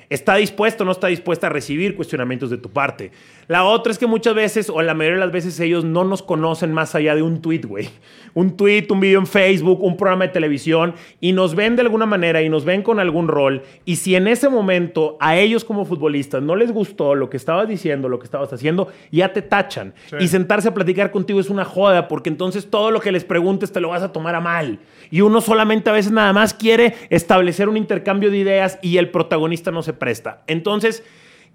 Está 0.10 0.36
dispuesto 0.36 0.84
o 0.84 0.86
no 0.86 0.94
está 0.94 1.08
dispuesta 1.08 1.48
a 1.48 1.50
recibir 1.50 1.96
cuestionamientos 1.96 2.50
de 2.50 2.58
tu 2.58 2.70
parte. 2.70 3.12
La 3.48 3.64
otra 3.64 3.92
es 3.92 3.98
que 3.98 4.08
muchas 4.08 4.36
veces, 4.36 4.70
o 4.70 4.82
la 4.82 4.94
mayoría 4.94 5.20
de 5.20 5.26
las 5.26 5.34
veces, 5.34 5.60
ellos 5.60 5.84
no 5.86 6.04
nos 6.04 6.22
conocen 6.22 6.74
más 6.74 6.96
allá 6.96 7.16
de 7.16 7.22
un 7.22 7.42
tweet, 7.42 7.62
güey. 7.62 7.90
Un 8.34 8.56
tweet, 8.56 8.88
un 8.90 9.00
video 9.00 9.20
en 9.20 9.28
Facebook, 9.28 9.82
un 9.82 9.98
programa 9.98 10.28
de 10.28 10.34
televisión, 10.34 10.94
y 11.20 11.32
nos 11.32 11.56
ven 11.56 11.76
de 11.76 11.82
alguna 11.82 12.06
manera 12.06 12.42
y 12.42 12.50
nos 12.50 12.66
ven 12.66 12.84
con 12.84 13.00
algún 13.00 13.28
rol. 13.28 13.64
Y 13.86 13.98
si 13.98 14.16
en 14.16 14.28
ese 14.28 14.50
momento 14.50 15.18
a 15.20 15.38
ellos 15.38 15.64
como 15.64 15.86
futbolistas 15.86 16.44
no 16.44 16.56
les 16.56 16.72
gustó 16.72 17.16
lo 17.16 17.30
que 17.30 17.38
estabas 17.38 17.68
diciendo, 17.68 18.10
lo 18.10 18.20
que 18.20 18.26
estabas 18.26 18.52
haciendo, 18.54 18.90
ya 19.12 19.34
te 19.34 19.42
tachan. 19.42 19.94
Y 20.20 20.28
sentarse 20.28 20.68
a 20.68 20.74
platicar 20.74 21.12
contigo 21.12 21.40
es 21.40 21.50
una 21.50 21.66
joda, 21.66 22.08
porque 22.08 22.30
entonces 22.30 22.70
todo 22.70 22.92
lo 22.92 23.00
que 23.00 23.12
les 23.12 23.24
preguntes 23.24 23.72
te 23.72 23.82
lo 23.82 23.90
vas 23.90 24.04
a 24.04 24.12
tomar 24.12 24.36
a 24.36 24.42
mal. 24.42 24.80
Y 25.10 25.22
uno 25.22 25.42
solamente 25.42 25.90
a 25.90 25.94
veces 25.94 26.12
nada 26.12 26.34
más 26.34 26.54
quiere 26.54 26.96
establecer 27.10 27.70
un 27.70 27.78
intercambio 27.78 28.30
de 28.30 28.38
ideas 28.38 28.78
y 28.82 28.98
el 28.98 29.10
protagonista 29.10 29.72
no 29.72 29.82
se 29.84 29.97
presta. 29.98 30.44
Entonces, 30.48 31.04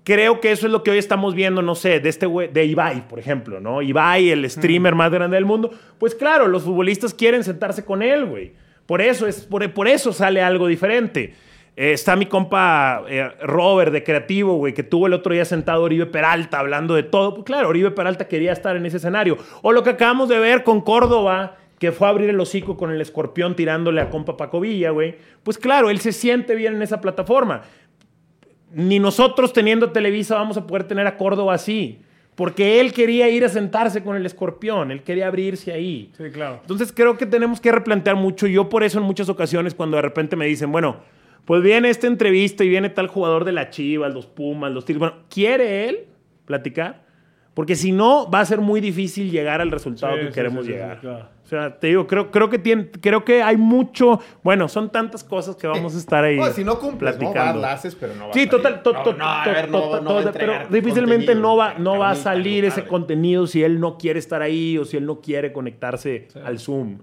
creo 0.05 0.41
que 0.41 0.53
eso 0.53 0.67
es 0.67 0.73
lo 0.73 0.83
que 0.83 0.91
hoy 0.91 0.99
estamos 0.99 1.35
viendo, 1.35 1.63
no 1.63 1.75
sé, 1.75 2.01
de 2.01 2.09
este 2.09 2.27
güey, 2.27 2.49
de 2.49 2.65
Ibai, 2.65 3.09
por 3.09 3.19
ejemplo, 3.19 3.61
¿no? 3.61 3.83
Ibai, 3.83 4.31
el 4.31 4.49
streamer 4.51 4.95
más 4.95 5.11
grande 5.11 5.37
del 5.37 5.45
mundo. 5.45 5.71
Pues 5.99 6.15
claro, 6.15 6.49
los 6.49 6.65
futbolistas 6.65 7.15
quieren 7.15 7.45
sentarse 7.45 7.85
con 7.85 8.03
él, 8.03 8.27
güey. 8.27 8.53
Por 8.87 9.01
eso, 9.01 9.27
es, 9.27 9.43
por, 9.43 9.69
por 9.73 9.89
eso 9.89 10.13
sale 10.13 10.43
algo 10.43 10.67
diferente. 10.67 11.35
Eh, 11.75 11.93
está 11.93 12.17
mi 12.17 12.27
compa 12.27 13.03
eh, 13.09 13.31
Robert 13.43 13.93
de 13.93 14.05
Creativo, 14.05 14.57
güey, 14.57 14.75
que 14.75 14.83
tuvo 14.83 15.07
el 15.07 15.15
otro 15.15 15.33
día 15.33 15.45
sentado 15.45 15.83
Oribe 15.83 16.07
Peralta 16.07 16.59
hablando 16.59 16.95
de 16.95 17.03
todo. 17.03 17.35
Pues 17.35 17.45
claro, 17.45 17.69
Oribe 17.69 17.91
Peralta 17.91 18.29
quería 18.29 18.53
estar 18.53 18.77
en 18.77 18.85
ese 18.85 18.99
escenario. 18.99 19.39
O 19.63 19.73
lo 19.73 19.83
que 19.83 19.91
acabamos 19.91 20.29
de 20.29 20.39
ver 20.39 20.65
con 20.65 20.83
Córdoba, 20.83 21.57
que 21.79 21.91
fue 21.91 22.07
a 22.07 22.11
abrir 22.11 22.29
el 22.29 22.39
hocico 22.39 22.77
con 22.77 22.91
el 22.91 23.01
escorpión 23.01 23.57
tirándole 23.57 24.03
a 24.03 24.11
compa 24.11 24.37
Paco 24.37 24.61
Villa, 24.61 24.91
güey. 24.91 25.17
Pues 25.43 25.57
claro, 25.57 25.89
él 25.89 26.01
se 26.01 26.13
siente 26.13 26.55
bien 26.55 26.75
en 26.75 26.83
esa 26.83 27.01
plataforma. 27.01 27.63
Ni 28.75 28.99
nosotros 28.99 29.53
teniendo 29.53 29.91
Televisa 29.91 30.37
vamos 30.37 30.57
a 30.57 30.67
poder 30.67 30.85
tener 30.85 31.07
a 31.07 31.17
Córdoba 31.17 31.55
así. 31.55 32.01
Porque 32.35 32.81
él 32.81 32.93
quería 32.95 33.29
ir 33.29 33.45
a 33.45 33.49
sentarse 33.51 34.03
con 34.03 34.17
el 34.17 34.25
escorpión, 34.25 34.91
él 34.91 35.03
quería 35.03 35.27
abrirse 35.27 35.71
ahí. 35.71 36.11
Sí, 36.17 36.25
claro. 36.33 36.61
Entonces 36.63 36.91
creo 36.91 37.19
que 37.19 37.27
tenemos 37.27 37.61
que 37.61 37.71
replantear 37.71 38.17
mucho. 38.17 38.47
Yo 38.47 38.71
por 38.71 38.85
eso 38.85 38.99
en 38.99 39.05
muchas 39.05 39.29
ocasiones 39.29 39.75
cuando 39.75 39.97
de 39.97 40.03
repente 40.03 40.35
me 40.35 40.47
dicen, 40.47 40.73
bueno, 40.73 40.97
pues 41.45 41.63
viene 41.63 41.91
esta 41.91 42.07
entrevista 42.07 42.65
y 42.65 42.71
viene 42.71 42.89
tal 42.89 43.09
jugador 43.09 43.45
de 43.45 43.53
la 43.53 43.69
Chivas, 43.69 44.15
los 44.15 44.27
Pumas, 44.27 44.73
los 44.73 44.87
Tigres. 44.87 45.01
Bueno, 45.01 45.17
¿quiere 45.29 45.89
él 45.89 46.07
platicar? 46.47 47.05
Porque 47.55 47.77
si 47.77 47.93
no, 47.93 48.31
va 48.31 48.41
a 48.41 48.45
ser 48.47 48.63
muy 48.63 48.81
difícil 48.81 49.31
llegar 49.31 49.61
al 49.61 49.71
resultado 49.71 50.15
Sí, 50.15 50.21
que 50.21 50.27
sí, 50.29 50.33
queremos 50.33 50.65
sí, 50.65 50.73
sí, 50.73 50.79
llegar. 50.79 51.01
claro. 51.01 51.29
O 51.45 51.47
sea, 51.47 51.79
te 51.79 51.89
digo, 51.89 52.07
creo, 52.07 52.31
creo, 52.31 52.49
que 52.49 52.59
tiene, 52.59 52.91
creo 52.91 53.27
que 53.27 53.43
hay 53.43 53.59
mucho... 53.59 54.21
Bueno, 54.43 54.69
son 54.71 54.91
tantas 54.91 55.23
cosas 55.23 55.55
que 55.57 55.67
vamos 55.67 55.95
a 55.95 55.99
estar 55.99 56.25
ahí 56.25 56.39
No, 56.39 56.47
si 56.47 56.65
no 56.65 56.79
cumples, 56.79 57.13
¿no? 57.13 57.19
platicando. 57.19 57.61
Vas, 57.61 57.69
la 57.69 57.73
haces, 57.73 57.95
pero 57.95 58.15
no 58.15 58.29
va 58.29 58.33
Sí, 58.33 58.41
a 58.41 58.45
salir. 58.45 58.51
total, 58.51 58.83
to- 58.83 58.93
No, 58.95 59.03
to- 59.03 59.13
no, 59.13 59.25
a 59.29 59.45
to- 59.45 59.51
ver, 59.51 59.71
no, 59.71 59.81
to- 59.83 60.01
no 60.01 60.15
va 60.15 60.21
a 60.21 60.23
to- 60.23 60.29
entregar 60.31 60.67
pero 60.71 60.75
difícilmente 60.81 61.35
no 61.35 61.57
va, 61.57 61.75
no 61.75 61.99
va 61.99 62.11
a 62.13 62.15
salir 62.15 62.63
no 62.65 62.69
ese 62.69 62.85
contenido 62.87 63.47
si 63.47 63.63
él 63.63 63.81
no 63.81 63.99
quiere 63.99 64.19
estar 64.19 64.41
ahí 64.41 64.79
o 64.79 64.87
si 64.87 64.97
él 64.97 65.05
no 65.05 65.21
quiere 65.21 65.53
conectarse 65.53 66.29
al 66.43 66.59
Zoom. 66.59 67.01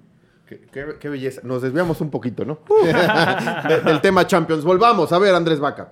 Qué, 0.48 0.62
qué- 0.72 0.96
qué 1.00 1.10
belleza. 1.10 1.42
Nos 1.44 1.62
desviamos 1.62 2.02
un 2.02 2.10
poquito, 2.10 2.44
¿no? 2.44 2.58
De- 3.68 3.82
del 3.82 4.02
tema 4.02 4.26
Champions. 4.26 4.64
Volvamos. 4.64 5.14
A 5.14 5.20
ver, 5.20 5.36
Andrés 5.36 5.60
Vaca. 5.60 5.90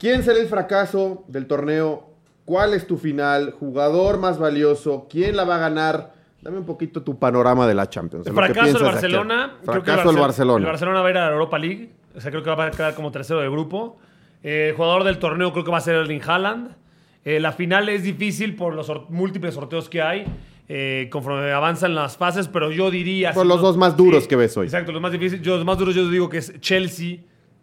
¿Quién 0.00 0.24
será 0.24 0.40
el 0.40 0.48
fracaso 0.48 1.24
del 1.28 1.46
torneo? 1.46 2.10
¿Cuál 2.46 2.72
es 2.72 2.86
tu 2.86 2.96
final? 2.96 3.50
¿Jugador 3.50 4.18
más 4.18 4.38
valioso? 4.38 5.06
¿Quién 5.10 5.36
la 5.36 5.44
va 5.44 5.56
a 5.56 5.58
ganar? 5.58 6.14
Dame 6.40 6.58
un 6.58 6.64
poquito 6.64 7.02
tu 7.02 7.18
panorama 7.18 7.66
de 7.66 7.74
la 7.74 7.90
Champions. 7.90 8.26
El 8.26 8.32
fracaso 8.32 8.78
del. 8.78 8.82
Barcelona. 8.84 9.56
creo 9.62 9.82
que 9.82 9.90
Fracaso 9.90 10.08
Barcel- 10.12 10.20
Barcelona. 10.20 10.58
El 10.64 10.66
Barcelona 10.70 11.00
va 11.02 11.08
a 11.08 11.10
ir 11.10 11.16
a 11.18 11.26
la 11.26 11.32
Europa 11.32 11.58
League. 11.58 11.90
O 12.14 12.20
sea, 12.20 12.30
creo 12.30 12.42
que 12.42 12.50
va 12.54 12.64
a 12.66 12.70
quedar 12.70 12.94
como 12.94 13.10
tercero 13.10 13.40
del 13.40 13.50
grupo. 13.50 13.98
Eh, 14.42 14.68
el 14.70 14.76
jugador 14.76 15.04
del 15.04 15.18
torneo 15.18 15.52
creo 15.52 15.64
que 15.64 15.70
va 15.70 15.78
a 15.78 15.80
ser 15.82 15.96
Erling 15.96 16.22
Haaland. 16.24 16.70
Eh, 17.24 17.40
la 17.40 17.50
final 17.52 17.88
es 17.88 18.04
difícil 18.04 18.54
por 18.54 18.74
los 18.74 18.90
múltiples 19.10 19.52
sorteos 19.54 19.88
que 19.90 20.00
hay. 20.00 20.24
eh, 20.68 21.08
conforme 21.12 21.52
avanzan 21.52 21.94
las 21.94 22.16
fases, 22.16 22.48
pero 22.48 22.70
yo 22.72 22.90
diría. 22.90 23.32
Son 23.34 23.42
si 23.44 23.48
los 23.48 23.60
dos 23.60 23.76
más 23.76 23.96
duros 23.96 24.26
que 24.26 24.34
ves 24.36 24.56
hoy. 24.56 24.66
Exacto, 24.66 24.90
los 24.92 25.00
más 25.02 25.12
difíciles. 25.12 25.40
Yo, 25.44 25.56
los 25.56 25.64
más 25.64 25.78
duros 25.78 25.94
yo 25.94 26.08
digo 26.10 26.28
que 26.28 26.38
es 26.38 26.58
Chelsea 26.60 27.18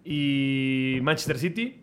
y 0.06 1.00
Manchester 1.02 1.38
City. 1.40 1.82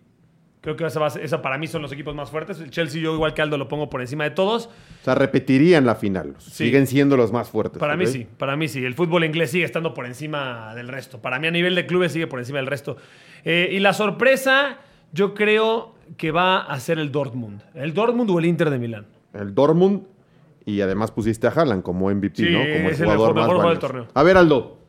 Creo 0.63 0.77
que 0.77 0.85
esa, 0.85 1.41
para 1.41 1.57
mí 1.57 1.67
son 1.67 1.81
los 1.81 1.91
equipos 1.91 2.15
más 2.15 2.29
fuertes. 2.31 2.61
El 2.61 2.71
Chelsea, 2.71 3.01
yo 3.01 3.15
igual 3.15 3.33
que 3.33 3.41
Aldo, 3.41 3.57
lo 3.57 3.67
pongo 3.67 3.89
por 3.89 4.03
encima 4.03 4.25
de 4.25 4.31
todos. 4.33 4.67
O 4.67 5.05
sea, 5.05 5.15
repetirían 5.15 5.87
la 5.87 5.95
final. 5.95 6.35
Siguen 6.39 6.87
siendo 6.87 7.17
los 7.17 7.33
más 7.33 7.49
fuertes. 7.49 7.79
Para 7.79 7.97
mí 7.97 8.07
sí, 8.07 8.27
para 8.37 8.57
mí 8.57 8.69
sí. 8.69 8.85
El 8.85 8.93
fútbol 8.93 9.25
inglés 9.25 9.53
sigue 9.53 9.65
estando 9.65 9.95
por 9.95 10.05
encima 10.05 10.75
del 10.75 10.89
resto. 10.89 11.19
Para 11.23 11.39
mí 11.39 11.47
a 11.47 11.51
nivel 11.51 11.75
de 11.75 11.87
clubes 11.87 12.13
sigue 12.13 12.27
por 12.27 12.41
encima 12.41 12.59
del 12.59 12.67
resto. 12.67 12.99
Eh, 13.45 13.71
y 13.73 13.79
la 13.79 13.95
sorpresa, 13.95 14.79
yo 15.13 15.33
creo 15.33 15.95
que 16.19 16.31
va 16.31 16.59
a 16.61 16.79
ser 16.79 16.99
el 16.99 17.11
Dortmund. 17.11 17.63
El 17.75 17.95
Dortmund 17.95 18.29
o 18.31 18.39
el 18.39 18.45
Inter 18.45 18.69
de 18.69 18.79
Milán. 18.79 19.07
El 19.33 19.55
Dortmund. 19.55 20.03
Y 20.67 20.83
además 20.83 21.11
pusiste 21.11 21.47
a 21.47 21.51
Haaland 21.51 21.83
como 21.83 22.11
MVP, 22.11 22.37
Sí, 22.37 22.51
¿no? 22.53 22.59
Como 22.59 22.67
el 22.67 22.87
es 22.89 23.01
el 23.01 23.07
jugador 23.07 23.35
mejor- 23.35 23.35
más 23.35 23.35
mejor 23.35 23.57
jugador 23.57 23.73
del 23.73 23.79
torneo. 23.81 24.07
A 24.13 24.23
ver, 24.23 24.37
Aldo. 24.37 24.80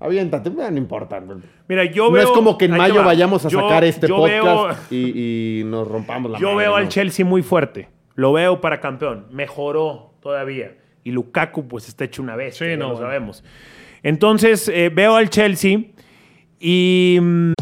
Aviéntate, 0.00 0.50
no 0.50 0.76
importa. 0.76 1.20
Mira, 1.68 1.84
yo 1.84 2.04
no 2.06 2.12
veo... 2.12 2.22
es 2.24 2.30
como 2.30 2.56
que 2.56 2.66
en 2.66 2.72
mayo 2.72 2.96
va. 2.96 3.06
vayamos 3.06 3.44
a 3.44 3.48
Yo- 3.48 3.60
sacar 3.62 3.82
este 3.84 4.06
podcast 4.08 4.90
veo- 4.90 4.96
y, 4.98 5.60
y 5.60 5.64
nos 5.64 5.88
rompamos 5.88 6.30
la 6.30 6.38
Yo 6.38 6.52
madre, 6.52 6.66
veo 6.66 6.76
al 6.76 6.84
¿no? 6.84 6.88
Chelsea 6.88 7.24
muy 7.24 7.42
fuerte. 7.42 7.88
Lo 8.14 8.32
veo 8.32 8.60
para 8.60 8.80
campeón. 8.80 9.26
Mejoró 9.32 10.12
todavía. 10.20 10.76
Y 11.04 11.10
Lukaku, 11.10 11.66
pues 11.68 11.88
está 11.88 12.04
hecho 12.04 12.22
una 12.22 12.36
vez. 12.36 12.56
Sí, 12.56 12.64
no, 12.76 12.76
lo 12.76 12.86
bueno. 12.92 13.06
sabemos. 13.06 13.44
Entonces, 14.02 14.68
eh, 14.68 14.90
veo 14.94 15.16
al 15.16 15.30
Chelsea 15.30 15.78
y. 16.60 17.18
mm, 17.20 17.52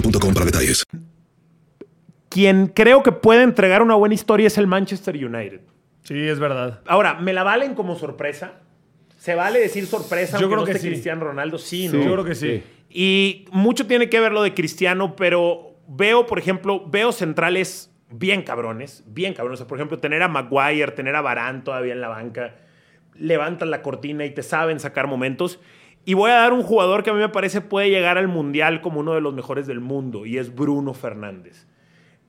boostmobile.com 0.00 0.34
para 0.34 0.46
detalles. 0.46 0.84
quien 2.28 2.66
creo 2.68 3.02
que 3.02 3.12
puede 3.12 3.42
entregar 3.42 3.82
una 3.82 3.94
buena 3.94 4.14
historia 4.14 4.46
es 4.46 4.58
el 4.58 4.66
Manchester 4.66 5.14
United. 5.16 5.60
Sí, 6.02 6.18
es 6.28 6.38
verdad. 6.38 6.80
Ahora, 6.86 7.14
¿me 7.14 7.32
la 7.32 7.42
valen 7.42 7.74
como 7.74 7.96
sorpresa? 7.96 8.52
¿Se 9.16 9.34
vale 9.34 9.58
decir 9.58 9.86
sorpresa 9.86 10.38
Yo 10.38 10.46
creo 10.46 10.60
no 10.60 10.64
que 10.64 10.72
esté 10.72 10.82
sí. 10.82 10.88
Cristiano 10.88 11.24
Ronaldo? 11.24 11.58
Sí, 11.58 11.88
Sí, 11.88 11.96
¿no? 11.96 12.04
yo 12.04 12.12
creo 12.12 12.24
que 12.24 12.34
sí. 12.34 12.62
Y 12.90 13.46
mucho 13.50 13.86
tiene 13.86 14.08
que 14.08 14.20
ver 14.20 14.32
lo 14.32 14.42
de 14.42 14.54
Cristiano, 14.54 15.16
pero 15.16 15.74
veo, 15.88 16.26
por 16.26 16.38
ejemplo, 16.38 16.86
veo 16.88 17.10
centrales 17.10 17.90
bien 18.10 18.42
cabrones, 18.42 19.02
bien 19.06 19.34
cabrones. 19.34 19.60
O 19.60 19.62
sea, 19.62 19.66
por 19.66 19.78
ejemplo, 19.78 19.98
tener 19.98 20.22
a 20.22 20.28
Maguire, 20.28 20.92
tener 20.92 21.16
a 21.16 21.22
Barán 21.22 21.64
todavía 21.64 21.92
en 21.94 22.00
la 22.00 22.08
banca, 22.08 22.54
levantan 23.16 23.70
la 23.70 23.82
cortina 23.82 24.24
y 24.24 24.30
te 24.30 24.42
saben 24.44 24.78
sacar 24.78 25.08
momentos. 25.08 25.58
Y 26.06 26.14
voy 26.14 26.30
a 26.30 26.34
dar 26.36 26.52
un 26.54 26.62
jugador 26.62 27.02
que 27.02 27.10
a 27.10 27.12
mí 27.12 27.18
me 27.18 27.28
parece 27.28 27.60
puede 27.60 27.90
llegar 27.90 28.16
al 28.16 28.28
Mundial 28.28 28.80
como 28.80 29.00
uno 29.00 29.12
de 29.14 29.20
los 29.20 29.34
mejores 29.34 29.66
del 29.66 29.80
mundo, 29.80 30.24
y 30.24 30.38
es 30.38 30.54
Bruno 30.54 30.94
Fernández. 30.94 31.66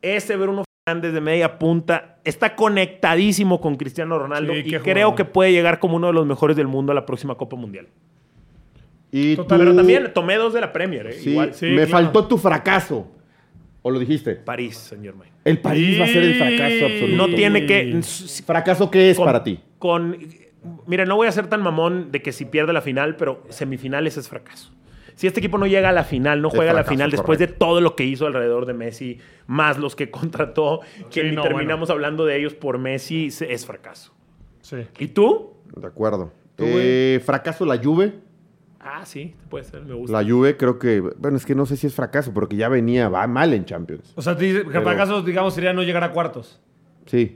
Ese 0.02 0.36
Bruno 0.36 0.64
Fernández 0.86 1.14
de 1.14 1.22
media 1.22 1.60
punta 1.60 2.18
está 2.24 2.56
conectadísimo 2.56 3.62
con 3.62 3.76
Cristiano 3.76 4.18
Ronaldo 4.20 4.54
Sí, 4.54 4.60
y 4.60 4.64
creo 4.64 4.82
jugador. 4.82 5.16
que 5.16 5.26
puede 5.26 5.52
llegar 5.52 5.80
como 5.80 5.96
uno 5.98 6.08
de 6.08 6.14
los 6.14 6.26
mejores 6.26 6.58
del 6.58 6.68
mundo 6.68 6.92
a 6.92 6.96
la 6.96 7.06
próxima 7.06 7.36
Copa 7.36 7.56
Mundial. 7.56 7.88
Y 9.12 9.36
Total, 9.36 9.60
tú- 9.60 9.64
Pero 9.66 9.76
también 9.76 10.12
tomé 10.14 10.36
dos 10.36 10.54
de 10.54 10.62
la 10.62 10.74
Premier, 10.74 11.08
¿eh? 11.08 11.14
Sí, 11.14 11.30
igual. 11.32 11.54
sí, 11.54 11.68
me 11.68 11.76
claro. 11.86 11.90
faltó 11.92 12.28
tu 12.28 12.38
fracaso. 12.38 13.08
¿O 13.84 13.92
lo 13.92 14.00
dijiste? 14.00 14.36
París, 14.36 14.76
señor 14.76 15.16
May. 15.16 15.30
El 15.46 15.60
París 15.60 16.00
va 16.02 16.04
a 16.06 16.08
ser 16.08 16.24
el 16.24 16.34
fracaso 16.36 16.86
absoluto. 16.86 17.16
No 17.16 17.34
tiene 17.34 17.66
que. 17.66 18.02
¿Fracaso 18.46 18.92
qué 18.92 19.12
es 19.12 19.18
con- 19.18 19.26
para 19.26 19.44
ti? 19.44 19.60
Con, 19.80 20.18
mira, 20.86 21.06
no 21.06 21.16
voy 21.16 21.28
a 21.28 21.32
ser 21.32 21.48
tan 21.48 21.62
mamón 21.62 22.12
de 22.12 22.22
que 22.22 22.32
si 22.32 22.46
pierde 22.46 22.74
la 22.74 22.82
final, 22.82 23.16
pero 23.16 23.44
semifinales 23.50 24.18
es 24.18 24.28
fracaso. 24.30 24.72
Si 25.16 25.26
este 25.26 25.40
equipo 25.40 25.58
no 25.58 25.66
llega 25.66 25.90
a 25.90 25.94
la 25.94 26.04
final, 26.04 26.42
no 26.44 26.50
juega 26.52 26.72
a 26.72 26.76
la 26.76 26.84
final 26.84 27.10
después 27.10 27.40
de 27.40 27.48
todo 27.48 27.82
lo 27.82 27.96
que 27.96 28.04
hizo 28.04 28.28
alrededor 28.28 28.68
de 28.68 28.74
Messi, 28.76 29.18
más 29.48 29.80
los 29.80 29.96
que 29.96 30.12
contrató, 30.12 30.82
que 31.10 31.22
Sí, 31.22 31.30
ni 31.30 31.36
no, 31.36 31.42
terminamos 31.42 31.90
hablando 31.90 32.26
de 32.26 32.38
ellos 32.38 32.54
por 32.54 32.78
Messi, 32.78 33.32
se- 33.32 33.52
es 33.52 33.66
fracaso. 33.66 34.14
Sí. 34.62 34.78
¿Y 35.00 35.08
tú? 35.08 35.54
De 35.76 35.88
acuerdo. 35.88 36.32
Tú, 36.56 36.66
Eh, 36.68 37.20
fracaso 37.26 37.66
la 37.66 37.78
Juve. 37.78 38.14
Ah, 38.80 39.06
sí, 39.06 39.34
puede 39.50 39.64
ser, 39.66 39.82
me 39.84 39.96
gusta. 39.96 40.22
La 40.22 40.28
Juve 40.30 40.56
creo 40.56 40.78
que, 40.78 41.00
bueno, 41.02 41.36
es 41.38 41.46
que 41.46 41.56
no 41.56 41.66
sé 41.66 41.78
si 41.78 41.88
es 41.88 41.96
fracaso, 41.96 42.32
porque 42.34 42.56
ya 42.56 42.70
venía 42.70 43.10
va 43.10 43.26
mal 43.28 43.54
en 43.54 43.66
Champions. 43.66 44.14
O 44.16 44.22
sea, 44.22 44.38
te 44.38 44.46
dice 44.46 44.60
que 44.60 44.66
Pero- 44.70 44.84
fracaso, 44.84 45.24
digamos, 45.24 45.54
sería 45.56 45.74
no 45.74 45.82
llegar 45.84 46.04
a 46.04 46.12
cuartos. 46.12 46.62
Sí. 47.08 47.36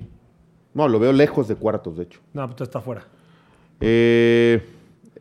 No, 0.74 0.88
lo 0.88 1.00
veo 1.00 1.12
lejos 1.14 1.48
de 1.48 1.56
cuartos, 1.56 1.98
de 1.98 2.04
hecho. 2.04 2.20
No, 2.34 2.48
pues 2.50 2.62
está 2.62 2.80
fuera. 2.82 3.06
Eh, 3.80 4.62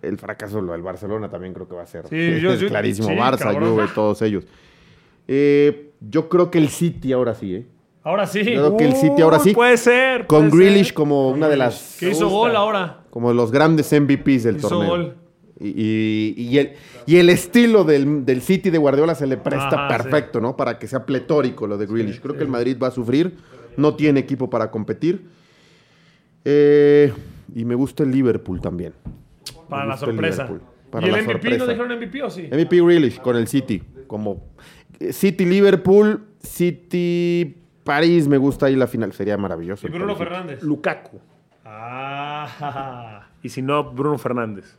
el 0.03 0.19
fracaso 0.19 0.61
lo 0.61 0.73
del 0.73 0.83
Barcelona 0.83 1.29
también 1.29 1.53
creo 1.55 1.69
que 1.69 1.75
va 1.75 1.83
a 1.83 1.87
ser. 1.87 2.07
Sí, 2.09 2.41
yo- 2.41 2.53
es 2.53 2.61
yo- 2.61 2.69
clarísimo. 2.71 3.09
sí, 3.09 3.15
Barça, 3.15 3.39
cabrón. 3.39 3.73
Juve, 3.73 3.87
todos 3.95 4.23
ellos. 4.23 4.45
Eh, 5.29 5.93
yo 6.01 6.29
creo 6.29 6.51
que 6.51 6.59
el 6.59 6.69
City 6.69 7.13
ahora 7.13 7.35
sí, 7.35 7.55
¿eh? 7.55 7.67
Ahora 8.03 8.27
sí. 8.27 8.39
Yo 8.45 8.45
creo 8.53 8.77
que 8.77 8.85
el 8.87 8.95
City 8.95 9.23
ahora 9.23 9.39
sí. 9.39 9.53
Puede 9.53 9.77
ser. 9.77 10.27
Con 10.27 10.49
puede 10.51 10.65
Grealish 10.65 10.87
ser. 10.87 10.95
como 10.95 11.31
una 11.31 11.49
de 11.49 11.57
las. 11.57 11.97
Que 12.01 12.11
hizo 12.11 12.29
gol 12.29 12.57
ahora. 12.57 13.01
Como 13.11 13.29
de 13.29 13.35
los 13.35 13.51
grandes 13.53 13.93
MVPs 13.93 14.45
del 14.45 14.57
Hizo 14.57 14.69
torneo. 14.69 14.89
gol. 14.89 15.15
Y, 15.63 15.69
y- 15.69 16.35
y 16.43 16.59
el, 16.59 16.73
y 17.05 17.17
el 17.17 17.29
estilo 17.29 17.85
del, 17.85 18.25
del 18.25 18.41
City 18.41 18.71
de 18.71 18.79
Guardiola 18.79 19.15
se 19.15 19.27
le 19.27 19.37
presta 19.37 19.85
Ajá, 19.87 19.89
perfecto, 19.89 20.41
¿no? 20.41 20.57
Para 20.57 20.79
que 20.79 20.87
sea 20.87 21.05
pletórico 21.05 21.67
lo 21.67 21.77
de 21.77 21.85
Grealish. 21.87 22.21
Creo 22.21 22.35
que 22.37 22.43
el 22.43 22.49
Madrid 22.49 22.79
va 22.83 22.87
a 22.89 22.91
sufrir. 22.91 23.37
No 23.77 23.95
tiene 23.95 24.21
equipo 24.21 24.49
para 24.49 24.71
competir. 24.71 25.29
Eh, 26.44 27.12
y 27.55 27.64
me 27.64 27.74
gusta 27.74 28.03
el 28.03 28.11
Liverpool 28.11 28.61
también. 28.61 28.92
Para 29.68 29.87
la 29.87 29.96
sorpresa. 29.96 30.48
Para 30.90 31.07
¿Y 31.07 31.11
el 31.11 31.16
la 31.16 31.22
MVP 31.22 31.33
sorpresa. 31.33 31.59
no 31.64 31.70
dijeron 31.70 31.96
MVP 31.98 32.22
o 32.22 32.31
sí? 32.31 32.48
MVP 32.53 32.83
Grealish 32.83 33.20
con 33.20 33.37
el 33.37 33.46
City. 33.46 33.83
Como 34.07 34.42
eh, 34.98 35.12
City 35.12 35.44
Liverpool, 35.44 36.24
City 36.42 37.57
París 37.85 38.26
me 38.29 38.38
gusta 38.38 38.66
ahí 38.66 38.76
la 38.76 38.87
final. 38.87 39.12
Sería 39.12 39.37
maravilloso. 39.37 39.87
Y 39.87 39.90
Bruno. 39.90 40.16
Fernández. 40.16 40.62
Lukaku. 40.62 41.20
Ah. 41.64 43.26
Y 43.42 43.48
si 43.48 43.62
no, 43.62 43.92
Bruno 43.92 44.18
Fernández. 44.18 44.76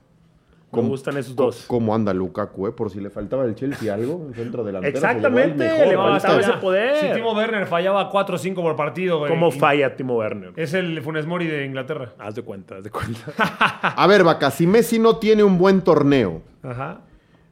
Me 0.72 0.78
¿Cómo- 0.78 0.88
gustan 0.90 1.18
esos 1.18 1.36
dos. 1.36 1.66
¿Cómo 1.68 1.94
anda 1.94 2.14
Lukaku, 2.14 2.68
eh? 2.68 2.72
Por 2.72 2.90
si 2.90 3.02
le 3.02 3.10
faltaba 3.10 3.44
al 3.44 3.56
Chelsea 3.56 3.94
algo, 3.94 4.16
un 4.16 4.34
centro 4.34 4.64
delantero. 4.64 4.92
se 4.98 5.06
Exactamente, 5.06 5.58
le 5.66 5.70
mejor. 5.86 5.94
No, 5.96 6.10
faltaba 6.12 6.40
ese 6.40 6.54
poder. 6.54 6.96
Si 6.96 7.12
Timo 7.14 7.34
Werner 7.34 7.66
fallaba 7.68 8.10
4 8.10 8.36
o 8.36 8.38
5 8.38 8.62
por 8.62 8.76
partido, 8.78 9.20
güey. 9.20 9.30
¿Cómo 9.30 9.52
falla 9.52 9.98
Timo 9.98 10.16
Werner? 10.16 10.54
Es 10.56 10.74
el 10.74 11.02
Funes 11.02 11.26
Mori 11.26 11.48
de 11.48 11.66
Inglaterra. 11.66 12.14
Haz 12.18 12.36
de 12.36 12.44
cuenta, 12.44 12.78
haz 12.78 12.84
de 12.86 12.90
cuenta. 12.90 13.20
A 13.98 14.08
ver, 14.08 14.24
Vaca, 14.24 14.50
si 14.50 14.66
Messi 14.66 14.98
no 14.98 15.18
tiene 15.18 15.44
un 15.44 15.58
buen 15.58 15.82
torneo, 15.82 16.42
Ajá. 16.64 17.02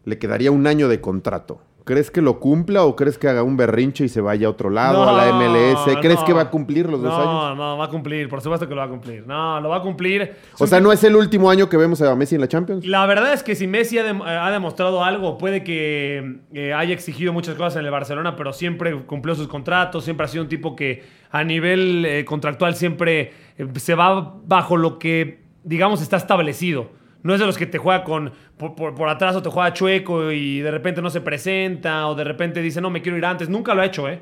le 0.05 0.17
quedaría 0.17 0.51
un 0.51 0.65
año 0.65 0.87
de 0.87 1.01
contrato. 1.01 1.59
¿Crees 1.85 2.11
que 2.11 2.21
lo 2.21 2.39
cumpla 2.39 2.83
o 2.83 2.95
crees 2.95 3.17
que 3.17 3.27
haga 3.27 3.41
un 3.41 3.57
berrinche 3.57 4.05
y 4.05 4.09
se 4.09 4.21
vaya 4.21 4.47
a 4.47 4.49
otro 4.51 4.69
lado, 4.69 5.05
No, 5.05 5.09
a 5.09 5.25
la 5.25 5.33
MLS? 5.33 5.97
¿Crees 6.01 6.19
no. 6.19 6.25
que 6.25 6.33
va 6.33 6.41
a 6.41 6.49
cumplir 6.49 6.87
los 6.87 7.01
dos 7.01 7.11
no, 7.11 7.17
años? 7.19 7.57
No, 7.57 7.77
va 7.77 7.85
a 7.85 7.89
cumplir, 7.89 8.29
por 8.29 8.41
supuesto 8.41 8.67
que 8.67 8.75
lo 8.75 8.81
va 8.81 8.85
a 8.85 8.89
cumplir. 8.89 9.25
No, 9.25 9.59
lo 9.59 9.69
va 9.69 9.77
a 9.77 9.81
cumplir. 9.81 10.35
O 10.59 10.67
sea, 10.67 10.79
¿no 10.79 10.91
es 10.91 11.03
el 11.03 11.15
último 11.15 11.49
año 11.49 11.67
que 11.67 11.77
vemos 11.77 12.01
a 12.01 12.15
Messi 12.15 12.35
en 12.35 12.41
la 12.41 12.47
Champions? 12.47 12.85
La 12.85 13.05
verdad 13.05 13.33
es 13.33 13.41
que 13.43 13.55
si 13.55 13.65
Messi 13.67 13.97
ha 13.97 14.51
demostrado 14.51 15.03
algo, 15.03 15.37
puede 15.37 15.63
que 15.63 16.41
eh, 16.53 16.73
haya 16.73 16.93
exigido 16.93 17.33
muchas 17.33 17.55
cosas 17.55 17.77
en 17.77 17.85
el 17.85 17.91
Barcelona, 17.91 18.35
pero 18.35 18.53
siempre 18.53 18.95
cumplió 19.05 19.33
sus 19.35 19.47
contratos, 19.47 20.03
siempre 20.03 20.25
ha 20.25 20.27
sido 20.27 20.43
un 20.43 20.49
tipo 20.49 20.75
que 20.75 21.03
a 21.31 21.43
nivel 21.43 22.05
eh, 22.05 22.25
contractual 22.25 22.75
siempre 22.75 23.33
eh, 23.57 23.67
se 23.77 23.95
va 23.95 24.35
bajo 24.45 24.77
lo 24.77 24.99
que, 24.99 25.41
digamos, 25.63 26.01
está 26.01 26.17
establecido. 26.17 26.98
No 27.23 27.33
es 27.33 27.39
de 27.39 27.45
los 27.45 27.57
que 27.57 27.65
te 27.65 27.77
juega 27.77 28.03
con 28.03 28.31
por, 28.57 28.75
por- 28.75 28.95
por 28.95 29.09
atrás 29.09 29.35
o 29.35 29.41
te 29.41 29.49
juega 29.49 29.73
chueco 29.73 30.31
y 30.31 30.59
de 30.61 30.71
repente 30.71 31.01
no 31.01 31.09
se 31.09 31.21
presenta 31.21 32.07
o 32.07 32.15
de 32.15 32.23
repente 32.23 32.61
dice, 32.61 32.79
no, 32.81 32.89
me 32.89 33.01
quiero 33.01 33.17
ir 33.17 33.25
antes. 33.25 33.49
Nunca 33.49 33.73
lo 33.73 33.81
ha 33.81 33.85
hecho, 33.85 34.07
¿eh? 34.09 34.19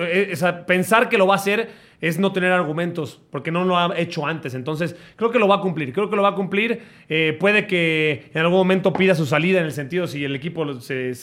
Eh, 0.00 0.36
sea, 0.36 0.66
pensar 0.66 1.08
que 1.08 1.18
lo 1.18 1.26
va 1.26 1.34
a 1.34 1.36
hacer 1.36 1.68
es 2.00 2.18
no 2.18 2.32
tener 2.32 2.52
argumentos, 2.52 3.20
porque 3.30 3.50
no 3.50 3.64
lo 3.64 3.76
ha 3.78 3.98
hecho 3.98 4.26
antes. 4.26 4.54
Entonces, 4.54 4.94
creo 5.16 5.30
que 5.30 5.38
lo 5.38 5.48
va 5.48 5.56
a 5.56 5.60
cumplir. 5.60 5.92
Creo 5.92 6.08
que 6.10 6.16
lo 6.16 6.22
va 6.22 6.28
a 6.30 6.34
cumplir. 6.34 6.80
Eh, 7.08 7.36
puede 7.40 7.66
que 7.66 8.30
en 8.34 8.40
algún 8.40 8.58
momento 8.58 8.92
pida 8.92 9.14
su 9.14 9.26
salida 9.26 9.58
en 9.60 9.64
el 9.64 9.72
sentido 9.72 10.06
si 10.06 10.24
el 10.24 10.36
equipo 10.36 10.80
se, 10.80 11.14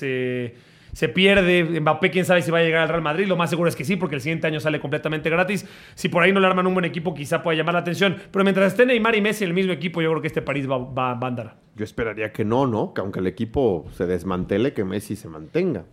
se 0.93 1.09
pierde. 1.09 1.79
Mbappé, 1.81 2.11
quién 2.11 2.25
sabe 2.25 2.41
si 2.41 2.51
va 2.51 2.59
a 2.59 2.61
llegar 2.63 2.81
al 2.83 2.89
Real 2.89 3.01
Madrid. 3.01 3.25
Lo 3.27 3.35
más 3.37 3.49
seguro 3.49 3.69
es 3.69 3.75
que 3.75 3.83
sí, 3.85 3.95
porque 3.95 4.15
el 4.15 4.21
siguiente 4.21 4.47
año 4.47 4.59
sale 4.59 4.79
completamente 4.79 5.29
gratis. 5.29 5.65
Si 5.95 6.09
por 6.09 6.23
ahí 6.23 6.31
no 6.31 6.39
le 6.39 6.47
arman 6.47 6.67
un 6.67 6.73
buen 6.73 6.85
equipo, 6.85 7.13
quizá 7.13 7.41
pueda 7.43 7.57
llamar 7.57 7.73
la 7.75 7.79
atención. 7.81 8.17
Pero 8.31 8.43
mientras 8.43 8.71
esté 8.71 8.85
Neymar 8.85 9.15
y 9.15 9.21
Messi 9.21 9.43
el 9.43 9.53
mismo 9.53 9.71
equipo, 9.73 10.01
yo 10.01 10.09
creo 10.09 10.21
que 10.21 10.27
este 10.27 10.41
París 10.41 10.69
va, 10.69 10.77
va- 10.77 11.13
va 11.15 11.27
a 11.27 11.29
andar. 11.29 11.55
Yo 11.75 11.83
esperaría 11.85 12.31
que 12.33 12.43
no, 12.45 12.67
¿no? 12.67 12.93
Que 12.93 13.01
aunque 13.01 13.19
el 13.19 13.27
equipo 13.27 13.85
se 13.93 14.05
desmantele, 14.05 14.73
que 14.73 14.83
Messi 14.83 15.15
se 15.15 15.27
mantenga. 15.29 15.85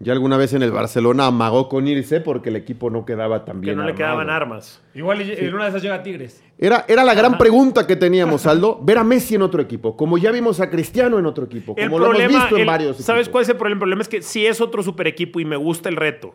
Ya 0.00 0.12
alguna 0.12 0.36
vez 0.36 0.52
en 0.52 0.62
el 0.62 0.70
Barcelona 0.70 1.26
amagó 1.26 1.68
con 1.68 1.88
irse 1.88 2.20
porque 2.20 2.50
el 2.50 2.56
equipo 2.56 2.88
no 2.88 3.04
quedaba 3.04 3.44
tan 3.44 3.56
Que 3.60 3.66
bien 3.66 3.78
no 3.78 3.84
le 3.84 3.94
quedaban 3.96 4.30
armas. 4.30 4.80
Igual 4.94 5.20
en 5.22 5.52
una 5.54 5.64
de 5.64 5.70
esas 5.70 5.82
llega 5.82 6.02
Tigres. 6.04 6.40
Era, 6.56 6.84
era 6.86 7.02
la 7.04 7.14
gran 7.14 7.36
pregunta 7.36 7.84
que 7.84 7.96
teníamos, 7.96 8.46
Aldo, 8.46 8.78
ver 8.80 8.98
a 8.98 9.04
Messi 9.04 9.34
en 9.34 9.42
otro 9.42 9.60
equipo, 9.60 9.96
como 9.96 10.16
ya 10.16 10.30
vimos 10.30 10.60
a 10.60 10.70
Cristiano 10.70 11.18
en 11.18 11.26
otro 11.26 11.44
equipo, 11.46 11.74
como 11.74 11.84
El 11.84 11.90
lo 11.90 12.08
problema, 12.10 12.24
hemos 12.30 12.42
visto 12.42 12.54
en 12.56 12.60
el- 12.62 12.66
varios 12.66 12.96
¿sabes 12.98 13.22
equipos. 13.22 13.32
cuál 13.32 13.42
es 13.42 13.48
el 13.48 13.56
problema? 13.56 13.74
El 13.74 13.78
problema 13.80 14.02
es 14.02 14.08
que 14.08 14.22
sí 14.22 14.46
es 14.46 14.60
otro 14.60 14.82
super 14.84 15.06
equipo 15.08 15.40
y 15.40 15.44
me 15.44 15.56
gusta 15.56 15.88
el 15.88 15.96
reto. 15.96 16.32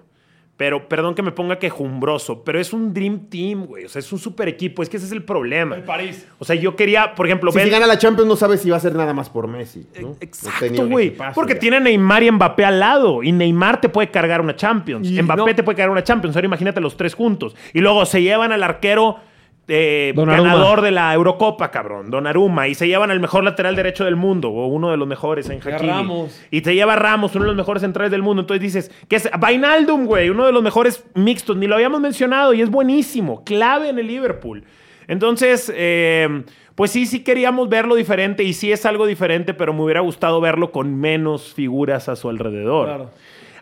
Pero 0.55 0.87
perdón 0.87 1.15
que 1.15 1.23
me 1.23 1.31
ponga 1.31 1.57
quejumbroso, 1.57 2.43
pero 2.43 2.59
es 2.59 2.73
un 2.73 2.93
Dream 2.93 3.27
Team, 3.27 3.65
güey. 3.65 3.85
O 3.85 3.89
sea, 3.89 3.99
es 3.99 4.13
un 4.13 4.19
super 4.19 4.47
equipo. 4.47 4.83
Es 4.83 4.89
que 4.89 4.97
ese 4.97 5.07
es 5.07 5.11
el 5.11 5.23
problema. 5.23 5.75
El 5.75 5.83
París. 5.83 6.27
O 6.37 6.45
sea, 6.45 6.55
yo 6.55 6.75
quería, 6.75 7.15
por 7.15 7.25
ejemplo, 7.25 7.51
Si, 7.51 7.69
gana 7.69 7.87
la 7.87 7.97
Champions 7.97 8.27
no 8.29 8.35
sabes 8.35 8.61
si 8.61 8.69
va 8.69 8.77
a 8.77 8.79
ser 8.79 8.93
nada 8.93 9.13
más 9.15 9.31
por 9.31 9.47
Messi. 9.47 9.79
¿no? 9.79 9.93
Tenía 9.93 10.17
Exacto, 10.19 10.87
güey. 10.87 11.15
Porque 11.33 11.55
ya. 11.55 11.59
tiene 11.59 11.77
a 11.77 11.79
Neymar 11.79 12.21
y 12.21 12.31
Mbappé 12.31 12.65
al 12.65 12.79
lado. 12.79 13.23
Y 13.23 13.31
Neymar 13.31 13.81
te 13.81 13.89
puede 13.89 14.11
cargar 14.11 14.41
una 14.41 14.55
Champions. 14.55 15.09
Y 15.09 15.19
Mbappé 15.23 15.41
no- 15.41 15.55
te 15.55 15.63
puede 15.63 15.75
cargar 15.75 15.89
una 15.91 16.03
Champions. 16.03 16.35
Ahora 16.35 16.45
imagínate 16.45 16.79
los 16.81 16.95
tres 16.97 17.15
juntos. 17.15 17.55
Y 17.73 17.79
luego 17.79 18.05
se 18.05 18.21
llevan 18.21 18.51
al 18.51 18.61
arquero 18.61 19.17
eh, 19.67 20.13
ganador 20.15 20.81
de 20.81 20.91
la 20.91 21.13
Eurocopa, 21.13 21.71
cabrón. 21.71 22.09
Donnarumma. 22.11 22.67
Y 22.67 22.75
se 22.75 22.87
llevan 22.87 23.11
al 23.11 23.19
mejor 23.19 23.43
lateral 23.43 23.75
derecho 23.75 24.05
del 24.05 24.15
mundo. 24.15 24.49
O 24.49 24.67
uno 24.67 24.91
de 24.91 24.97
los 24.97 25.07
mejores 25.07 25.49
en 25.49 25.59
Hakimi. 25.59 25.89
Ramos. 25.89 26.41
Y 26.51 26.61
te 26.61 26.75
lleva 26.75 26.93
a 26.93 26.95
Ramos, 26.97 27.35
uno 27.35 27.45
de 27.45 27.49
los 27.49 27.57
mejores 27.57 27.81
centrales 27.81 28.11
del 28.11 28.21
mundo. 28.21 28.41
Entonces 28.41 28.61
dices, 28.61 28.91
¿qué 29.07 29.17
es? 29.17 29.29
Vainaldum, 29.39 30.05
güey. 30.05 30.29
Uno 30.29 30.45
de 30.45 30.51
los 30.51 30.63
mejores 30.63 31.05
mixtos. 31.15 31.57
Ni 31.57 31.67
lo 31.67 31.75
habíamos 31.75 32.01
mencionado. 32.01 32.53
Y 32.53 32.61
es 32.61 32.69
buenísimo. 32.69 33.43
Clave 33.43 33.89
en 33.89 33.99
el 33.99 34.07
Liverpool. 34.07 34.63
Entonces, 35.07 35.71
eh, 35.75 36.43
pues 36.75 36.91
sí, 36.91 37.05
sí 37.05 37.23
queríamos 37.23 37.69
verlo 37.69 37.95
diferente 37.95 38.43
y 38.43 38.53
sí 38.53 38.71
es 38.71 38.85
algo 38.85 39.05
diferente, 39.05 39.53
pero 39.53 39.73
me 39.73 39.83
hubiera 39.83 40.01
gustado 40.01 40.41
verlo 40.41 40.71
con 40.71 40.95
menos 40.95 41.53
figuras 41.53 42.09
a 42.09 42.15
su 42.15 42.29
alrededor. 42.29 42.87
Claro. 42.87 43.09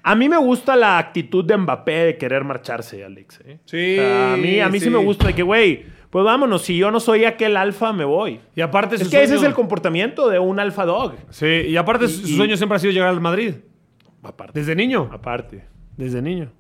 A 0.04 0.16
mí 0.16 0.28
me 0.30 0.38
gusta 0.38 0.76
la 0.76 0.98
actitud 0.98 1.46
de 1.46 1.56
Mbappé 1.58 1.92
de 2.06 2.18
querer 2.18 2.44
marcharse, 2.44 3.04
Alex. 3.06 3.40
¿eh? 3.46 3.60
Sí, 3.66 3.98
O 4.00 4.02
sea, 4.02 4.34
a 4.34 4.38
mí, 4.38 4.60
a 4.60 4.70
mí 4.70 4.80
sí. 4.80 4.86
sí. 4.86 4.92
me 4.92 4.98
gusta 4.98 5.28
de 5.28 5.36
que, 5.36 5.44
güey, 5.44 5.84
pues 6.10 6.26
vámonos, 6.26 6.64
si 6.64 6.76
yo 6.76 6.90
no 6.92 7.00
soy 7.00 7.26
aquel 7.26 7.56
alfa, 7.56 7.94
me 7.94 8.04
voy. 8.04 8.40
Y 8.56 8.62
aparte 8.62 8.96
Es 8.96 9.04
su 9.04 9.10
que 9.12 9.18
ese 9.18 9.36
es 9.36 9.40
sueño- 9.42 9.48
el 9.50 9.54
comportamiento 9.54 10.28
de 10.30 10.40
un 10.40 10.60
alfa 10.60 10.86
dog. 10.86 11.14
Sí, 11.30 11.46
y 11.46 11.78
aparte 11.78 12.08
su 12.08 12.28
Y- 12.28 12.36
sueño 12.36 12.58
siempre 12.58 12.76
ha 12.78 12.80
sido 12.80 12.94
llegar 12.94 13.10
al 13.10 13.22
Madrid. 13.22 13.56
Aparte. 14.24 14.60
Desde 14.60 14.76
niño. 14.76 15.10
Aparte. 15.12 15.66
Desde 15.98 16.22
niño. 16.22 16.52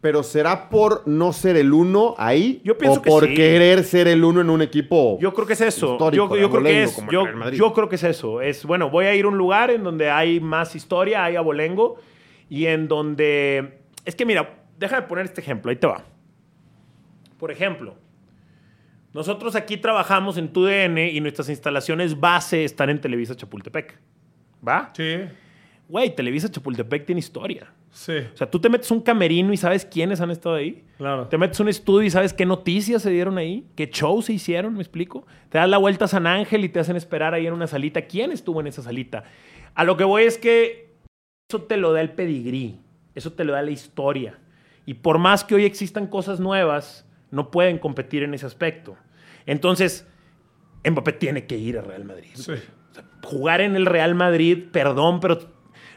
Pero 0.00 0.22
será 0.22 0.70
por 0.70 1.06
no 1.06 1.32
ser 1.34 1.56
el 1.56 1.72
uno 1.74 2.14
ahí 2.16 2.62
Yo 2.64 2.78
pienso 2.78 3.00
o 3.00 3.02
que 3.02 3.10
por 3.10 3.26
sí. 3.26 3.34
querer 3.34 3.84
ser 3.84 4.08
el 4.08 4.24
uno 4.24 4.40
en 4.40 4.48
un 4.48 4.62
equipo. 4.62 5.18
Yo 5.20 5.34
creo 5.34 5.46
que 5.46 5.52
es 5.52 5.60
eso. 5.60 5.92
Histórico, 5.92 6.36
yo 6.36 6.40
yo 6.42 6.50
creo 6.50 6.62
que 6.62 6.82
es. 6.84 6.92
como 6.92 7.10
el 7.10 7.12
Yo, 7.12 7.24
Real 7.26 7.36
Madrid. 7.36 7.58
yo 7.58 7.72
creo 7.74 7.88
que 7.90 7.96
es 7.96 8.04
eso. 8.04 8.40
Es 8.40 8.64
bueno, 8.64 8.88
voy 8.88 9.04
a 9.06 9.14
ir 9.14 9.26
a 9.26 9.28
un 9.28 9.36
lugar 9.36 9.70
en 9.70 9.84
donde 9.84 10.08
hay 10.10 10.40
más 10.40 10.74
historia, 10.74 11.22
hay 11.24 11.36
abolengo 11.36 11.96
y 12.50 12.66
en 12.66 12.88
donde 12.88 13.80
es 14.04 14.14
que 14.14 14.26
mira, 14.26 14.64
déjame 14.78 15.06
poner 15.06 15.24
este 15.24 15.40
ejemplo. 15.40 15.70
Ahí 15.70 15.76
te 15.76 15.86
va. 15.86 16.04
Por 17.38 17.50
ejemplo, 17.50 17.96
nosotros 19.14 19.54
aquí 19.54 19.76
trabajamos 19.76 20.36
en 20.36 20.52
TUDN 20.52 20.98
y 20.98 21.20
nuestras 21.20 21.48
instalaciones 21.48 22.18
base 22.18 22.64
están 22.64 22.90
en 22.90 23.00
Televisa 23.00 23.34
Chapultepec. 23.34 23.98
¿Va? 24.66 24.90
Sí. 24.94 25.20
Güey, 25.88 26.14
Televisa 26.14 26.50
Chapultepec 26.50 27.06
tiene 27.06 27.20
historia. 27.20 27.72
Sí. 27.90 28.18
O 28.32 28.36
sea, 28.36 28.48
tú 28.48 28.60
te 28.60 28.68
metes 28.68 28.90
un 28.90 29.00
camerino 29.00 29.52
y 29.52 29.56
sabes 29.56 29.84
quiénes 29.84 30.20
han 30.20 30.30
estado 30.30 30.56
ahí. 30.56 30.84
Claro. 30.98 31.26
Te 31.28 31.38
metes 31.38 31.58
un 31.60 31.68
estudio 31.68 32.06
y 32.06 32.10
sabes 32.10 32.32
qué 32.32 32.46
noticias 32.46 33.02
se 33.02 33.10
dieron 33.10 33.38
ahí, 33.38 33.66
qué 33.74 33.86
shows 33.92 34.26
se 34.26 34.32
hicieron, 34.34 34.74
¿me 34.74 34.80
explico? 34.80 35.26
Te 35.48 35.58
das 35.58 35.68
la 35.68 35.78
vuelta 35.78 36.04
a 36.04 36.08
San 36.08 36.26
Ángel 36.26 36.64
y 36.64 36.68
te 36.68 36.78
hacen 36.78 36.96
esperar 36.96 37.34
ahí 37.34 37.46
en 37.46 37.52
una 37.52 37.66
salita. 37.66 38.02
¿Quién 38.02 38.30
estuvo 38.30 38.60
en 38.60 38.68
esa 38.68 38.82
salita? 38.82 39.24
A 39.74 39.84
lo 39.84 39.96
que 39.96 40.04
voy 40.04 40.24
es 40.24 40.38
que 40.38 40.89
eso 41.50 41.62
te 41.62 41.76
lo 41.76 41.92
da 41.92 42.00
el 42.00 42.10
pedigrí, 42.10 42.78
eso 43.16 43.32
te 43.32 43.42
lo 43.44 43.54
da 43.54 43.62
la 43.62 43.72
historia. 43.72 44.38
Y 44.86 44.94
por 44.94 45.18
más 45.18 45.42
que 45.42 45.56
hoy 45.56 45.64
existan 45.64 46.06
cosas 46.06 46.38
nuevas, 46.38 47.04
no 47.32 47.50
pueden 47.50 47.78
competir 47.78 48.22
en 48.22 48.34
ese 48.34 48.46
aspecto. 48.46 48.96
Entonces, 49.46 50.06
Mbappé 50.88 51.12
tiene 51.14 51.46
que 51.46 51.58
ir 51.58 51.76
a 51.76 51.82
Real 51.82 52.04
Madrid. 52.04 52.30
Sí. 52.34 52.52
Jugar 53.24 53.60
en 53.60 53.74
el 53.74 53.86
Real 53.86 54.14
Madrid, 54.14 54.66
perdón, 54.70 55.18
pero 55.18 55.38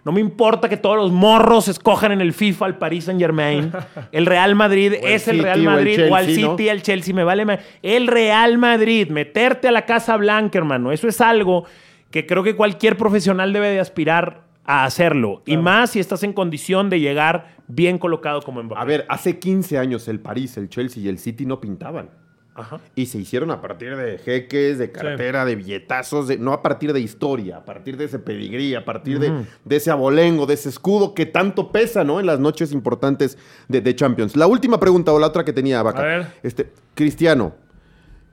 no 0.04 0.12
me 0.12 0.22
importa 0.22 0.68
que 0.70 0.76
todos 0.78 0.98
los 0.98 1.12
morros 1.12 1.68
escojan 1.68 2.12
en 2.12 2.22
el 2.22 2.34
FIFA 2.34 2.66
al 2.66 2.78
Paris 2.80 3.04
Saint 3.06 3.22
Germain. 3.22 3.72
El 4.12 4.26
Real 4.26 4.56
Madrid 4.56 4.94
el 4.94 5.06
es 5.06 5.28
el 5.28 5.40
Real 5.40 5.62
Madrid, 5.62 6.12
o, 6.12 6.16
al. 6.16 6.26
City, 6.26 6.68
al 6.70 6.82
Chelsea, 6.82 7.14
me 7.14 7.24
vale. 7.24 7.46
ma- 7.46 7.60
El 7.84 8.08
Real 8.08 8.58
Madrid, 8.58 9.10
meterte 9.10 9.68
a 9.68 9.72
la 9.72 9.86
Casa 9.86 10.18
Blanca, 10.18 10.58
hermano. 10.58 10.92
Eso 10.92 11.08
es 11.08 11.22
algo 11.22 11.66
que 12.12 12.26
creo 12.26 12.44
que 12.44 12.56
cualquier 12.56 12.98
profesional 12.98 13.54
debe 13.54 13.70
de 13.70 13.80
aspirar 13.80 14.52
a 14.66 14.86
hacerlo. 14.86 15.42
Y 15.46 15.58
más 15.58 15.92
si 15.92 16.00
estás 16.00 16.24
en 16.24 16.34
condición 16.34 16.90
de 16.90 17.00
llegar 17.00 17.56
bien 17.68 17.98
colocado 17.98 18.42
como 18.42 18.62
Mbappé. 18.64 18.82
A 18.82 18.86
ver, 18.86 19.06
hace 19.10 19.40
15 19.40 19.78
años 19.78 20.08
el 20.08 20.20
París, 20.20 20.56
el 20.58 20.70
Chelsea 20.70 21.04
y 21.04 21.08
el 21.10 21.18
City 21.20 21.46
no 21.46 21.60
pintaban. 21.60 22.10
Ajá. 22.56 22.80
Y 22.94 23.08
se 23.08 23.18
hicieron 23.18 23.50
a 23.50 23.60
partir 23.62 23.96
de 23.98 24.20
jeques, 24.20 24.78
de 24.78 24.92
cartera, 24.92 25.44
de 25.44 25.56
billetazos, 25.56 26.28
de- 26.28 26.38
no 26.38 26.54
a 26.54 26.62
partir 26.62 26.94
de 26.94 27.00
historia, 27.00 27.58
a 27.58 27.66
partir 27.66 27.98
de 27.98 28.06
ese 28.06 28.20
pedigrí, 28.20 28.76
a 28.76 28.86
partir 28.86 29.18
de, 29.18 29.44
de 29.66 29.76
ese 29.76 29.90
abolengo, 29.90 30.46
de 30.46 30.54
ese 30.54 30.70
escudo 30.70 31.16
que 31.16 31.26
tanto 31.26 31.72
pesa, 31.72 32.04
¿no? 32.04 32.20
En 32.20 32.28
las 32.28 32.40
noches 32.40 32.72
importantes 32.72 33.40
de, 33.70 33.82
de 33.82 33.96
Champions. 33.96 34.36
La 34.38 34.46
última 34.46 34.80
pregunta 34.80 35.12
o 35.12 35.18
la 35.18 35.28
otra 35.28 35.44
que 35.44 35.52
tenía 35.52 35.82
Vaca. 35.82 36.02
A 36.02 36.06
ver. 36.06 36.28
Este, 36.44 36.72
Cristiano. 36.94 37.56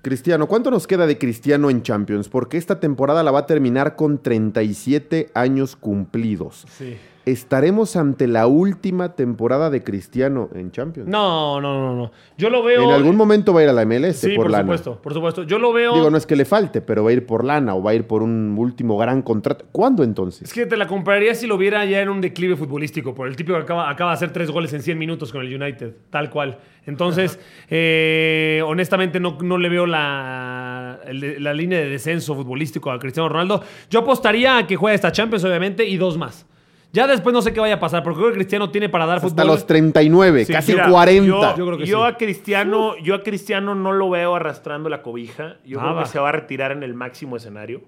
Cristiano, 0.03 0.47
¿cuánto 0.47 0.71
nos 0.71 0.87
queda 0.87 1.07
de 1.07 1.19
Cristiano 1.19 1.69
en 1.69 1.83
Champions? 1.83 2.31
Porque 2.31 2.57
esta 2.57 2.81
temporada 2.81 3.23
la 3.23 3.33
va 3.33 3.41
a 3.41 3.47
terminar 3.47 3.97
con 3.97 4.19
37 4.19 5.31
años 5.35 5.77
cumplidos. 5.77 6.67
Sí. 6.79 6.97
¿Estaremos 7.31 7.95
ante 7.97 8.27
la 8.27 8.47
última 8.49 9.15
temporada 9.15 9.71
de 9.71 9.85
Cristiano 9.85 10.49
en 10.55 10.73
Champions? 10.73 11.09
No, 11.09 11.61
no, 11.61 11.81
no, 11.81 11.95
no. 11.95 12.11
Yo 12.37 12.51
lo 12.51 12.63
veo. 12.63 12.83
En 12.83 12.91
algún 12.91 13.15
momento 13.15 13.55
va 13.55 13.61
a 13.61 13.63
ir 13.65 13.69
a 13.69 13.73
la 13.73 13.85
MLS 13.85 14.17
Sí, 14.17 14.35
por, 14.35 14.47
por, 14.47 14.51
lana. 14.51 14.63
supuesto, 14.65 15.01
por 15.01 15.15
supuesto. 15.15 15.43
Yo 15.45 15.59
lo 15.59 15.73
veo. 15.73 15.95
Digo, 15.95 16.11
no 16.11 16.17
es 16.17 16.27
que 16.27 16.35
le 16.35 16.45
falte, 16.45 16.81
pero 16.81 17.05
va 17.05 17.11
a 17.11 17.13
ir 17.13 17.27
por 17.27 17.45
lana 17.45 17.75
o 17.77 17.83
va 17.83 17.93
a 17.93 17.95
ir 17.95 18.07
por 18.07 18.23
un 18.23 18.57
último 18.59 18.99
gran 18.99 19.23
contrato. 19.23 19.67
¿Cuándo 19.71 20.03
entonces? 20.03 20.43
Es 20.49 20.53
que 20.53 20.67
te 20.67 20.77
la 20.77 20.87
compraría 20.87 21.35
si 21.35 21.47
lo 21.47 21.57
viera 21.57 21.85
ya 21.85 22.01
en 22.01 22.09
un 22.09 22.21
declive 22.21 22.57
futbolístico, 22.57 23.15
por 23.15 23.29
el 23.29 23.37
tipo 23.37 23.53
que 23.53 23.59
acaba, 23.61 23.89
acaba 23.89 24.11
de 24.11 24.15
hacer 24.15 24.33
tres 24.33 24.51
goles 24.51 24.73
en 24.73 24.83
100 24.83 24.99
minutos 24.99 25.31
con 25.33 25.43
el 25.47 25.55
United, 25.63 25.95
tal 26.11 26.31
cual. 26.31 26.59
Entonces, 26.87 27.39
eh, 27.69 28.63
honestamente 28.67 29.21
no, 29.21 29.39
no 29.41 29.59
le 29.59 29.69
veo 29.69 29.87
la, 29.87 30.99
la 31.13 31.55
línea 31.55 31.79
de 31.79 31.89
descenso 31.89 32.35
futbolístico 32.35 32.91
a 32.91 32.99
Cristiano 32.99 33.29
Ronaldo. 33.29 33.63
Yo 33.89 34.01
apostaría 34.01 34.59
a 34.59 34.67
que 34.67 34.77
juegue 34.77 34.95
esta 34.97 35.13
Champions, 35.13 35.45
obviamente, 35.45 35.87
y 35.87 35.97
dos 35.97 36.19
más. 36.19 36.47
Ya 36.93 37.07
después 37.07 37.33
no 37.33 37.41
sé 37.41 37.53
qué 37.53 37.61
vaya 37.61 37.75
a 37.75 37.81
pasar, 37.81 38.03
porque 38.03 38.19
creo 38.19 38.31
que 38.31 38.35
Cristiano 38.37 38.71
tiene 38.71 38.89
para 38.89 39.07
dar 39.07 39.19
Hasta 39.19 39.29
fútbol. 39.29 39.47
los 39.47 39.67
39, 39.67 40.45
Sí, 40.45 40.53
casi 40.53 40.73
Mira, 40.73 40.89
40. 40.91 41.27
Yo, 41.27 41.57
Yo 41.57 41.67
creo 41.67 41.79
que 41.79 41.87
yo 41.87 42.03
sí. 42.05 42.13
a 42.13 42.17
Cristiano, 42.17 42.97
yo 42.99 43.15
a 43.15 43.23
Cristiano 43.23 43.75
no 43.77 43.93
lo 43.93 44.11
veo 44.11 44.35
arrastrando 44.35 44.89
la 44.89 45.03
cobija. 45.03 45.59
Yo 45.65 45.79
creo 45.79 45.91
Nada. 45.91 46.03
que 46.03 46.09
se 46.09 46.19
va 46.19 46.31
a 46.31 46.33
retirar 46.33 46.73
en 46.73 46.83
el 46.83 46.95
máximo 46.95 47.37
escenario. 47.37 47.83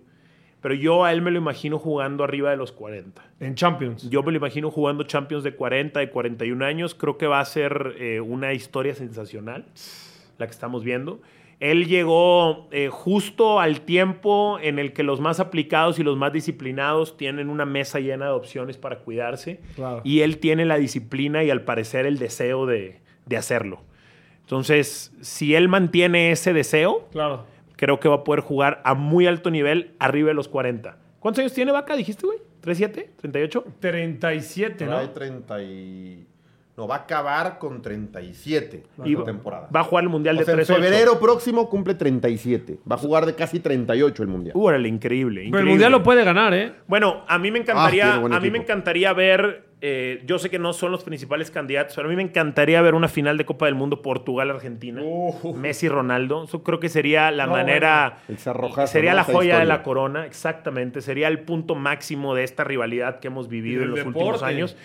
Pero 0.61 0.75
yo 0.75 1.05
a 1.05 1.13
él 1.13 1.23
me 1.23 1.33
lo 1.33 1.39
imagino 1.39 1.81
jugando 1.81 2.23
arriba 2.23 2.51
de 2.51 2.57
los 2.57 2.71
40. 2.71 3.21
En 3.41 3.57
Champions. 3.57 4.09
Yo 4.09 4.23
me 4.23 4.31
lo 4.31 4.39
imagino 4.39 4.71
jugando 4.71 5.03
Champions 5.03 5.43
de 5.43 5.57
40, 5.57 5.99
de 5.99 6.09
41 6.11 6.65
años. 6.65 6.95
Creo 6.95 7.19
que 7.19 7.27
va 7.27 7.41
a 7.41 7.45
ser 7.45 7.97
eh, 7.99 8.21
una 8.21 8.53
historia 8.53 8.95
sensacional 8.95 9.65
la 10.39 10.47
que 10.47 10.53
estamos 10.53 10.85
viendo. 10.85 11.21
Él 11.63 11.87
llegó 11.87 12.67
eh, 12.73 12.89
justo 12.91 13.61
al 13.61 13.83
tiempo 13.83 14.59
en 14.61 14.81
el 14.81 14.93
que 14.93 15.05
los 15.05 15.21
más 15.21 15.39
aplicados 15.39 16.01
y 16.01 16.03
los 16.03 16.17
más 16.17 16.33
disciplinados 16.33 17.17
tienen 17.17 17.49
una 17.49 17.65
mesa 17.65 18.01
llena 18.01 18.25
de 18.27 18.33
opciones 18.33 18.79
para 18.79 18.99
cuidarse. 18.99 19.61
Claro. 19.77 20.01
Y 20.03 20.23
él 20.23 20.39
tiene 20.39 20.65
la 20.65 20.77
disciplina 20.77 21.45
y 21.45 21.51
al 21.51 21.63
parecer 21.63 22.05
el 22.05 22.19
deseo 22.19 22.67
de, 22.67 22.99
de 23.27 23.37
hacerlo. 23.37 23.81
Entonces, 24.41 25.13
si 25.21 25.55
él 25.55 25.69
mantiene 25.69 26.33
ese 26.33 26.53
deseo, 26.53 27.09
Claro. 27.13 27.45
creo 27.77 28.01
que 28.01 28.09
va 28.09 28.17
a 28.17 28.25
poder 28.25 28.41
jugar 28.41 28.83
a 28.85 28.95
muy 28.95 29.29
alto 29.29 29.49
nivel 29.51 29.93
arriba 30.01 30.29
de 30.31 30.35
los 30.35 30.49
40. 30.49 30.99
¿Cuántos 31.21 31.43
años 31.43 31.53
tiene 31.53 31.71
Vaca, 31.71 31.95
dijiste, 31.95 32.27
güey? 32.27 32.39
¿37? 32.65 33.07
¿38? 33.23 33.65
37, 33.79 34.85
¿no? 34.85 34.91
Trae 34.91 35.09
30 35.09 35.63
y... 35.63 36.27
No, 36.75 36.89
va 36.89 36.95
a 36.95 36.99
acabar 37.01 37.59
con 37.59 37.83
37 37.83 38.83
Y 39.05 39.15
la 39.15 39.25
temporada. 39.25 39.69
va 39.75 39.81
a 39.81 39.85
jugar 39.85 40.05
el 40.05 40.09
Mundial 40.11 40.37
O 40.37 40.39
de 40.39 40.45
sea, 40.47 40.55
en 40.55 40.61
3 40.65 40.69
febrero 40.69 41.21
próximo 41.21 41.69
cumple 41.69 41.95
37. 41.95 42.79
Va 42.91 42.95
a 42.97 42.99
jugar 42.99 43.27
de 43.27 43.35
casi 43.35 43.61
38 43.61 44.23
el 44.23 44.29
Mundial. 44.31 44.57
Uh, 44.57 44.65
órale, 44.69 44.89
increíble, 44.89 45.35
Pero 45.35 45.43
el 45.43 45.49
increíble. 45.49 45.71
mundial 45.73 45.93
lo 45.93 46.03
puede 46.03 46.25
ganar, 46.25 46.55
¿eh? 46.55 46.73
Bueno, 46.87 47.25
a 47.29 47.39
mí 47.39 47.51
me 47.51 47.59
Ah, 47.59 47.63
encantaría, 47.63 48.15
a 48.15 48.41
mí 48.41 48.51
me 48.51 48.57
encantaría 48.59 49.13
ver, 49.13 49.67
eh, 49.83 50.23
yo 50.25 50.39
sé 50.39 50.49
que 50.49 50.59
no 50.59 50.73
son 50.73 50.93
los 50.93 51.05
principales 51.05 51.51
candidatos, 51.51 51.95
pero 51.95 52.09
a 52.09 52.11
mí 52.11 52.17
me 52.17 52.23
encantaría 52.23 52.81
ver 52.81 52.95
una 52.95 53.09
final 53.09 53.37
de 53.37 53.45
Copa 53.45 53.67
del 53.67 53.75
Mundo 53.75 54.01
Portugal-Argentina. 54.01 55.03
Messi-Ronaldo. 55.55 56.45
Eso 56.45 56.63
creo 56.63 56.81
que 56.81 56.89
sería 56.89 57.31
la 57.31 57.47
No, 57.47 57.53
manera... 57.53 58.19
Sería 58.87 59.11
¿no? 59.11 59.17
la 59.17 59.25
joya 59.25 59.59
de 59.59 59.67
la 59.67 59.83
corona, 59.83 60.27
exactamente. 60.27 61.01
Sería 61.03 61.29
el 61.29 61.41
punto 61.41 61.75
máximo 61.75 62.35
de 62.35 62.45
esta 62.45 62.65
rivalidad 62.65 63.21
que 63.21 63.29
hemos 63.29 63.49
vivido 63.49 63.83
en 63.83 63.91
los 63.91 64.05
últimos 64.07 64.43
años. 64.43 64.77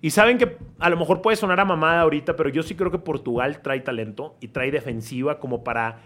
Y 0.00 0.10
saben 0.10 0.38
que 0.38 0.56
a 0.78 0.90
lo 0.90 0.96
mejor 0.96 1.22
puede 1.22 1.36
sonar 1.36 1.58
a 1.60 1.64
mamada 1.64 2.00
ahorita, 2.02 2.36
pero 2.36 2.48
yo 2.48 2.62
sí 2.62 2.74
creo 2.74 2.90
que 2.90 2.98
Portugal 2.98 3.60
trae 3.62 3.80
talento 3.80 4.36
y 4.40 4.48
trae 4.48 4.70
defensiva 4.70 5.38
como 5.38 5.64
para... 5.64 6.00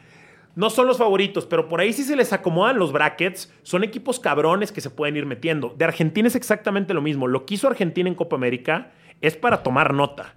No 0.56 0.68
son 0.68 0.88
los 0.88 0.98
favoritos, 0.98 1.46
pero 1.46 1.68
por 1.68 1.80
ahí 1.80 1.92
sí 1.92 2.02
se 2.02 2.16
les 2.16 2.32
acomodan 2.32 2.78
los 2.78 2.92
brackets. 2.92 3.52
Son 3.62 3.84
equipos 3.84 4.18
cabrones 4.18 4.72
que 4.72 4.80
se 4.80 4.90
pueden 4.90 5.16
ir 5.16 5.24
metiendo. 5.24 5.74
De 5.76 5.84
Argentina 5.84 6.26
es 6.26 6.34
exactamente 6.34 6.92
lo 6.92 7.00
mismo. 7.00 7.28
Lo 7.28 7.46
que 7.46 7.54
hizo 7.54 7.68
Argentina 7.68 8.08
en 8.08 8.16
Copa 8.16 8.34
América 8.36 8.90
es 9.20 9.36
para 9.36 9.62
tomar 9.62 9.94
nota. 9.94 10.34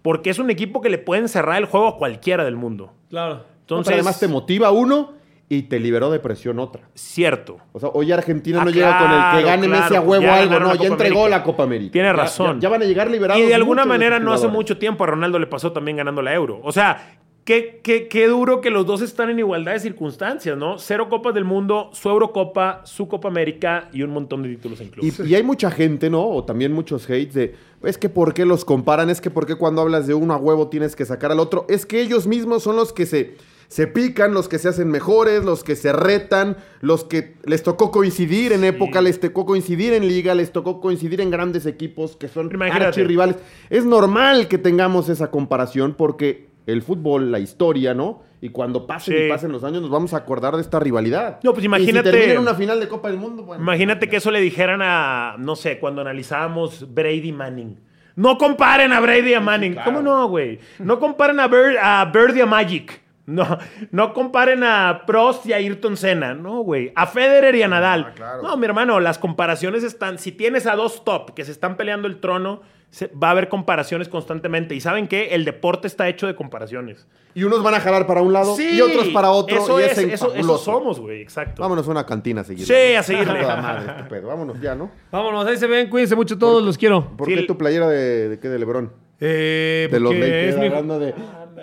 Porque 0.00 0.30
es 0.30 0.38
un 0.38 0.50
equipo 0.50 0.80
que 0.80 0.88
le 0.88 0.96
pueden 0.96 1.28
cerrar 1.28 1.58
el 1.58 1.66
juego 1.66 1.88
a 1.88 1.98
cualquiera 1.98 2.42
del 2.44 2.56
mundo. 2.56 2.94
Claro. 3.10 3.32
Entonces, 3.34 3.60
Entonces, 3.60 3.94
además 3.94 4.20
te 4.20 4.28
motiva 4.28 4.70
uno 4.70 5.19
y 5.52 5.62
te 5.64 5.80
liberó 5.80 6.10
de 6.10 6.20
presión 6.20 6.58
otra. 6.60 6.88
cierto. 6.94 7.58
O 7.72 7.80
sea, 7.80 7.90
hoy 7.92 8.12
Argentina 8.12 8.62
Ah, 8.62 8.64
no 8.64 8.70
llega 8.70 8.98
con 8.98 9.10
el 9.10 9.36
que 9.42 9.50
gane 9.50 9.66
claro, 9.66 9.82
Messi 9.82 9.96
a 9.96 10.00
huevo 10.00 10.22
ya 10.24 10.36
algo, 10.36 10.60
no, 10.60 10.74
ya 10.76 10.86
entregó 10.86 11.18
América. 11.20 11.38
la 11.38 11.42
Copa 11.42 11.62
América. 11.64 11.92
Tiene 11.92 12.12
razón. 12.12 12.56
Ya, 12.60 12.62
ya 12.62 12.68
van 12.70 12.82
a 12.82 12.84
llegar 12.86 13.10
liberados. 13.10 13.42
Y 13.42 13.46
de 13.46 13.54
alguna 13.56 13.84
manera 13.84 14.18
no 14.20 14.32
hace 14.32 14.46
mucho 14.48 14.78
tiempo 14.78 15.02
a 15.04 15.08
Ronaldo 15.08 15.38
le 15.40 15.48
pasó 15.48 15.72
también 15.72 15.96
ganando 15.96 16.22
la 16.22 16.32
Euro. 16.34 16.60
O 16.62 16.70
sea, 16.70 17.16
qué, 17.44 17.80
qué, 17.82 18.06
qué 18.06 18.28
duro 18.28 18.60
que 18.60 18.70
los 18.70 18.86
dos 18.86 19.02
están 19.02 19.28
en 19.30 19.40
igualdad 19.40 19.72
de 19.72 19.80
circunstancias, 19.80 20.56
¿no? 20.56 20.78
Cero 20.78 21.08
Copas 21.08 21.34
del 21.34 21.44
Mundo, 21.44 21.90
su 21.94 22.08
Eurocopa, 22.08 22.82
su 22.84 23.08
Copa 23.08 23.26
América 23.26 23.88
y 23.92 24.04
un 24.04 24.10
montón 24.10 24.44
de 24.44 24.50
títulos 24.50 24.80
en 24.80 24.90
clubes. 24.90 25.18
Y, 25.18 25.30
y 25.30 25.34
hay 25.34 25.42
mucha 25.42 25.72
gente, 25.72 26.08
¿no? 26.10 26.28
O 26.28 26.44
también 26.44 26.72
muchos 26.72 27.06
hates 27.06 27.34
de, 27.34 27.56
es 27.82 27.98
que 27.98 28.08
por 28.08 28.34
qué 28.34 28.44
los 28.44 28.64
comparan, 28.64 29.10
es 29.10 29.20
que 29.20 29.30
por 29.30 29.46
qué 29.46 29.56
cuando 29.56 29.82
hablas 29.82 30.06
de 30.06 30.14
uno 30.14 30.32
a 30.32 30.36
huevo 30.36 30.68
tienes 30.68 30.94
que 30.94 31.04
sacar 31.04 31.32
al 31.32 31.40
otro. 31.40 31.66
Es 31.68 31.86
que 31.86 32.00
ellos 32.00 32.28
mismos 32.28 32.62
son 32.62 32.76
los 32.76 32.92
que 32.92 33.04
se, 33.04 33.34
se 33.70 33.86
pican, 33.86 34.34
los 34.34 34.48
que 34.48 34.58
se 34.58 34.68
hacen 34.68 34.88
mejores, 34.90 35.44
los 35.44 35.62
que 35.62 35.76
se 35.76 35.92
retan, 35.92 36.56
los 36.80 37.04
que 37.04 37.36
les 37.44 37.62
tocó 37.62 37.92
coincidir 37.92 38.52
en 38.52 38.64
época, 38.64 39.00
les 39.00 39.20
tocó 39.20 39.46
coincidir 39.46 39.92
en 39.92 40.08
liga, 40.08 40.34
les 40.34 40.50
tocó 40.50 40.80
coincidir 40.80 41.20
en 41.20 41.30
grandes 41.30 41.66
equipos 41.66 42.16
que 42.16 42.26
son 42.26 42.50
archirrivales. 42.60 43.36
Es 43.70 43.84
normal 43.84 44.48
que 44.48 44.58
tengamos 44.58 45.08
esa 45.08 45.30
comparación 45.30 45.94
porque 45.96 46.48
el 46.66 46.82
fútbol, 46.82 47.30
la 47.30 47.38
historia, 47.38 47.94
¿no? 47.94 48.22
Y 48.40 48.48
cuando 48.48 48.88
pasen 48.88 49.16
Sí. 49.16 49.22
y 49.24 49.28
pasen 49.28 49.52
los 49.52 49.62
años 49.62 49.82
nos 49.82 49.90
vamos 49.90 50.14
a 50.14 50.16
acordar 50.16 50.56
de 50.56 50.62
esta 50.62 50.80
rivalidad. 50.80 51.38
No, 51.44 51.52
pues 51.52 51.64
imagínate- 51.64 52.08
Y 52.08 52.12
si 52.12 52.16
termina 52.18 52.32
en 52.34 52.38
una 52.40 52.54
final 52.54 52.80
de 52.80 52.88
Copa 52.88 53.08
del 53.08 53.18
Mundo, 53.18 53.44
bueno. 53.44 53.62
Imagínate 53.62 54.08
que 54.08 54.16
eso 54.16 54.32
le 54.32 54.40
dijeran 54.40 54.80
a, 54.82 55.36
no 55.38 55.54
sé, 55.54 55.78
cuando 55.78 56.00
analizábamos 56.00 56.92
Brady 56.92 57.30
Manning. 57.30 57.78
No 58.16 58.36
comparen 58.36 58.92
a 58.92 58.98
Brady 58.98 59.30
y 59.30 59.34
a 59.34 59.40
Manning. 59.40 59.76
¿Cómo 59.84 60.02
no, 60.02 60.28
güey? 60.28 60.58
No 60.80 60.98
comparen 60.98 61.38
a, 61.38 61.46
Bird, 61.46 61.76
a 61.80 62.04
Bird 62.06 62.34
y 62.36 62.40
a 62.40 62.46
Magic. 62.46 63.00
No, 63.30 63.58
no 63.92 64.12
comparen 64.12 64.64
a 64.64 65.02
Prost 65.06 65.46
y 65.46 65.52
a 65.52 65.56
Ayrton 65.56 65.96
Senna. 65.96 66.34
No, 66.34 66.60
güey. 66.62 66.92
A 66.96 67.06
Federer 67.06 67.54
y 67.54 67.62
a 67.62 67.68
Nadal. 67.68 68.12
claro. 68.14 68.42
No, 68.42 68.56
mi 68.56 68.64
hermano, 68.66 68.98
las 69.00 69.18
comparaciones 69.18 69.84
están. 69.84 70.18
Si 70.18 70.32
tienes 70.32 70.66
a 70.66 70.74
dos 70.76 71.04
top 71.04 71.32
que 71.34 71.44
se 71.44 71.52
están 71.52 71.76
peleando 71.76 72.08
el 72.08 72.18
trono, 72.20 72.62
se- 72.90 73.06
va 73.08 73.28
a 73.28 73.30
haber 73.30 73.48
comparaciones 73.48 74.08
constantemente. 74.08 74.74
¿Y 74.74 74.80
saben 74.80 75.06
qué? 75.06 75.28
El 75.34 75.44
deporte 75.44 75.86
está 75.86 76.08
hecho 76.08 76.26
de 76.26 76.34
comparaciones. 76.34 77.06
Y 77.32 77.44
unos 77.44 77.62
van 77.62 77.74
a 77.74 77.80
jalar 77.80 78.08
para 78.08 78.20
un 78.22 78.32
lado 78.32 78.56
y 78.60 78.80
otros 78.80 79.08
para 79.10 79.30
otro. 79.30 79.56
Eso 79.58 79.80
y 79.80 79.84
es, 79.84 79.96
es, 79.96 80.14
eso, 80.14 80.34
eso 80.34 80.58
somos, 80.58 80.98
güey. 80.98 81.20
Exacto. 81.22 81.62
Vámonos 81.62 81.86
a 81.86 81.90
una 81.92 82.04
cantina 82.04 82.40
a 82.40 82.44
seguir. 82.44 82.66
Sí, 82.66 82.94
a 82.96 83.02
seguirle. 83.04 83.42
Madre, 83.46 83.92
este 83.96 84.02
pedo. 84.10 84.26
Vámonos 84.26 84.60
ya, 84.60 84.74
¿no? 84.74 84.90
Vámonos, 85.12 85.46
ahí 85.46 85.56
se 85.56 85.68
ven. 85.68 85.88
Cuídense 85.88 86.16
mucho 86.16 86.36
todos, 86.36 86.64
los 86.64 86.76
quiero. 86.76 87.16
¿Por 87.16 87.28
Sí, 87.28 87.34
qué 87.34 87.40
el- 87.42 87.46
tu 87.46 87.56
playera 87.56 87.86
de, 87.88 88.28
de 88.30 88.40
qué? 88.40 88.48
De 88.48 88.58
Lebrón. 88.58 88.92
Eh, 89.20 89.86
De 89.92 90.00
los 90.00 90.12
Lakers. 90.14 90.54
es 90.54 90.58
mi- 90.58 90.66
Hablando 90.66 90.98
de. 90.98 91.14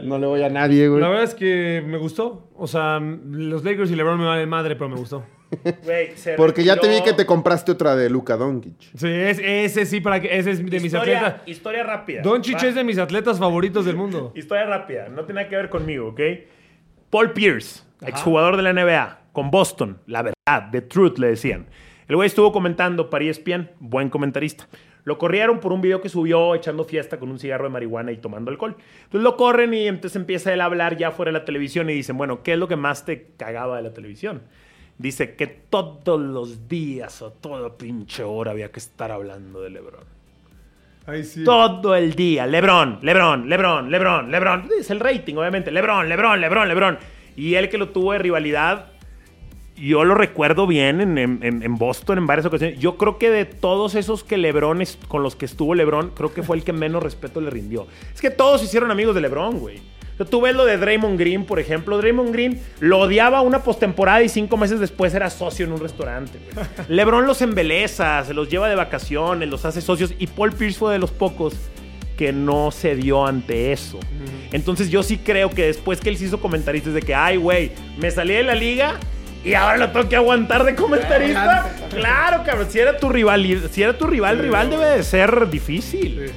No 0.03 0.17
le 0.19 0.27
voy 0.27 0.41
a 0.43 0.49
nadie, 0.49 0.87
güey. 0.87 1.01
La 1.01 1.09
verdad 1.09 1.23
es 1.23 1.35
que 1.35 1.83
me 1.85 1.97
gustó. 1.97 2.49
O 2.55 2.67
sea, 2.67 2.99
los 2.99 3.63
Lakers 3.63 3.91
y 3.91 3.95
LeBron 3.95 4.19
me 4.19 4.25
valen 4.25 4.49
madre, 4.49 4.75
pero 4.75 4.89
me 4.89 4.95
gustó. 4.97 5.23
Güey, 5.85 6.11
se 6.17 6.33
Porque 6.33 6.61
ya 6.65 6.75
te 6.75 6.89
vi 6.89 7.01
que 7.03 7.13
te 7.13 7.25
compraste 7.25 7.71
otra 7.71 7.95
de 7.95 8.09
Luka 8.09 8.35
Doncic. 8.35 8.75
Sí, 8.95 9.07
es- 9.07 9.39
ese 9.41 9.85
sí, 9.85 10.01
para 10.01 10.19
que, 10.19 10.37
ese 10.37 10.51
es 10.51 10.57
de 10.57 10.63
mis 10.79 10.85
historia, 10.93 11.19
atletas. 11.19 11.47
Historia 11.47 11.83
rápida. 11.83 12.21
Doncic 12.21 12.61
Va. 12.61 12.67
es 12.67 12.75
de 12.75 12.83
mis 12.83 12.97
atletas 12.97 13.39
favoritos 13.39 13.85
del 13.85 13.95
mundo. 13.95 14.33
Historia 14.35 14.65
rápida. 14.65 15.07
No 15.07 15.23
tiene 15.23 15.39
nada 15.41 15.49
que 15.49 15.55
ver 15.55 15.69
conmigo, 15.69 16.09
¿ok? 16.09 16.19
Paul 17.09 17.31
Pierce, 17.31 17.83
exjugador 18.01 18.57
de 18.57 18.63
la 18.63 18.73
NBA, 18.73 19.19
con 19.31 19.49
Boston. 19.49 19.99
La 20.05 20.21
verdad, 20.21 20.69
The 20.71 20.81
Truth 20.81 21.17
le 21.17 21.27
decían. 21.27 21.67
El 22.09 22.15
güey 22.17 22.27
estuvo 22.27 22.51
comentando 22.51 23.09
para 23.09 23.23
ESPN, 23.25 23.69
buen 23.79 24.09
comentarista. 24.09 24.67
Lo 25.07 25.17
corrieron 25.17 25.61
por 25.61 25.71
un 25.71 25.79
video 25.79 26.01
que 26.01 26.09
subió 26.09 26.53
echando 26.53 26.83
fiesta 26.83 27.17
con 27.17 27.31
un 27.31 27.39
cigarro 27.39 27.63
de 27.63 27.69
marihuana 27.69 28.11
y 28.11 28.17
tomando 28.17 28.51
alcohol. 28.51 28.75
Entonces 29.05 29.21
lo 29.21 29.37
corren 29.37 29.73
y 29.73 29.87
entonces 29.87 30.17
empieza 30.17 30.53
él 30.53 30.59
a 30.59 30.65
hablar 30.65 30.97
ya 30.97 31.11
fuera 31.11 31.31
de 31.31 31.39
la 31.39 31.45
televisión 31.45 31.89
y 31.89 31.93
dicen, 31.93 32.17
bueno, 32.17 32.43
¿qué 32.43 32.51
es 32.51 32.59
lo 32.59 32.67
que 32.67 32.75
más 32.75 33.05
te 33.05 33.27
cagaba 33.37 33.77
de 33.77 33.83
la 33.83 33.93
televisión? 33.93 34.41
Dice 34.97 35.35
que 35.35 35.47
todos 35.47 36.19
los 36.19 36.67
días 36.67 37.21
o 37.21 37.31
toda 37.31 37.77
pinche 37.77 38.21
hora 38.23 38.51
había 38.51 38.69
que 38.69 38.79
estar 38.79 39.13
hablando 39.13 39.61
de 39.61 39.69
LeBron. 39.69 40.03
Sí. 41.23 41.45
Todo 41.45 41.95
el 41.95 42.13
día. 42.13 42.45
Lebron, 42.45 42.99
Lebron, 43.01 43.47
Lebron, 43.47 43.89
Lebron, 43.89 44.29
Lebron. 44.29 44.69
Es 44.77 44.91
el 44.91 44.99
rating, 44.99 45.35
obviamente. 45.35 45.71
Lebron, 45.71 46.09
Lebron, 46.09 46.41
Lebron, 46.41 46.67
Lebron. 46.67 46.97
Y 47.37 47.55
él 47.55 47.69
que 47.69 47.77
lo 47.77 47.91
tuvo 47.91 48.11
de 48.11 48.19
rivalidad, 48.19 48.87
yo 49.79 50.03
lo 50.03 50.15
recuerdo 50.15 50.67
bien 50.67 51.01
en, 51.01 51.17
en- 51.17 51.39
en- 51.43 51.63
en 51.63 51.75
Boston 51.77 52.17
en 52.17 52.27
varias 52.27 52.45
ocasiones. 52.45 52.79
Yo 52.79 52.97
creo 52.97 53.17
que 53.17 53.29
de 53.29 53.45
todos 53.45 53.95
esos 53.95 54.23
que 54.23 54.37
Lebron 54.37 54.81
es- 54.81 54.97
con 55.07 55.23
los 55.23 55.35
que 55.35 55.45
estuvo 55.45 55.75
Lebron, 55.75 56.11
creo 56.15 56.33
que 56.33 56.43
fue 56.43 56.57
el 56.57 56.63
que 56.63 56.73
menos 56.73 57.03
respeto 57.03 57.41
le 57.41 57.49
rindió. 57.49 57.87
Es 58.13 58.21
que 58.21 58.29
todos 58.31 58.61
se 58.61 58.65
hicieron 58.67 58.91
amigos 58.91 59.13
de 59.15 59.21
Lebron, 59.21 59.59
güey. 59.59 59.77
O 60.13 60.17
sea, 60.17 60.25
tú 60.25 60.41
ves 60.41 60.55
lo 60.55 60.65
de 60.65 60.77
Draymond 60.77 61.19
Green, 61.19 61.45
por 61.45 61.59
ejemplo. 61.59 61.95
Draymond 61.99 62.31
Green 62.33 62.59
lo 62.79 62.97
odiaba 63.01 63.41
una 63.41 63.59
postemporada 63.59 64.23
y 64.23 64.29
cinco 64.29 64.57
meses 64.57 64.79
después 64.79 65.13
era 65.13 65.29
socio 65.29 65.63
en 65.67 65.71
un 65.73 65.79
restaurante. 65.79 66.39
güey. 66.55 66.65
LeBron 66.89 67.27
los 67.27 67.39
embeleza, 67.43 68.23
se 68.25 68.33
los 68.33 68.49
lleva 68.49 68.67
de 68.67 68.73
vacaciones, 68.75 69.47
los 69.47 69.63
hace 69.65 69.79
socios. 69.81 70.15
Y 70.17 70.25
Paul 70.25 70.53
Pierce 70.53 70.79
fue 70.79 70.91
de 70.93 70.97
los 70.97 71.11
pocos 71.11 71.53
que 72.17 72.33
no 72.33 72.71
se 72.71 72.95
dio 72.95 73.27
ante 73.27 73.71
eso. 73.71 73.99
Entonces 74.51 74.89
yo 74.89 75.03
sí 75.03 75.17
creo 75.19 75.51
que 75.51 75.67
después 75.67 75.99
que 75.99 76.09
él 76.09 76.17
se 76.17 76.25
hizo 76.25 76.39
comentarista 76.41 76.89
es 76.89 76.95
de 76.95 77.01
que, 77.03 77.13
ay, 77.13 77.37
güey, 77.37 77.71
me 77.99 78.09
salí 78.09 78.33
de 78.33 78.41
la 78.43 78.55
liga 78.55 78.95
y 79.43 79.53
ahora 79.53 79.77
lo 79.77 79.89
tengo 79.91 80.09
que 80.09 80.15
aguantar 80.15 80.63
de 80.65 80.75
comentarista. 80.75 81.71
Claro, 81.93 82.43
cabrón, 82.45 82.67
si 82.69 82.79
era 82.79 82.97
tu 82.97 83.09
rival, 83.09 83.45
si 83.71 83.81
era 83.83 83.97
tu 83.97 84.05
rival, 84.07 84.39
rival 84.39 84.69
debe 84.69 84.85
de 84.85 85.03
ser 85.03 85.49
difícil. 85.49 86.31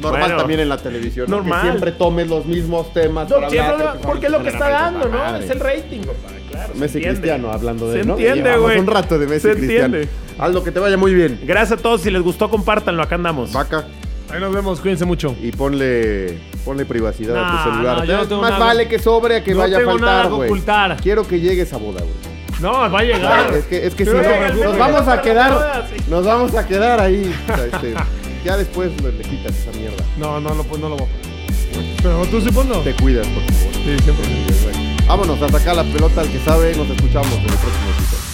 Normal 0.00 0.20
Bueno. 0.22 0.36
también 0.36 0.60
en 0.60 0.68
la 0.68 0.76
televisión. 0.78 1.26
¿no? 1.28 1.36
Normal. 1.38 1.60
Que 1.62 1.68
siempre 1.70 1.92
tomes 1.92 2.28
los 2.28 2.46
mismos 2.46 2.92
temas. 2.94 3.28
No, 3.28 3.36
para 3.36 3.50
siempre 3.50 3.72
hablar, 3.72 3.94
lo- 3.96 4.00
que 4.00 4.06
porque 4.06 4.26
es 4.26 4.32
lo 4.32 4.42
que 4.44 4.48
está 4.50 4.68
dando, 4.68 5.08
¿no? 5.08 5.18
Madre. 5.18 5.44
Es 5.44 5.50
el 5.50 5.58
rating, 5.60 6.00
papá. 6.02 6.28
Claro. 6.50 6.74
Messi. 6.76 7.00
Cristiano 7.00 7.50
hablando 7.52 7.90
de 7.90 8.00
Se 8.02 8.06
¿no? 8.06 8.14
entiende, 8.14 8.56
güey. 8.58 8.78
un 8.78 8.86
rato 8.86 9.18
de 9.18 9.26
Messi 9.26 9.48
Se 9.48 9.54
Cristiano. 9.56 9.96
entiende. 9.96 10.08
Aldo, 10.38 10.62
que 10.62 10.70
te 10.70 10.78
vaya 10.78 10.96
muy 10.96 11.12
bien. 11.14 11.40
Gracias 11.44 11.80
a 11.80 11.82
todos. 11.82 12.00
Si 12.02 12.10
les 12.12 12.22
gustó, 12.22 12.48
compártanlo. 12.48 13.02
Acá 13.02 13.16
andamos. 13.16 13.52
Vaca 13.52 13.84
Ahí 14.30 14.40
nos 14.40 14.52
vemos, 14.54 14.78
cuídense 14.80 15.04
mucho. 15.06 15.34
y 15.42 15.50
ponle, 15.52 16.38
ponle 16.64 16.84
privacidad 16.84 17.36
a 17.36 17.50
tu 17.64 17.70
celular. 17.70 17.96
no, 17.98 18.04
yo 18.04 18.16
no 18.18 18.28
tengo 18.28 18.42
Más 18.42 18.50
nada- 18.52 18.64
vale 18.66 18.86
que 18.86 18.98
sobre 19.00 19.36
a 19.36 19.42
que 19.44 19.52
no 19.52 19.58
vaya 19.60 19.78
a 19.78 19.84
faltar, 19.84 20.28
güey. 20.28 20.48
ocultar. 20.48 20.96
Quiero 21.02 21.26
que 21.26 21.40
llegue 21.40 21.62
esa 21.62 21.76
boda, 21.78 22.00
güey. 22.02 22.27
No, 22.60 22.90
va 22.90 22.98
a 22.98 23.02
llegar. 23.02 23.54
Es 23.54 23.64
que, 23.66 23.86
es 23.86 23.94
que 23.94 24.04
si 24.04 24.10
no, 24.10 24.64
nos 24.64 24.78
vamos 24.78 25.06
a 25.08 25.22
quedar, 25.22 25.86
nos 26.08 26.24
vamos 26.24 26.54
a 26.54 26.66
quedar 26.66 27.00
ahí. 27.00 27.32
o 27.44 27.56
sea, 27.56 27.64
este, 27.66 27.94
ya 28.44 28.56
después 28.56 28.90
le, 29.00 29.12
le 29.12 29.22
quitas 29.22 29.56
esa 29.56 29.70
mierda. 29.78 30.04
No, 30.16 30.40
no, 30.40 30.54
no, 30.54 30.64
pues 30.64 30.80
no 30.80 30.88
lo 30.88 30.96
voy 30.96 31.06
a 31.06 31.10
poner. 31.10 31.96
Pero 32.02 32.26
tú 32.26 32.40
sí 32.40 32.50
ponlo. 32.50 32.80
Te 32.80 32.94
cuidas, 32.94 33.26
por 33.28 33.42
favor. 33.42 33.74
Sí, 33.74 33.98
siempre. 34.02 35.06
Vámonos 35.06 35.40
a 35.40 35.48
sacar 35.48 35.76
la 35.76 35.84
pelota 35.84 36.20
al 36.20 36.30
que 36.30 36.38
sabe. 36.40 36.74
Nos 36.76 36.88
escuchamos 36.90 37.32
en 37.32 37.40
el 37.40 37.46
próximo 37.46 37.90
episodio. 37.96 38.28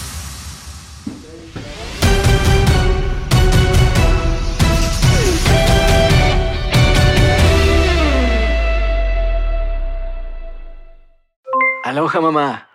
A 11.83 11.89
Aloha 11.89 12.19
mamá. 12.19 12.74